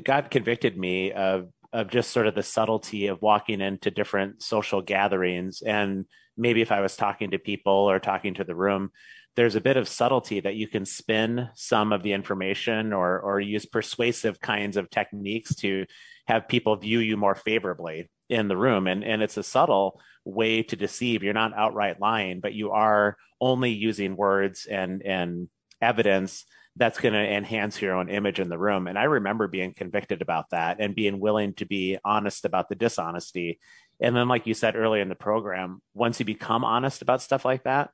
God 0.04 0.30
convicted 0.30 0.78
me 0.78 1.12
of 1.12 1.50
of 1.74 1.90
just 1.90 2.12
sort 2.12 2.28
of 2.28 2.36
the 2.36 2.44
subtlety 2.44 3.08
of 3.08 3.22
walking 3.22 3.60
into 3.60 3.92
different 3.92 4.42
social 4.42 4.82
gatherings 4.82 5.62
and 5.62 6.06
maybe 6.38 6.62
if 6.62 6.72
I 6.72 6.82
was 6.82 6.96
talking 6.96 7.32
to 7.32 7.40
people 7.40 7.74
or 7.74 8.00
talking 8.00 8.36
to 8.36 8.44
the 8.44 8.56
room, 8.56 8.92
there's 9.38 9.56
a 9.56 9.62
bit 9.62 9.78
of 9.78 9.88
subtlety 9.88 10.40
that 10.42 10.56
you 10.56 10.68
can 10.68 10.84
spin 10.84 11.48
some 11.54 11.94
of 11.94 12.04
the 12.04 12.12
information 12.12 12.92
or 12.92 13.20
or 13.20 13.40
use 13.40 13.66
persuasive 13.66 14.42
kinds 14.42 14.76
of 14.76 14.90
techniques 14.90 15.56
to 15.56 15.86
have 16.28 16.50
people 16.50 16.76
view 16.76 17.00
you 17.00 17.16
more 17.16 17.36
favorably 17.36 18.10
in 18.30 18.50
the 18.50 18.58
room 18.58 18.88
and 18.88 19.06
and 19.06 19.22
it's 19.22 19.38
a 19.38 19.44
subtle 19.44 20.02
way 20.26 20.64
to 20.64 20.76
deceive 20.76 21.24
you're 21.24 21.34
not 21.34 21.54
outright 21.56 22.02
lying 22.02 22.42
but 22.42 22.54
you 22.54 22.72
are 22.72 23.16
only 23.40 23.72
using 23.72 24.18
words 24.18 24.66
and 24.66 25.02
and 25.04 25.48
evidence 25.82 26.44
that's 26.76 27.00
going 27.00 27.14
to 27.14 27.20
enhance 27.20 27.82
your 27.82 27.96
own 27.96 28.08
image 28.08 28.40
in 28.40 28.50
the 28.50 28.58
room. 28.58 28.86
And 28.86 29.00
I 29.00 29.06
remember 29.06 29.48
being 29.48 29.74
convicted 29.74 30.22
about 30.22 30.52
that 30.52 30.78
and 30.80 30.94
being 30.94 31.20
willing 31.20 31.54
to 31.56 31.66
be 31.66 31.98
honest 32.06 32.46
about 32.46 32.70
the 32.70 32.76
dishonesty. 32.76 33.60
And 34.00 34.16
then, 34.16 34.28
like 34.28 34.46
you 34.46 34.54
said 34.54 34.76
earlier 34.76 35.02
in 35.02 35.10
the 35.10 35.16
program, 35.16 35.82
once 35.96 36.20
you 36.20 36.26
become 36.26 36.64
honest 36.64 37.02
about 37.02 37.24
stuff 37.24 37.46
like 37.46 37.64
that, 37.64 37.90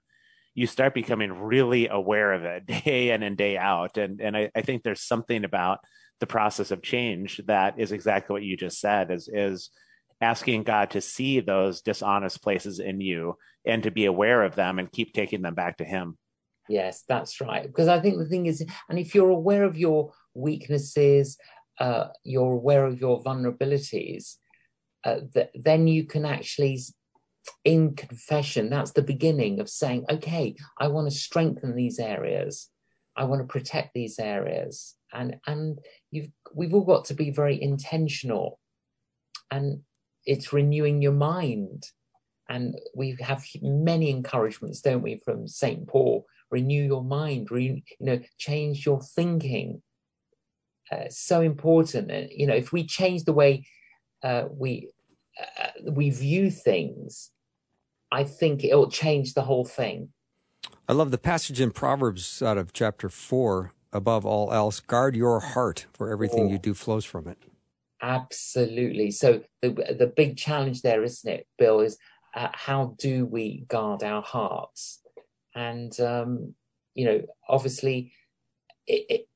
you 0.55 0.67
start 0.67 0.93
becoming 0.93 1.31
really 1.31 1.87
aware 1.87 2.33
of 2.33 2.43
it 2.43 2.65
day 2.85 3.11
in 3.11 3.23
and 3.23 3.37
day 3.37 3.57
out. 3.57 3.97
And 3.97 4.21
and 4.21 4.35
I, 4.35 4.51
I 4.55 4.61
think 4.61 4.83
there's 4.83 5.01
something 5.01 5.43
about 5.43 5.79
the 6.19 6.27
process 6.27 6.71
of 6.71 6.81
change 6.81 7.41
that 7.47 7.79
is 7.79 7.91
exactly 7.91 8.33
what 8.33 8.43
you 8.43 8.55
just 8.55 8.79
said 8.79 9.11
is 9.11 9.29
is 9.31 9.69
asking 10.21 10.63
God 10.63 10.91
to 10.91 11.01
see 11.01 11.39
those 11.41 11.81
dishonest 11.81 12.41
places 12.41 12.79
in 12.79 13.01
you 13.01 13.37
and 13.65 13.83
to 13.83 13.91
be 13.91 14.05
aware 14.05 14.43
of 14.43 14.55
them 14.55 14.79
and 14.79 14.91
keep 14.91 15.13
taking 15.13 15.41
them 15.41 15.53
back 15.53 15.77
to 15.77 15.85
Him. 15.85 16.17
Yes, 16.69 17.03
that's 17.07 17.41
right. 17.41 17.63
Because 17.63 17.89
I 17.89 17.99
think 17.99 18.17
the 18.17 18.25
thing 18.25 18.45
is, 18.45 18.65
and 18.89 18.97
if 18.97 19.13
you're 19.13 19.29
aware 19.29 19.63
of 19.63 19.77
your 19.77 20.13
weaknesses, 20.33 21.37
uh, 21.79 22.07
you're 22.23 22.53
aware 22.53 22.85
of 22.85 22.99
your 23.01 23.21
vulnerabilities, 23.21 24.35
uh, 25.03 25.19
th- 25.33 25.49
then 25.55 25.87
you 25.87 26.05
can 26.05 26.25
actually, 26.25 26.79
in 27.63 27.95
confession, 27.95 28.69
that's 28.69 28.91
the 28.91 29.01
beginning 29.01 29.59
of 29.59 29.69
saying, 29.69 30.05
okay, 30.09 30.55
I 30.79 30.87
want 30.87 31.09
to 31.09 31.17
strengthen 31.17 31.75
these 31.75 31.99
areas. 31.99 32.69
I 33.15 33.25
want 33.25 33.41
to 33.41 33.47
protect 33.47 33.93
these 33.93 34.19
areas. 34.19 34.95
And, 35.11 35.37
and 35.45 35.79
you've, 36.11 36.29
we've 36.53 36.73
all 36.73 36.85
got 36.85 37.05
to 37.05 37.13
be 37.13 37.31
very 37.31 37.61
intentional. 37.61 38.59
And 39.51 39.81
it's 40.25 40.53
renewing 40.53 41.01
your 41.01 41.13
mind. 41.13 41.85
And 42.49 42.75
we 42.95 43.15
have 43.21 43.45
many 43.61 44.09
encouragements, 44.09 44.81
don't 44.81 45.01
we, 45.01 45.21
from 45.23 45.47
St. 45.47 45.87
Paul 45.87 46.25
renew 46.53 46.83
your 46.83 47.03
mind, 47.03 47.49
re, 47.51 47.83
you 47.99 48.05
know, 48.05 48.19
change 48.37 48.85
your 48.85 49.01
thinking. 49.01 49.81
Uh, 50.91 51.05
so 51.09 51.41
important. 51.41 52.11
And, 52.11 52.29
you 52.31 52.45
know, 52.45 52.55
if 52.55 52.71
we 52.71 52.85
change 52.85 53.23
the 53.23 53.33
way 53.33 53.65
uh, 54.23 54.45
we 54.49 54.89
uh, 55.59 55.91
we 55.91 56.09
view 56.09 56.49
things, 56.49 57.31
I 58.13 58.23
think 58.23 58.63
it'll 58.63 58.89
change 58.89 59.33
the 59.33 59.41
whole 59.41 59.65
thing. 59.65 60.09
I 60.87 60.93
love 60.93 61.11
the 61.11 61.17
passage 61.17 61.59
in 61.59 61.71
Proverbs 61.71 62.41
out 62.41 62.57
of 62.57 62.73
chapter 62.73 63.09
four. 63.09 63.73
Above 63.91 64.25
all 64.25 64.51
else, 64.51 64.79
guard 64.79 65.15
your 65.15 65.39
heart, 65.39 65.85
for 65.93 66.09
everything 66.09 66.47
oh. 66.47 66.51
you 66.51 66.57
do 66.57 66.73
flows 66.73 67.05
from 67.05 67.27
it. 67.27 67.37
Absolutely. 68.01 69.11
So 69.11 69.43
the 69.61 69.69
the 69.69 70.11
big 70.15 70.35
challenge 70.35 70.81
there, 70.81 71.03
isn't 71.03 71.31
it, 71.31 71.47
Bill? 71.59 71.79
Is 71.79 71.97
uh, 72.33 72.47
how 72.53 72.95
do 72.97 73.25
we 73.25 73.65
guard 73.67 74.01
our 74.01 74.23
hearts? 74.23 75.03
and 75.55 75.99
um, 75.99 76.53
you 76.95 77.05
know 77.05 77.21
obviously 77.47 78.13
it, 78.87 79.05
it, 79.09 79.27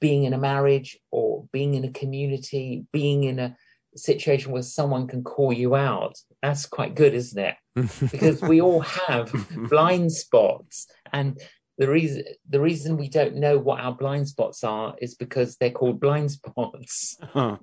being 0.00 0.24
in 0.24 0.32
a 0.32 0.38
marriage 0.38 0.98
or 1.10 1.46
being 1.52 1.74
in 1.74 1.84
a 1.84 1.90
community 1.90 2.84
being 2.92 3.24
in 3.24 3.38
a 3.38 3.56
situation 3.96 4.52
where 4.52 4.62
someone 4.62 5.06
can 5.06 5.22
call 5.22 5.52
you 5.52 5.74
out 5.74 6.16
that's 6.42 6.66
quite 6.66 6.94
good 6.94 7.14
isn't 7.14 7.38
it? 7.38 7.56
Because 8.10 8.42
we 8.42 8.60
all 8.60 8.80
have 8.80 9.32
blind 9.68 10.12
spots 10.12 10.86
and 11.12 11.40
the 11.78 11.88
reason 11.88 12.24
the 12.48 12.60
reason 12.60 12.96
we 12.96 13.08
don't 13.08 13.36
know 13.36 13.58
what 13.58 13.80
our 13.80 13.92
blind 13.92 14.28
spots 14.28 14.62
are 14.62 14.94
is 15.00 15.14
because 15.14 15.56
they're 15.56 15.70
called 15.70 16.00
blind 16.00 16.30
spots. 16.30 17.16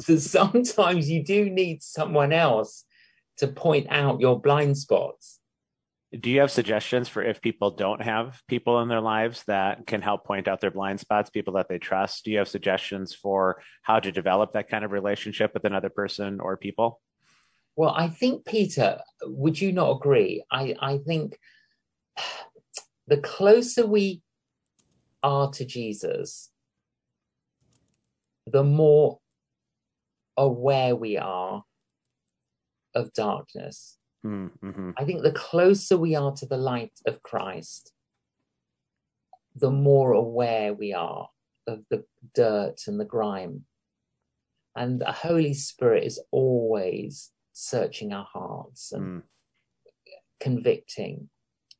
So 0.00 0.16
sometimes 0.16 1.10
you 1.10 1.22
do 1.22 1.50
need 1.50 1.82
someone 1.82 2.32
else 2.32 2.84
to 3.38 3.48
point 3.48 3.86
out 3.90 4.20
your 4.20 4.40
blind 4.40 4.76
spots 4.76 5.39
do 6.18 6.28
you 6.28 6.40
have 6.40 6.50
suggestions 6.50 7.08
for 7.08 7.22
if 7.22 7.40
people 7.40 7.70
don't 7.70 8.02
have 8.02 8.42
people 8.48 8.80
in 8.80 8.88
their 8.88 9.00
lives 9.00 9.44
that 9.44 9.86
can 9.86 10.02
help 10.02 10.24
point 10.24 10.48
out 10.48 10.60
their 10.60 10.72
blind 10.72 10.98
spots 10.98 11.30
people 11.30 11.54
that 11.54 11.68
they 11.68 11.78
trust? 11.78 12.24
Do 12.24 12.32
you 12.32 12.38
have 12.38 12.48
suggestions 12.48 13.14
for 13.14 13.62
how 13.82 14.00
to 14.00 14.10
develop 14.10 14.52
that 14.52 14.68
kind 14.68 14.84
of 14.84 14.90
relationship 14.90 15.54
with 15.54 15.64
another 15.64 15.88
person 15.88 16.40
or 16.40 16.56
people? 16.56 17.00
Well 17.76 17.94
i 17.96 18.08
think 18.08 18.44
peter 18.44 19.00
would 19.22 19.60
you 19.60 19.72
not 19.72 19.92
agree? 19.92 20.44
I 20.50 20.74
i 20.80 20.98
think 20.98 21.38
the 23.06 23.18
closer 23.18 23.86
we 23.86 24.20
are 25.22 25.50
to 25.52 25.64
jesus 25.64 26.50
the 28.46 28.64
more 28.64 29.20
aware 30.36 30.96
we 30.96 31.16
are 31.16 31.62
of 32.94 33.12
darkness 33.12 33.99
Mm-hmm. 34.24 34.90
I 34.96 35.04
think 35.04 35.22
the 35.22 35.32
closer 35.32 35.96
we 35.96 36.14
are 36.14 36.32
to 36.32 36.46
the 36.46 36.56
light 36.56 36.92
of 37.06 37.22
Christ, 37.22 37.92
the 39.56 39.70
more 39.70 40.12
aware 40.12 40.74
we 40.74 40.92
are 40.92 41.28
of 41.66 41.80
the 41.90 42.04
dirt 42.34 42.82
and 42.86 43.00
the 43.00 43.04
grime. 43.04 43.64
And 44.76 45.00
the 45.00 45.12
Holy 45.12 45.54
Spirit 45.54 46.04
is 46.04 46.22
always 46.30 47.30
searching 47.52 48.12
our 48.12 48.26
hearts 48.30 48.92
and 48.92 49.22
mm. 49.22 49.22
convicting. 50.38 51.28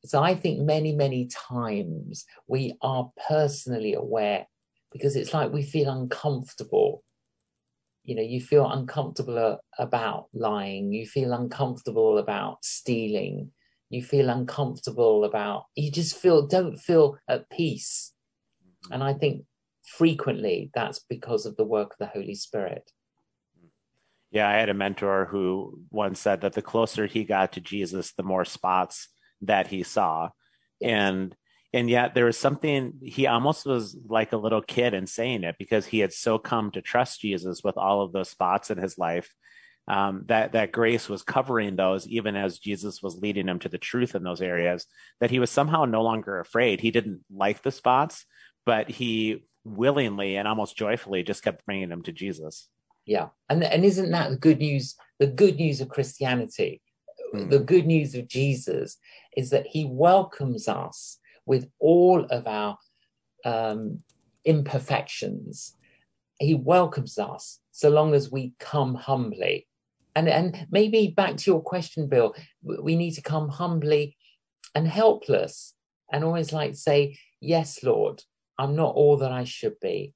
So 0.03 0.21
I 0.21 0.35
think 0.35 0.59
many, 0.59 0.93
many 0.93 1.27
times 1.27 2.25
we 2.47 2.75
are 2.81 3.11
personally 3.27 3.93
aware 3.93 4.47
because 4.91 5.15
it's 5.15 5.33
like 5.33 5.53
we 5.53 5.63
feel 5.63 5.89
uncomfortable 5.89 7.03
you 8.11 8.17
know 8.17 8.21
you 8.21 8.41
feel 8.41 8.69
uncomfortable 8.69 9.63
about 9.79 10.27
lying 10.33 10.91
you 10.91 11.07
feel 11.07 11.31
uncomfortable 11.31 12.17
about 12.17 12.57
stealing 12.61 13.49
you 13.89 14.03
feel 14.03 14.29
uncomfortable 14.29 15.23
about 15.23 15.63
you 15.75 15.89
just 15.89 16.17
feel 16.17 16.45
don't 16.45 16.77
feel 16.77 17.17
at 17.29 17.49
peace. 17.49 18.11
Mm-hmm. 18.67 18.93
and 18.93 19.01
i 19.01 19.13
think 19.13 19.45
frequently 19.87 20.69
that's 20.73 20.99
because 21.07 21.45
of 21.45 21.55
the 21.55 21.63
work 21.63 21.91
of 21.93 21.97
the 21.99 22.05
holy 22.07 22.35
spirit. 22.35 22.83
Yeah 24.29 24.49
i 24.49 24.53
had 24.53 24.67
a 24.67 24.73
mentor 24.73 25.29
who 25.31 25.79
once 25.89 26.19
said 26.19 26.41
that 26.41 26.51
the 26.51 26.61
closer 26.61 27.05
he 27.05 27.23
got 27.23 27.53
to 27.53 27.61
jesus 27.61 28.11
the 28.17 28.23
more 28.23 28.43
spots 28.43 29.07
that 29.41 29.67
he 29.67 29.83
saw. 29.83 30.29
And 30.81 31.35
and 31.73 31.89
yet 31.89 32.13
there 32.13 32.25
was 32.25 32.37
something 32.37 32.93
he 33.01 33.27
almost 33.27 33.65
was 33.65 33.97
like 34.07 34.33
a 34.33 34.37
little 34.37 34.61
kid 34.61 34.93
in 34.93 35.07
saying 35.07 35.43
it 35.43 35.55
because 35.57 35.85
he 35.85 35.99
had 35.99 36.13
so 36.13 36.37
come 36.37 36.71
to 36.71 36.81
trust 36.81 37.21
jesus 37.21 37.63
with 37.63 37.77
all 37.77 38.01
of 38.01 38.11
those 38.11 38.29
spots 38.29 38.71
in 38.71 38.77
his 38.77 38.97
life 38.97 39.33
um, 39.87 40.23
that 40.27 40.51
that 40.51 40.71
grace 40.71 41.09
was 41.09 41.23
covering 41.23 41.75
those 41.75 42.07
even 42.07 42.35
as 42.35 42.59
jesus 42.59 43.01
was 43.01 43.17
leading 43.17 43.47
him 43.47 43.59
to 43.59 43.69
the 43.69 43.77
truth 43.77 44.15
in 44.15 44.23
those 44.23 44.41
areas 44.41 44.85
that 45.19 45.31
he 45.31 45.39
was 45.39 45.49
somehow 45.49 45.85
no 45.85 46.01
longer 46.01 46.39
afraid. 46.39 46.79
He 46.79 46.91
didn't 46.91 47.21
like 47.33 47.61
the 47.61 47.71
spots 47.71 48.25
but 48.65 48.89
he 48.89 49.43
willingly 49.63 50.35
and 50.35 50.47
almost 50.47 50.77
joyfully 50.77 51.23
just 51.23 51.43
kept 51.43 51.65
bringing 51.65 51.89
them 51.89 52.03
to 52.03 52.11
jesus. 52.11 52.67
Yeah. 53.05 53.29
And 53.49 53.63
and 53.63 53.83
isn't 53.83 54.11
that 54.11 54.29
the 54.29 54.37
good 54.37 54.59
news 54.59 54.95
the 55.19 55.27
good 55.27 55.55
news 55.55 55.81
of 55.81 55.89
christianity? 55.89 56.81
Mm. 57.33 57.49
the 57.49 57.59
good 57.59 57.85
news 57.85 58.13
of 58.13 58.27
jesus 58.27 58.97
is 59.37 59.51
that 59.51 59.65
he 59.65 59.85
welcomes 59.85 60.67
us 60.67 61.17
with 61.51 61.67
all 61.79 62.23
of 62.37 62.47
our 62.47 62.77
um, 63.43 63.99
imperfections. 64.45 65.75
He 66.39 66.55
welcomes 66.55 67.19
us 67.19 67.59
so 67.71 67.89
long 67.89 68.13
as 68.13 68.31
we 68.31 68.53
come 68.57 68.95
humbly. 68.95 69.67
And, 70.15 70.29
and 70.29 70.65
maybe 70.71 71.09
back 71.09 71.35
to 71.35 71.51
your 71.51 71.61
question, 71.61 72.07
Bill, 72.07 72.33
we 72.63 72.95
need 72.95 73.15
to 73.15 73.21
come 73.21 73.49
humbly 73.49 74.15
and 74.75 74.87
helpless 74.87 75.73
and 76.09 76.23
always 76.23 76.53
like 76.53 76.75
say, 76.75 77.17
Yes, 77.41 77.83
Lord, 77.83 78.23
I'm 78.57 78.77
not 78.77 78.95
all 78.95 79.17
that 79.17 79.33
I 79.33 79.43
should 79.43 79.77
be. 79.81 80.13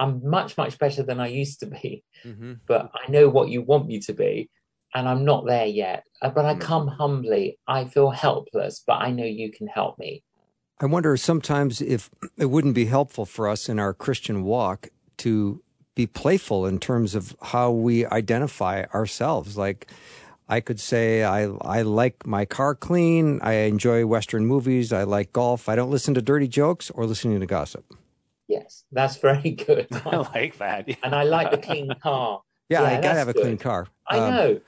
I'm 0.00 0.28
much, 0.28 0.58
much 0.58 0.76
better 0.76 1.04
than 1.04 1.20
I 1.20 1.28
used 1.28 1.60
to 1.60 1.66
be, 1.66 2.02
mm-hmm. 2.24 2.54
but 2.66 2.90
I 3.00 3.08
know 3.12 3.28
what 3.28 3.48
you 3.48 3.62
want 3.62 3.86
me 3.86 4.00
to 4.00 4.12
be, 4.12 4.50
and 4.92 5.08
I'm 5.08 5.24
not 5.24 5.46
there 5.46 5.66
yet. 5.66 6.02
Uh, 6.20 6.30
but 6.30 6.46
I 6.46 6.54
mm-hmm. 6.54 6.62
come 6.62 6.88
humbly. 6.88 7.58
I 7.68 7.84
feel 7.84 8.10
helpless, 8.10 8.82
but 8.84 8.94
I 8.94 9.12
know 9.12 9.24
you 9.24 9.52
can 9.52 9.68
help 9.68 9.98
me. 10.00 10.22
I 10.80 10.86
wonder 10.86 11.16
sometimes 11.16 11.80
if 11.80 12.10
it 12.36 12.46
wouldn't 12.46 12.74
be 12.74 12.86
helpful 12.86 13.26
for 13.26 13.48
us 13.48 13.68
in 13.68 13.78
our 13.78 13.92
Christian 13.92 14.44
walk 14.44 14.88
to 15.18 15.60
be 15.96 16.06
playful 16.06 16.66
in 16.66 16.78
terms 16.78 17.16
of 17.16 17.34
how 17.42 17.72
we 17.72 18.06
identify 18.06 18.84
ourselves. 18.94 19.56
Like, 19.56 19.90
I 20.48 20.60
could 20.60 20.80
say 20.80 21.24
I 21.24 21.44
I 21.60 21.82
like 21.82 22.26
my 22.26 22.44
car 22.44 22.74
clean. 22.74 23.40
I 23.42 23.54
enjoy 23.66 24.06
Western 24.06 24.46
movies. 24.46 24.92
I 24.92 25.02
like 25.02 25.32
golf. 25.32 25.68
I 25.68 25.76
don't 25.76 25.90
listen 25.90 26.14
to 26.14 26.22
dirty 26.22 26.48
jokes 26.48 26.90
or 26.90 27.04
listening 27.04 27.40
to 27.40 27.46
gossip. 27.46 27.84
Yes, 28.46 28.84
that's 28.90 29.16
very 29.16 29.50
good. 29.50 29.88
I 30.06 30.16
like 30.16 30.56
that, 30.58 30.88
yeah. 30.88 30.94
and 31.02 31.14
I 31.14 31.24
like 31.24 31.50
the 31.50 31.58
clean 31.58 31.92
car. 32.00 32.42
Yeah, 32.70 32.82
yeah 32.82 32.98
I 32.98 33.00
gotta 33.00 33.18
have 33.18 33.28
a 33.28 33.34
good. 33.34 33.42
clean 33.42 33.58
car. 33.58 33.88
I 34.06 34.18
um, 34.18 34.34
know, 34.34 34.60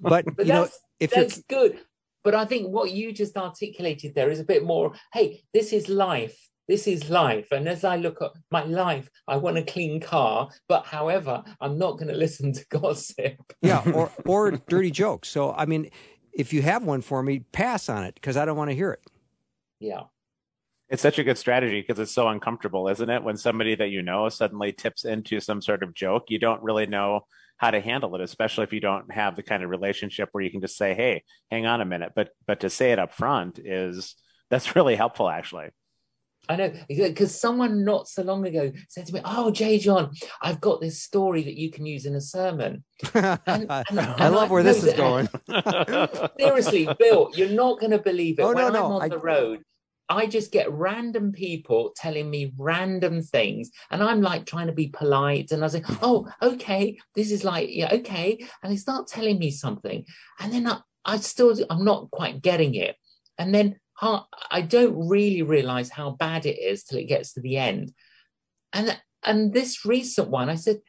but, 0.00 0.24
but 0.36 0.46
you 0.46 0.52
know, 0.52 0.68
if 0.98 1.10
that's 1.10 1.42
good. 1.42 1.78
But 2.22 2.34
I 2.34 2.44
think 2.44 2.68
what 2.68 2.90
you 2.90 3.12
just 3.12 3.36
articulated 3.36 4.14
there 4.14 4.30
is 4.30 4.40
a 4.40 4.44
bit 4.44 4.64
more 4.64 4.92
hey, 5.12 5.42
this 5.54 5.72
is 5.72 5.88
life. 5.88 6.36
This 6.68 6.86
is 6.86 7.10
life. 7.10 7.48
And 7.50 7.68
as 7.68 7.82
I 7.82 7.96
look 7.96 8.22
at 8.22 8.30
my 8.52 8.62
life, 8.62 9.10
I 9.26 9.36
want 9.38 9.58
a 9.58 9.64
clean 9.64 10.00
car. 10.00 10.50
But 10.68 10.86
however, 10.86 11.42
I'm 11.60 11.78
not 11.78 11.98
going 11.98 12.06
to 12.08 12.14
listen 12.14 12.52
to 12.52 12.64
gossip. 12.70 13.34
yeah, 13.60 13.82
or, 13.92 14.12
or 14.24 14.52
dirty 14.52 14.92
jokes. 14.92 15.28
So, 15.28 15.52
I 15.52 15.66
mean, 15.66 15.90
if 16.32 16.52
you 16.52 16.62
have 16.62 16.84
one 16.84 17.00
for 17.00 17.24
me, 17.24 17.40
pass 17.50 17.88
on 17.88 18.04
it 18.04 18.14
because 18.14 18.36
I 18.36 18.44
don't 18.44 18.56
want 18.56 18.70
to 18.70 18.76
hear 18.76 18.92
it. 18.92 19.02
Yeah. 19.80 20.02
It's 20.88 21.02
such 21.02 21.18
a 21.18 21.24
good 21.24 21.38
strategy 21.38 21.80
because 21.80 21.98
it's 21.98 22.12
so 22.12 22.28
uncomfortable, 22.28 22.88
isn't 22.88 23.10
it? 23.10 23.22
When 23.22 23.36
somebody 23.36 23.74
that 23.76 23.88
you 23.88 24.02
know 24.02 24.28
suddenly 24.28 24.72
tips 24.72 25.04
into 25.04 25.40
some 25.40 25.60
sort 25.60 25.82
of 25.82 25.94
joke, 25.94 26.24
you 26.28 26.38
don't 26.38 26.62
really 26.62 26.86
know 26.86 27.26
how 27.60 27.70
to 27.70 27.80
handle 27.80 28.14
it, 28.14 28.22
especially 28.22 28.64
if 28.64 28.72
you 28.72 28.80
don't 28.80 29.12
have 29.12 29.36
the 29.36 29.42
kind 29.42 29.62
of 29.62 29.68
relationship 29.68 30.30
where 30.32 30.42
you 30.42 30.50
can 30.50 30.62
just 30.62 30.78
say, 30.78 30.94
"Hey, 30.94 31.24
hang 31.50 31.66
on 31.66 31.82
a 31.82 31.84
minute." 31.84 32.12
But 32.16 32.30
but 32.46 32.60
to 32.60 32.70
say 32.70 32.92
it 32.92 32.98
up 32.98 33.12
front 33.12 33.58
is 33.58 34.16
that's 34.48 34.74
really 34.76 34.96
helpful, 34.96 35.28
actually. 35.28 35.68
I 36.48 36.56
know 36.56 36.72
because 36.88 37.38
someone 37.38 37.84
not 37.84 38.08
so 38.08 38.22
long 38.22 38.46
ago 38.46 38.72
said 38.88 39.06
to 39.06 39.12
me, 39.12 39.20
"Oh, 39.26 39.50
J. 39.50 39.78
John, 39.78 40.12
I've 40.40 40.58
got 40.58 40.80
this 40.80 41.02
story 41.02 41.42
that 41.42 41.54
you 41.54 41.70
can 41.70 41.84
use 41.84 42.06
in 42.06 42.14
a 42.14 42.20
sermon." 42.20 42.82
And, 43.12 43.38
and, 43.46 43.66
and 43.90 44.00
I 44.00 44.28
love 44.28 44.48
I, 44.48 44.52
where 44.54 44.62
this 44.62 44.82
is 44.82 44.94
going. 44.94 45.28
Seriously, 46.40 46.88
Bill, 46.98 47.30
you're 47.34 47.50
not 47.50 47.78
going 47.78 47.92
to 47.92 47.98
believe 47.98 48.38
it. 48.38 48.42
Oh, 48.42 48.48
when 48.48 48.56
no, 48.56 48.66
I'm 48.68 48.72
no, 48.72 48.84
on 48.86 49.02
I... 49.02 49.08
the 49.08 49.18
road, 49.18 49.60
I 50.10 50.26
just 50.26 50.50
get 50.50 50.72
random 50.72 51.30
people 51.30 51.92
telling 51.94 52.28
me 52.28 52.52
random 52.58 53.22
things, 53.22 53.70
and 53.92 54.02
I'm 54.02 54.20
like 54.20 54.44
trying 54.44 54.66
to 54.66 54.72
be 54.72 54.88
polite, 54.88 55.52
and 55.52 55.64
I 55.64 55.68
say, 55.68 55.82
"Oh, 56.02 56.28
okay, 56.42 56.98
this 57.14 57.30
is 57.30 57.44
like, 57.44 57.68
yeah, 57.70 57.94
okay," 57.94 58.44
and 58.62 58.72
they 58.72 58.76
start 58.76 59.06
telling 59.06 59.38
me 59.38 59.52
something, 59.52 60.04
and 60.40 60.52
then 60.52 60.66
I, 60.66 60.80
I 61.04 61.18
still, 61.18 61.56
I'm 61.70 61.84
not 61.84 62.10
quite 62.10 62.42
getting 62.42 62.74
it, 62.74 62.96
and 63.38 63.54
then 63.54 63.78
I 64.02 64.62
don't 64.62 65.08
really 65.08 65.42
realize 65.42 65.90
how 65.90 66.10
bad 66.10 66.44
it 66.44 66.58
is 66.58 66.84
till 66.84 66.98
it 66.98 67.04
gets 67.04 67.34
to 67.34 67.40
the 67.40 67.56
end, 67.56 67.92
and 68.72 69.00
and 69.22 69.52
this 69.52 69.84
recent 69.86 70.28
one, 70.28 70.50
I 70.50 70.56
said, 70.56 70.80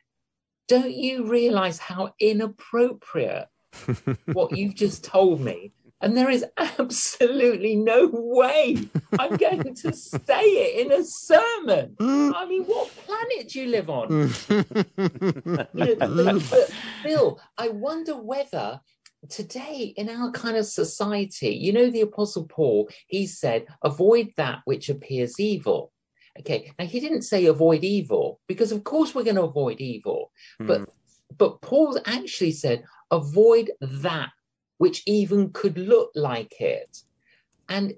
"Don't 0.68 0.96
you 0.96 1.30
realize 1.30 1.78
how 1.78 2.16
inappropriate 2.20 3.50
what 4.34 4.58
you've 4.58 4.76
just 4.76 5.04
told 5.04 5.42
me?" 5.42 5.74
And 6.02 6.18
there 6.18 6.30
is 6.30 6.46
absolutely 6.58 7.76
no 7.76 8.10
way 8.12 8.78
I'm 9.20 9.36
going 9.38 9.74
to 9.76 9.94
say 9.94 10.44
it 10.44 10.86
in 10.86 10.92
a 10.92 11.04
sermon. 11.04 11.96
I 12.00 12.46
mean, 12.48 12.64
what 12.64 12.90
planet 13.06 13.50
do 13.50 13.62
you 13.62 13.68
live 13.68 13.90
on? 13.90 14.34
you 15.74 15.96
know, 15.98 16.40
but, 16.50 16.72
Bill, 17.04 17.40
I 17.58 17.70
wonder 17.70 18.16
whether 18.16 18.80
today 19.30 19.94
in 19.96 20.10
our 20.10 20.32
kind 20.32 20.58
of 20.58 20.66
society, 20.66 21.50
you 21.50 21.74
know, 21.74 21.90
the 21.90 22.02
Apostle 22.02 22.46
Paul, 22.46 22.90
he 23.08 23.28
said, 23.28 23.66
avoid 23.84 24.30
that 24.38 24.60
which 24.66 24.90
appears 24.90 25.40
evil. 25.40 25.92
Okay, 26.40 26.72
now 26.80 26.86
he 26.86 27.02
didn't 27.02 27.24
say 27.24 27.46
avoid 27.46 27.84
evil 27.84 28.40
because, 28.48 28.72
of 28.72 28.86
course, 28.86 29.14
we're 29.14 29.24
going 29.24 29.36
to 29.36 29.44
avoid 29.44 29.82
evil, 29.82 30.32
mm. 30.62 30.68
but 30.68 30.90
but 31.38 31.62
Paul 31.62 32.00
actually 32.06 32.52
said 32.52 32.84
avoid 33.12 33.72
that 33.82 34.30
which 34.82 35.04
even 35.06 35.52
could 35.54 35.78
look 35.78 36.10
like 36.16 36.60
it. 36.60 37.04
And 37.70 37.94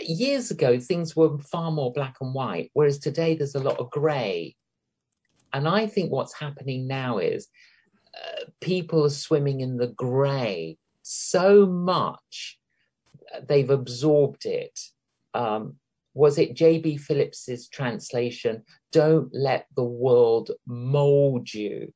years 0.00 0.52
ago, 0.52 0.78
things 0.78 1.16
were 1.16 1.38
far 1.38 1.72
more 1.72 1.92
black 1.92 2.18
and 2.20 2.32
white, 2.32 2.70
whereas 2.72 3.00
today 3.00 3.34
there's 3.34 3.56
a 3.56 3.66
lot 3.68 3.80
of 3.80 3.90
grey. 3.90 4.54
And 5.52 5.66
I 5.66 5.88
think 5.88 6.12
what's 6.12 6.38
happening 6.38 6.86
now 6.86 7.18
is 7.18 7.48
uh, 8.14 8.44
people 8.60 9.04
are 9.04 9.10
swimming 9.10 9.60
in 9.60 9.76
the 9.76 9.88
grey 9.88 10.78
so 11.02 11.66
much, 11.66 12.60
uh, 13.34 13.40
they've 13.48 13.70
absorbed 13.70 14.46
it. 14.46 14.78
Um, 15.34 15.74
was 16.14 16.38
it 16.38 16.54
J.B. 16.54 16.98
Phillips's 16.98 17.66
translation? 17.66 18.62
Don't 18.92 19.30
let 19.34 19.66
the 19.74 19.82
world 19.82 20.52
mold 20.64 21.52
you. 21.52 21.92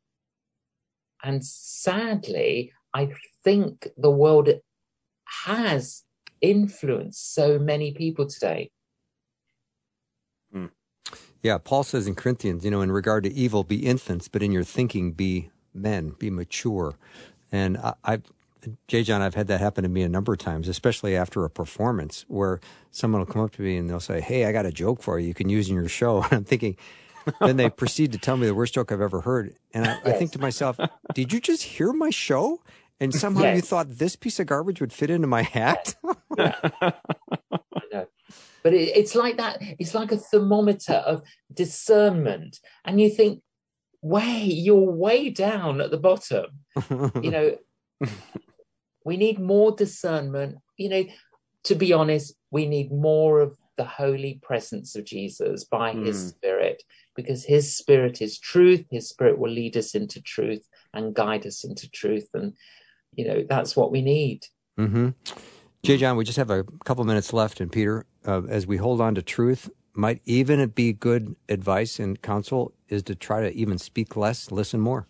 And 1.23 1.45
sadly, 1.45 2.73
I 2.99 3.11
think 3.44 3.86
the 3.96 4.11
world 4.11 4.49
has 5.46 6.03
influenced 6.40 7.32
so 7.32 7.57
many 7.57 7.92
people 7.92 8.26
today. 8.26 8.72
Hmm. 10.53 10.66
Yeah, 11.40 11.59
Paul 11.59 11.84
says 11.84 12.09
in 12.09 12.16
Corinthians, 12.16 12.64
you 12.64 12.72
know, 12.72 12.80
in 12.80 12.90
regard 12.90 13.22
to 13.22 13.32
evil, 13.32 13.62
be 13.62 13.86
infants, 13.86 14.26
but 14.26 14.42
in 14.42 14.51
your 14.51 14.64
thinking, 14.64 15.12
be 15.12 15.51
men, 15.72 16.16
be 16.18 16.28
mature. 16.28 16.96
And 17.53 17.78
i've, 18.03 18.24
J. 18.88 19.05
John, 19.05 19.22
I've 19.22 19.36
had 19.36 19.46
that 19.46 19.61
happen 19.61 19.84
to 19.84 19.88
me 19.88 20.03
a 20.03 20.09
number 20.09 20.32
of 20.32 20.40
times, 20.40 20.66
especially 20.66 21.14
after 21.16 21.44
a 21.44 21.51
performance 21.51 22.24
where 22.26 22.59
someone 22.90 23.20
will 23.20 23.32
come 23.32 23.42
up 23.42 23.53
to 23.53 23.62
me 23.62 23.76
and 23.76 23.88
they'll 23.88 24.01
say, 24.01 24.20
Hey, 24.20 24.44
I 24.44 24.51
got 24.51 24.66
a 24.66 24.72
joke 24.72 25.03
for 25.03 25.20
you 25.20 25.28
you 25.28 25.34
can 25.34 25.49
use 25.49 25.68
in 25.68 25.76
your 25.76 25.88
show. 25.88 26.22
And 26.24 26.32
I'm 26.32 26.44
thinking, 26.44 26.76
then 27.40 27.57
they 27.57 27.70
proceed 27.70 28.11
to 28.12 28.18
tell 28.18 28.36
me 28.36 28.49
the 28.49 28.55
worst 28.55 28.74
joke 28.74 28.90
I've 28.90 29.01
ever 29.01 29.20
heard. 29.20 29.55
And 29.72 29.84
I, 29.86 29.88
yes. 29.88 30.01
I 30.07 30.12
think 30.12 30.32
to 30.32 30.40
myself, 30.40 30.80
did 31.14 31.32
you 31.32 31.40
just 31.40 31.62
hear 31.62 31.92
my 31.92 32.11
show? 32.11 32.61
And 33.01 33.14
somehow 33.14 33.42
yes. 33.42 33.57
you 33.57 33.62
thought 33.62 33.90
this 33.90 34.16
piece 34.16 34.40
of 34.40 34.46
garbage 34.46 34.80
would 34.80 34.92
fit 34.92 35.11
into 35.11 35.28
my 35.28 35.42
hat? 35.42 35.94
Yeah. 36.36 36.59
but 38.62 38.74
it, 38.74 38.96
it's 38.96 39.14
like 39.14 39.36
that. 39.36 39.59
It's 39.78 39.94
like 39.94 40.11
a 40.11 40.16
thermometer 40.16 40.94
of 40.94 41.22
discernment. 41.53 42.59
And 42.84 43.01
you 43.01 43.11
think, 43.11 43.42
way, 44.03 44.42
you're 44.42 44.90
way 44.90 45.30
down 45.30 45.80
at 45.80 45.90
the 45.90 45.99
bottom. 45.99 46.46
you 47.22 47.30
know, 47.30 47.57
we 49.05 49.16
need 49.16 49.38
more 49.38 49.72
discernment. 49.72 50.57
You 50.76 50.88
know, 50.88 51.05
to 51.64 51.74
be 51.76 51.92
honest, 51.92 52.34
we 52.51 52.66
need 52.66 52.90
more 52.90 53.40
of 53.40 53.57
the 53.76 53.84
holy 53.84 54.40
presence 54.42 54.96
of 54.96 55.05
Jesus 55.05 55.64
by 55.64 55.94
mm. 55.94 56.05
his 56.05 56.30
spirit 56.30 56.82
because 57.14 57.44
his 57.44 57.76
spirit 57.76 58.20
is 58.20 58.40
truth. 58.40 58.84
His 58.90 59.09
spirit 59.09 59.38
will 59.38 59.53
lead 59.53 59.76
us 59.76 59.94
into 59.94 60.20
truth 60.20 60.66
and 60.92 61.14
guide 61.14 61.46
us 61.46 61.62
into 61.62 61.88
truth. 61.90 62.28
And, 62.34 62.55
you 63.15 63.27
know, 63.27 63.45
that's 63.49 63.77
what 63.77 63.91
we 63.91 64.03
need. 64.03 64.45
Mm-hmm. 64.79 65.09
J. 65.83 65.97
John, 65.97 66.17
we 66.17 66.25
just 66.25 66.39
have 66.39 66.51
a 66.51 66.65
couple 66.85 67.05
minutes 67.05 67.33
left. 67.33 67.61
And 67.61 67.71
Peter, 67.71 68.05
uh, 68.27 68.43
as 68.49 68.67
we 68.67 68.77
hold 68.77 69.01
on 69.01 69.15
to 69.15 69.23
truth, 69.23 69.71
might 69.95 70.21
even 70.25 70.61
it 70.61 70.75
be 70.75 70.93
good 70.93 71.35
advice 71.49 71.99
and 71.99 72.21
counsel 72.23 72.73
is 72.89 73.03
to 73.05 73.15
try 73.15 73.41
to 73.41 73.53
even 73.53 73.79
speak 73.79 74.17
less, 74.17 74.51
listen 74.51 74.81
more. 74.81 75.07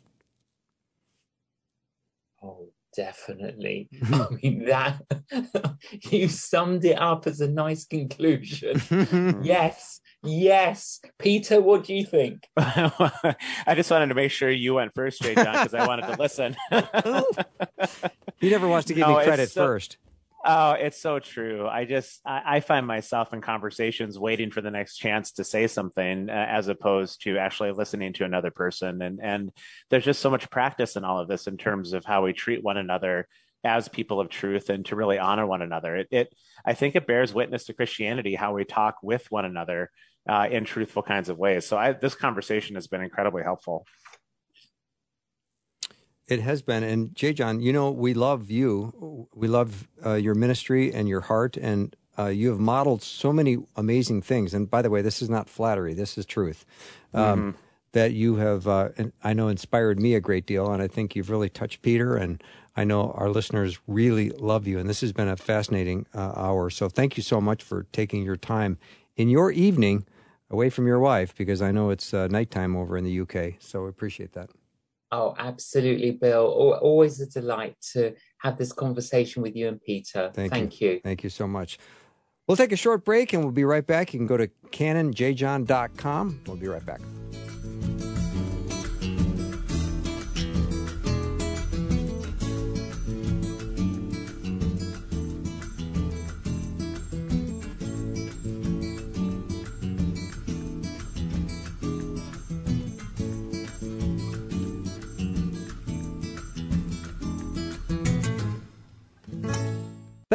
Oh, 2.43 2.69
definitely. 2.97 3.89
I 4.13 4.27
mean, 4.43 4.65
that 4.65 5.03
you 6.11 6.29
summed 6.29 6.85
it 6.85 6.99
up 6.99 7.27
as 7.27 7.41
a 7.41 7.49
nice 7.49 7.85
conclusion. 7.85 8.81
yes, 9.43 10.01
yes. 10.23 11.01
Peter, 11.19 11.61
what 11.61 11.85
do 11.85 11.95
you 11.95 12.05
think? 12.05 12.47
I 12.57 13.75
just 13.75 13.91
wanted 13.91 14.07
to 14.07 14.14
make 14.14 14.31
sure 14.31 14.51
you 14.51 14.75
went 14.75 14.95
first, 14.95 15.23
J. 15.23 15.35
John, 15.35 15.53
because 15.53 15.75
I 15.75 15.87
wanted 15.87 16.07
to 16.07 16.21
listen. 16.21 16.57
he 18.41 18.51
never 18.51 18.69
wants 18.69 18.87
to 18.89 18.95
give 18.95 19.07
no, 19.07 19.19
me 19.19 19.25
credit 19.25 19.51
so, 19.51 19.66
first. 19.66 19.99
Oh, 20.45 20.73
it's 20.73 21.01
so 21.01 21.19
true. 21.19 21.66
I 21.66 21.85
just 21.85 22.21
I, 22.25 22.43
I, 22.57 22.61
find 22.61 22.87
myself 22.87 23.33
in 23.33 23.41
conversations 23.41 24.19
waiting 24.19 24.51
for 24.51 24.61
the 24.61 24.71
next 24.71 24.97
chance 24.97 25.33
to 25.33 25.45
say 25.45 25.66
something, 25.66 26.31
uh, 26.31 26.33
as 26.33 26.69
opposed 26.69 27.23
to 27.25 27.39
actually 27.39 27.73
listening 27.73 28.12
to 28.14 28.25
another 28.25 28.53
person. 28.53 29.03
And 29.03 29.19
and 29.21 29.53
there's 29.91 30.05
just 30.05 30.21
so 30.21 30.31
much 30.31 30.49
practice 30.49 30.97
in 30.97 31.05
all 31.05 31.19
of 31.19 31.29
this 31.29 31.49
in 31.49 31.57
terms 31.57 31.93
of 31.93 32.05
how 32.05 32.25
we 32.25 32.33
treat 32.33 32.62
one 32.62 32.77
another 32.77 33.27
as 33.64 33.89
people 33.89 34.21
of 34.21 34.29
truth 34.29 34.71
and 34.71 34.87
to 34.87 34.97
really 34.97 35.19
honor 35.19 35.47
one 35.47 35.62
another. 35.62 35.97
It, 35.97 36.09
it 36.11 36.35
I 36.64 36.75
think 36.75 36.95
it 36.95 37.07
bears 37.07 37.35
witness 37.35 37.64
to 37.66 37.75
Christianity 37.75 38.35
how 38.35 38.55
we 38.55 38.64
talk 38.64 38.97
with 39.03 39.27
one 39.31 39.45
another 39.45 39.91
uh, 40.29 40.47
in 40.51 40.64
truthful 40.64 41.03
kinds 41.03 41.29
of 41.29 41.39
ways. 41.39 41.66
So 41.66 41.76
I, 41.76 41.93
this 41.93 42.14
conversation 42.14 42.74
has 42.76 42.87
been 42.87 43.01
incredibly 43.01 43.43
helpful. 43.43 43.87
It 46.26 46.41
has 46.41 46.61
been. 46.61 46.83
And 46.83 47.14
J. 47.14 47.33
John, 47.33 47.61
you 47.61 47.72
know, 47.72 47.91
we 47.91 48.12
love 48.12 48.51
you. 48.51 49.29
We 49.35 49.49
love 49.49 49.89
uh, 50.05 50.14
your 50.14 50.35
ministry 50.35 50.93
and 50.93 51.09
your 51.09 51.22
heart. 51.22 51.57
And 51.57 51.97
uh, 52.18 52.26
you 52.26 52.51
have 52.51 52.61
modeled 52.61 53.03
so 53.03 53.33
many 53.33 53.57
amazing 53.76 54.20
things. 54.22 54.53
And 54.53 54.70
by 54.70 54.83
the 54.83 54.91
way, 54.91 55.01
this 55.01 55.22
is 55.22 55.31
not 55.31 55.49
flattery, 55.49 55.95
this 55.95 56.18
is 56.18 56.26
truth. 56.26 56.66
Um, 57.14 57.39
mm-hmm. 57.39 57.59
That 57.93 58.12
you 58.12 58.37
have, 58.37 58.68
uh, 58.68 58.91
I 59.24 59.33
know, 59.33 59.49
inspired 59.49 59.99
me 59.99 60.14
a 60.14 60.20
great 60.20 60.45
deal. 60.45 60.70
And 60.70 60.83
I 60.83 60.89
think 60.89 61.16
you've 61.16 61.31
really 61.31 61.49
touched 61.49 61.81
Peter. 61.81 62.16
And 62.16 62.43
I 62.76 62.85
know 62.85 63.12
our 63.12 63.31
listeners 63.31 63.79
really 63.87 64.29
love 64.29 64.66
you. 64.66 64.79
And 64.79 64.91
this 64.91 65.01
has 65.01 65.14
been 65.14 65.26
a 65.26 65.39
fascinating 65.39 66.05
uh, 66.14 66.33
hour. 66.37 66.68
So 66.68 66.91
thank 66.91 67.16
you 67.16 67.22
so 67.22 67.41
much 67.41 67.62
for 67.62 67.87
taking 67.93 68.22
your 68.22 68.37
time 68.37 68.76
in 69.16 69.31
your 69.31 69.51
evening 69.51 70.05
away 70.51 70.71
from 70.71 70.87
your 70.87 70.99
wife, 70.99 71.35
because 71.35 71.63
I 71.63 71.71
know 71.71 71.91
it's 71.91 72.13
uh, 72.15 72.27
nighttime 72.29 72.77
over 72.77 72.97
in 72.97 73.05
the 73.05 73.21
UK. 73.21 73.55
So 73.61 73.87
appreciate 73.87 74.33
that. 74.33 74.51
Oh, 75.11 75.35
absolutely, 75.39 76.11
Bill. 76.13 76.47
Always 76.83 77.21
a 77.21 77.27
delight 77.27 77.77
to 77.93 78.15
have 78.39 78.59
this 78.59 78.73
conversation 78.73 79.43
with 79.43 79.57
you 79.57 79.69
and 79.69 79.81
Peter. 79.81 80.31
Thank, 80.35 80.53
Thank 80.53 80.81
you. 80.81 80.91
you. 80.91 81.01
Thank 81.03 81.25
you 81.25 81.31
so 81.31 81.47
much. 81.47 81.79
We'll 82.47 82.57
take 82.57 82.73
a 82.73 82.77
short 82.77 83.05
break 83.05 83.33
and 83.33 83.43
we'll 83.43 83.53
be 83.53 83.65
right 83.65 83.87
back. 83.87 84.13
You 84.13 84.21
can 84.21 84.27
go 84.27 84.37
to 84.37 84.49
canonjjohn.com. 84.71 86.41
We'll 86.47 86.57
be 86.57 86.69
right 86.69 86.85
back. 86.85 87.01